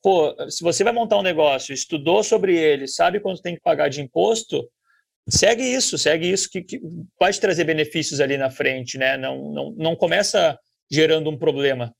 pô, 0.02 0.36
se 0.50 0.64
você 0.64 0.84
vai 0.84 0.94
montar 0.94 1.18
um 1.18 1.24
negócio, 1.24 1.74
estudou 1.74 2.24
sobre 2.24 2.58
ele, 2.58 2.88
sabe 2.88 3.20
quanto 3.20 3.42
tem 3.42 3.56
que 3.56 3.62
pagar 3.62 3.90
de 3.90 4.02
imposto, 4.02 4.68
segue 5.30 5.64
isso, 5.64 5.98
segue 5.98 6.32
isso 6.32 6.50
que, 6.50 6.62
que 6.62 6.82
vai 7.20 7.32
te 7.32 7.40
trazer 7.40 7.64
benefícios 7.64 8.20
ali 8.20 8.38
na 8.38 8.50
frente, 8.50 8.98
né? 8.98 9.18
Não, 9.18 9.52
não, 9.52 9.72
não 9.72 9.96
começa 9.96 10.58
gerando 10.90 11.30
um 11.30 11.38
problema. 11.38 11.94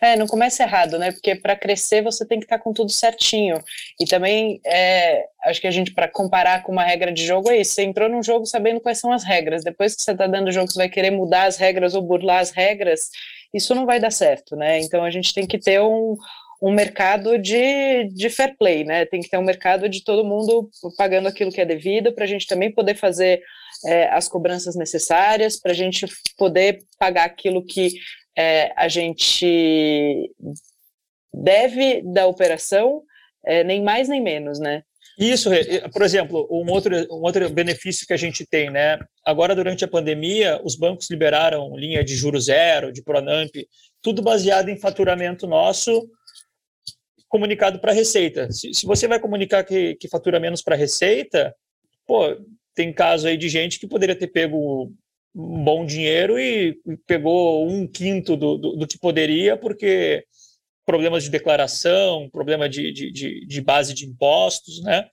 É, 0.00 0.16
não 0.16 0.26
começa 0.26 0.62
errado, 0.62 0.98
né? 0.98 1.12
Porque 1.12 1.34
para 1.34 1.56
crescer 1.56 2.02
você 2.02 2.26
tem 2.26 2.38
que 2.38 2.44
estar 2.44 2.58
tá 2.58 2.62
com 2.62 2.72
tudo 2.72 2.90
certinho. 2.90 3.58
E 3.98 4.04
também, 4.04 4.60
é, 4.66 5.24
acho 5.44 5.60
que 5.60 5.66
a 5.66 5.70
gente, 5.70 5.92
para 5.92 6.08
comparar 6.08 6.62
com 6.62 6.72
uma 6.72 6.84
regra 6.84 7.12
de 7.12 7.26
jogo, 7.26 7.50
é 7.50 7.58
isso. 7.58 7.72
Você 7.72 7.82
entrou 7.82 8.08
num 8.08 8.22
jogo 8.22 8.46
sabendo 8.46 8.80
quais 8.80 8.98
são 8.98 9.12
as 9.12 9.24
regras. 9.24 9.64
Depois 9.64 9.94
que 9.94 10.02
você 10.02 10.12
está 10.12 10.26
dando 10.26 10.48
o 10.48 10.52
jogo, 10.52 10.70
você 10.70 10.78
vai 10.78 10.88
querer 10.88 11.10
mudar 11.10 11.44
as 11.44 11.56
regras 11.56 11.94
ou 11.94 12.02
burlar 12.02 12.40
as 12.40 12.50
regras. 12.50 13.08
Isso 13.54 13.74
não 13.74 13.86
vai 13.86 14.00
dar 14.00 14.10
certo, 14.10 14.56
né? 14.56 14.80
Então 14.80 15.04
a 15.04 15.10
gente 15.10 15.32
tem 15.32 15.46
que 15.46 15.58
ter 15.58 15.80
um, 15.80 16.16
um 16.62 16.72
mercado 16.72 17.36
de, 17.38 18.04
de 18.14 18.30
fair 18.30 18.56
play, 18.56 18.84
né? 18.84 19.04
Tem 19.04 19.20
que 19.20 19.28
ter 19.28 19.36
um 19.36 19.44
mercado 19.44 19.88
de 19.88 20.04
todo 20.04 20.24
mundo 20.24 20.70
pagando 20.96 21.26
aquilo 21.26 21.50
que 21.50 21.60
é 21.60 21.64
devido 21.64 22.12
para 22.12 22.22
a 22.22 22.26
gente 22.26 22.46
também 22.46 22.72
poder 22.72 22.94
fazer 22.94 23.42
é, 23.84 24.08
as 24.10 24.28
cobranças 24.28 24.76
necessárias, 24.76 25.58
para 25.58 25.72
a 25.72 25.74
gente 25.74 26.06
poder 26.38 26.78
pagar 27.00 27.24
aquilo 27.24 27.66
que 27.66 27.94
é, 28.38 28.72
a 28.76 28.86
gente 28.86 30.30
deve 31.34 32.00
da 32.02 32.28
operação, 32.28 33.02
é, 33.44 33.64
nem 33.64 33.82
mais 33.82 34.08
nem 34.08 34.22
menos, 34.22 34.60
né? 34.60 34.84
Isso, 35.18 35.50
por 35.92 36.02
exemplo, 36.02 36.48
um 36.50 36.70
outro, 36.70 36.96
um 37.10 37.22
outro 37.22 37.48
benefício 37.50 38.06
que 38.06 38.12
a 38.12 38.16
gente 38.16 38.46
tem, 38.46 38.70
né? 38.70 38.98
Agora, 39.24 39.54
durante 39.54 39.84
a 39.84 39.88
pandemia, 39.88 40.60
os 40.64 40.76
bancos 40.76 41.10
liberaram 41.10 41.76
linha 41.76 42.02
de 42.02 42.14
juro 42.14 42.40
zero, 42.40 42.92
de 42.92 43.02
Pronamp, 43.02 43.50
tudo 44.00 44.22
baseado 44.22 44.68
em 44.68 44.80
faturamento 44.80 45.46
nosso, 45.46 46.08
comunicado 47.32 47.78
para 47.78 47.92
a 47.92 47.94
Receita. 47.94 48.52
Se, 48.52 48.74
se, 48.74 48.84
você 48.84 49.08
vai 49.08 49.18
comunicar 49.18 49.64
que, 49.64 49.94
que 49.94 50.06
fatura 50.06 50.38
menos 50.38 50.60
para 50.60 50.74
a 50.74 50.78
Receita, 50.78 51.56
pô, 52.06 52.36
tem 52.74 52.92
caso 52.92 53.26
aí 53.26 53.38
de 53.38 53.48
gente 53.48 53.80
que 53.80 53.88
poderia 53.88 54.14
ter 54.14 54.26
pego 54.26 54.92
um 55.34 55.64
bom 55.64 55.86
dinheiro 55.86 56.38
e 56.38 56.78
pegou 57.06 57.66
um 57.66 57.88
quinto 57.88 58.36
do, 58.36 58.58
do, 58.58 58.76
do 58.76 58.86
que 58.86 58.98
poderia, 58.98 59.56
porque 59.56 60.26
problemas 60.84 61.24
de 61.24 61.30
declaração, 61.30 62.28
problema 62.30 62.68
de, 62.68 62.92
de, 62.92 63.10
de, 63.10 63.46
de, 63.46 63.60
base 63.62 63.94
de 63.94 64.04
impostos, 64.04 64.82
né? 64.82 65.08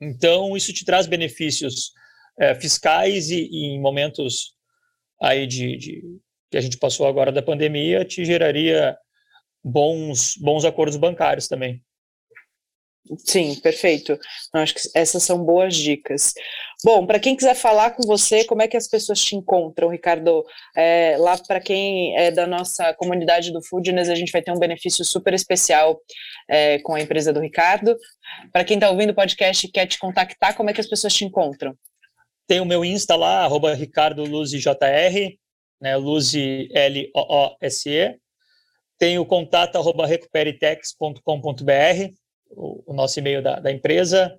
Então, 0.00 0.56
isso 0.56 0.72
te 0.72 0.84
traz 0.84 1.06
benefícios 1.06 1.92
é, 2.40 2.56
fiscais 2.56 3.30
e, 3.30 3.48
e, 3.48 3.66
em 3.66 3.80
momentos 3.80 4.52
aí 5.22 5.46
de, 5.46 5.76
de, 5.76 6.02
que 6.50 6.56
a 6.56 6.60
gente 6.60 6.76
passou 6.76 7.06
agora 7.06 7.30
da 7.30 7.40
pandemia, 7.40 8.04
te 8.04 8.24
geraria 8.24 8.98
bons, 9.66 10.36
bons 10.36 10.64
acordos 10.64 10.96
bancários 10.96 11.48
também. 11.48 11.82
Sim, 13.18 13.54
perfeito. 13.60 14.18
Eu 14.52 14.60
acho 14.60 14.74
que 14.74 14.80
essas 14.94 15.22
são 15.22 15.44
boas 15.44 15.76
dicas. 15.76 16.34
Bom, 16.84 17.06
para 17.06 17.20
quem 17.20 17.36
quiser 17.36 17.54
falar 17.54 17.92
com 17.92 18.02
você, 18.02 18.44
como 18.44 18.62
é 18.62 18.68
que 18.68 18.76
as 18.76 18.88
pessoas 18.88 19.20
te 19.20 19.36
encontram, 19.36 19.88
Ricardo? 19.88 20.44
É, 20.76 21.16
lá 21.18 21.38
para 21.38 21.60
quem 21.60 22.16
é 22.16 22.32
da 22.32 22.46
nossa 22.46 22.92
comunidade 22.94 23.52
do 23.52 23.62
Foodness, 23.62 24.08
a 24.08 24.14
gente 24.14 24.32
vai 24.32 24.42
ter 24.42 24.50
um 24.50 24.58
benefício 24.58 25.04
super 25.04 25.34
especial 25.34 26.00
é, 26.48 26.80
com 26.80 26.94
a 26.94 27.00
empresa 27.00 27.32
do 27.32 27.40
Ricardo. 27.40 27.96
Para 28.52 28.64
quem 28.64 28.76
está 28.76 28.90
ouvindo 28.90 29.10
o 29.10 29.14
podcast 29.14 29.66
e 29.66 29.70
quer 29.70 29.86
te 29.86 29.98
contactar, 29.98 30.56
como 30.56 30.70
é 30.70 30.72
que 30.72 30.80
as 30.80 30.88
pessoas 30.88 31.14
te 31.14 31.24
encontram? 31.24 31.76
Tem 32.48 32.60
o 32.60 32.66
meu 32.66 32.84
Insta 32.84 33.14
lá, 33.14 33.44
arroba 33.44 33.74
Ricardo 33.74 34.24
JR, 34.44 35.36
né, 35.80 35.96
Luzi 35.96 36.68
L-O-O-S-E. 36.72 38.18
Tem 38.98 39.18
o 39.18 39.26
contato 39.26 39.76
arroba 39.76 40.06
recuperitex.com.br 40.06 42.14
o, 42.50 42.92
o 42.92 42.94
nosso 42.94 43.18
e-mail 43.18 43.42
da, 43.42 43.58
da, 43.58 43.72
empresa. 43.72 44.38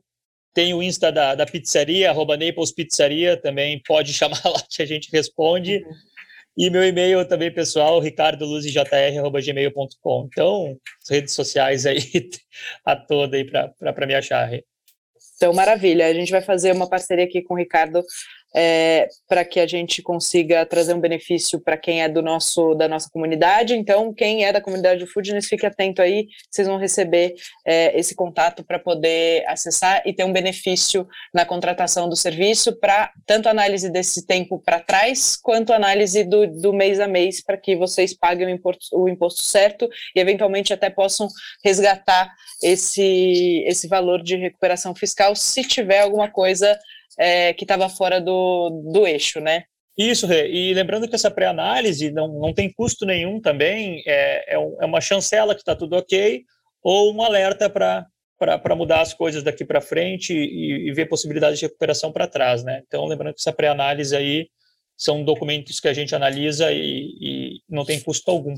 Tem 0.53 0.73
o 0.73 0.81
Insta 0.81 1.11
da, 1.11 1.35
da 1.35 1.45
pizzaria, 1.45 2.09
arroba 2.09 2.37
Naples 2.37 2.71
Pizzaria, 2.71 3.35
também 3.37 3.81
pode 3.85 4.13
chamar 4.13 4.41
lá 4.43 4.63
que 4.69 4.81
a 4.81 4.85
gente 4.85 5.09
responde. 5.11 5.77
Uhum. 5.77 5.91
E 6.57 6.69
meu 6.71 6.83
e-mail 6.83 7.23
também 7.27 7.53
pessoal, 7.53 7.99
ricardoluzijr.gmail.com. 7.99 10.27
Então, 10.31 10.75
as 11.03 11.09
redes 11.09 11.35
sociais 11.35 11.85
aí 11.85 11.99
a 12.83 12.95
toda 12.95 13.37
aí 13.37 13.45
para 13.45 14.07
me 14.07 14.15
achar. 14.15 14.49
Então, 15.35 15.53
maravilha. 15.53 16.07
A 16.07 16.13
gente 16.13 16.31
vai 16.31 16.41
fazer 16.41 16.71
uma 16.71 16.89
parceria 16.89 17.25
aqui 17.25 17.43
com 17.43 17.53
o 17.53 17.57
Ricardo 17.57 18.03
é, 18.55 19.07
para 19.27 19.43
que 19.43 19.59
a 19.59 19.67
gente 19.67 20.01
consiga 20.01 20.65
trazer 20.65 20.93
um 20.93 20.99
benefício 20.99 21.59
para 21.59 21.77
quem 21.77 22.01
é 22.01 22.09
do 22.09 22.21
nosso 22.21 22.73
da 22.75 22.87
nossa 22.87 23.09
comunidade. 23.09 23.75
Então, 23.75 24.13
quem 24.13 24.45
é 24.45 24.51
da 24.51 24.61
comunidade 24.61 24.99
do 24.99 25.07
Foodness, 25.07 25.47
fique 25.47 25.65
atento 25.65 26.01
aí, 26.01 26.27
vocês 26.49 26.67
vão 26.67 26.77
receber 26.77 27.35
é, 27.65 27.97
esse 27.97 28.15
contato 28.15 28.63
para 28.63 28.79
poder 28.79 29.45
acessar 29.47 30.01
e 30.05 30.13
ter 30.13 30.23
um 30.23 30.33
benefício 30.33 31.07
na 31.33 31.45
contratação 31.45 32.09
do 32.09 32.15
serviço 32.15 32.75
para 32.79 33.11
tanto 33.25 33.49
análise 33.49 33.89
desse 33.89 34.25
tempo 34.25 34.59
para 34.59 34.79
trás, 34.79 35.37
quanto 35.37 35.73
análise 35.73 36.23
do, 36.23 36.47
do 36.47 36.73
mês 36.73 36.99
a 36.99 37.07
mês, 37.07 37.43
para 37.43 37.57
que 37.57 37.75
vocês 37.75 38.13
paguem 38.13 38.47
o 38.47 38.49
imposto, 38.49 38.97
o 38.97 39.09
imposto 39.09 39.41
certo 39.41 39.89
e 40.15 40.19
eventualmente 40.19 40.73
até 40.73 40.89
possam 40.89 41.27
resgatar 41.63 42.31
esse, 42.63 43.63
esse 43.67 43.87
valor 43.87 44.23
de 44.23 44.35
recuperação 44.35 44.95
fiscal 44.95 45.35
se 45.35 45.63
tiver 45.63 46.01
alguma 46.01 46.29
coisa 46.29 46.77
é, 47.17 47.53
que 47.53 47.63
estava 47.63 47.89
fora 47.89 48.21
do, 48.21 48.81
do 48.91 49.07
eixo, 49.07 49.39
né? 49.39 49.63
Isso, 49.97 50.27
Rê. 50.27 50.47
E 50.51 50.73
lembrando 50.73 51.07
que 51.07 51.15
essa 51.15 51.31
pré-análise 51.31 52.11
não, 52.11 52.27
não 52.27 52.53
tem 52.53 52.71
custo 52.71 53.05
nenhum 53.05 53.41
também, 53.41 54.03
é, 54.05 54.53
é, 54.53 54.59
um, 54.59 54.77
é 54.79 54.85
uma 54.85 55.01
chancela 55.01 55.55
que 55.55 55.61
está 55.61 55.75
tudo 55.75 55.95
ok, 55.95 56.43
ou 56.83 57.13
um 57.13 57.23
alerta 57.23 57.67
para 57.67 58.75
mudar 58.75 59.01
as 59.01 59.13
coisas 59.13 59.41
daqui 59.41 59.65
para 59.65 59.81
frente 59.81 60.33
e, 60.33 60.87
e, 60.87 60.93
ver 60.93 61.07
possibilidades 61.07 61.57
de 61.59 61.65
recuperação 61.65 62.11
para 62.11 62.27
trás, 62.27 62.63
né? 62.63 62.83
Então, 62.85 63.05
lembrando 63.05 63.33
que 63.33 63.41
essa 63.41 63.51
pré-análise 63.51 64.15
aí 64.15 64.47
são 64.95 65.23
documentos 65.23 65.79
que 65.79 65.87
a 65.87 65.93
gente 65.93 66.13
analisa 66.13 66.71
e, 66.71 67.09
e 67.19 67.61
não 67.67 67.83
tem 67.83 67.99
custo 67.99 68.29
algum. 68.29 68.55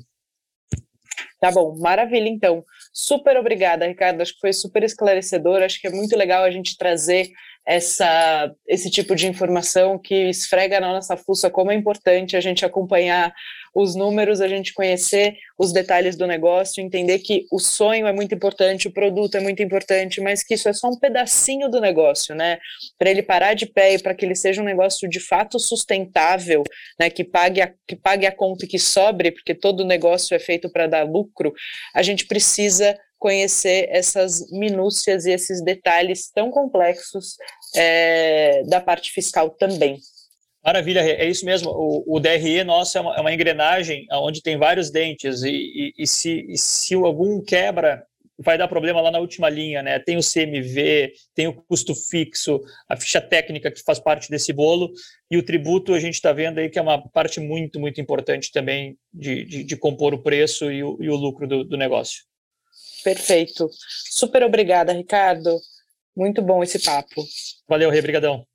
Tá 1.39 1.51
bom, 1.51 1.75
maravilha 1.77 2.27
então. 2.27 2.63
Super 2.93 3.37
obrigada, 3.37 3.87
Ricardo. 3.87 4.21
Acho 4.21 4.33
que 4.33 4.41
foi 4.41 4.51
super 4.51 4.83
esclarecedor. 4.83 5.61
Acho 5.61 5.79
que 5.79 5.87
é 5.87 5.91
muito 5.91 6.17
legal 6.17 6.43
a 6.43 6.51
gente 6.51 6.77
trazer 6.77 7.29
essa, 7.65 8.51
esse 8.67 8.89
tipo 8.89 9.15
de 9.15 9.27
informação 9.27 9.97
que 9.97 10.29
esfrega 10.29 10.79
na 10.79 10.91
nossa 10.91 11.15
fuça 11.15 11.49
como 11.49 11.71
é 11.71 11.75
importante 11.75 12.35
a 12.35 12.41
gente 12.41 12.65
acompanhar 12.65 13.33
os 13.75 13.95
números, 13.95 14.41
a 14.41 14.47
gente 14.47 14.73
conhecer 14.73 15.35
os 15.57 15.71
detalhes 15.71 16.15
do 16.15 16.25
negócio, 16.25 16.81
entender 16.81 17.19
que 17.19 17.45
o 17.51 17.59
sonho 17.59 18.07
é 18.07 18.13
muito 18.13 18.33
importante, 18.33 18.87
o 18.87 18.93
produto 18.93 19.35
é 19.35 19.39
muito 19.39 19.61
importante, 19.61 20.21
mas 20.21 20.43
que 20.43 20.53
isso 20.53 20.69
é 20.69 20.73
só 20.73 20.87
um 20.89 20.99
pedacinho 20.99 21.69
do 21.69 21.79
negócio, 21.79 22.33
né? 22.35 22.57
Para 22.97 23.09
ele 23.09 23.21
parar 23.21 23.53
de 23.53 23.65
pé 23.65 23.93
e 23.93 23.99
para 23.99 24.13
que 24.13 24.25
ele 24.25 24.35
seja 24.35 24.61
um 24.61 24.65
negócio 24.65 25.09
de 25.09 25.19
fato 25.19 25.59
sustentável, 25.59 26.63
né? 26.99 27.09
Que 27.09 27.23
pague 27.23 27.61
a, 27.61 27.73
que 27.87 27.95
pague 27.95 28.25
a 28.25 28.31
conta 28.31 28.65
e 28.65 28.67
que 28.67 28.79
sobre, 28.79 29.31
porque 29.31 29.53
todo 29.53 29.85
negócio 29.85 30.35
é 30.35 30.39
feito 30.39 30.69
para 30.71 30.87
dar 30.87 31.03
lucro, 31.03 31.53
a 31.93 32.01
gente 32.01 32.25
precisa 32.25 32.97
conhecer 33.19 33.87
essas 33.91 34.49
minúcias 34.49 35.25
e 35.25 35.31
esses 35.31 35.61
detalhes 35.61 36.31
tão 36.31 36.49
complexos 36.49 37.35
é, 37.75 38.63
da 38.63 38.79
parte 38.79 39.11
fiscal 39.11 39.49
também. 39.49 39.99
Maravilha, 40.69 40.99
é 40.99 41.27
isso 41.27 41.45
mesmo. 41.45 41.71
O, 41.71 42.17
o 42.17 42.19
DRE 42.19 42.63
nosso 42.63 42.95
é 42.95 43.01
uma, 43.01 43.15
é 43.15 43.21
uma, 43.21 43.33
engrenagem 43.33 44.05
onde 44.11 44.39
tem 44.39 44.55
vários 44.55 44.91
dentes 44.91 45.41
e, 45.41 45.49
e, 45.49 45.93
e, 45.97 46.05
se, 46.05 46.45
e, 46.47 46.55
se, 46.59 46.93
algum 46.93 47.41
quebra, 47.41 48.05
vai 48.37 48.55
dar 48.55 48.67
problema 48.67 49.01
lá 49.01 49.09
na 49.09 49.17
última 49.17 49.49
linha, 49.49 49.81
né? 49.81 49.97
Tem 49.97 50.15
o 50.15 50.21
CMV, 50.21 51.11
tem 51.33 51.47
o 51.47 51.55
custo 51.63 51.95
fixo, 51.95 52.61
a 52.87 52.95
ficha 52.95 53.19
técnica 53.19 53.71
que 53.71 53.81
faz 53.81 53.97
parte 53.97 54.29
desse 54.29 54.53
bolo 54.53 54.91
e 55.31 55.39
o 55.39 55.43
tributo 55.43 55.91
a 55.95 55.99
gente 55.99 56.13
está 56.13 56.31
vendo 56.31 56.59
aí 56.59 56.69
que 56.69 56.77
é 56.77 56.83
uma 56.83 57.01
parte 57.09 57.39
muito, 57.39 57.79
muito 57.79 57.99
importante 57.99 58.51
também 58.51 58.95
de, 59.11 59.45
de, 59.45 59.63
de 59.63 59.75
compor 59.75 60.13
o 60.13 60.21
preço 60.21 60.71
e 60.71 60.83
o, 60.83 60.95
o 60.99 61.15
lucro 61.15 61.47
do, 61.47 61.63
do 61.63 61.77
negócio. 61.77 62.25
Perfeito. 63.03 63.67
Super 64.11 64.43
obrigada, 64.43 64.93
Ricardo. 64.93 65.57
Muito 66.15 66.43
bom 66.43 66.61
esse 66.61 66.77
papo. 66.77 67.25
Valeu, 67.67 67.89
Rê, 67.89 68.03
brigadão. 68.03 68.45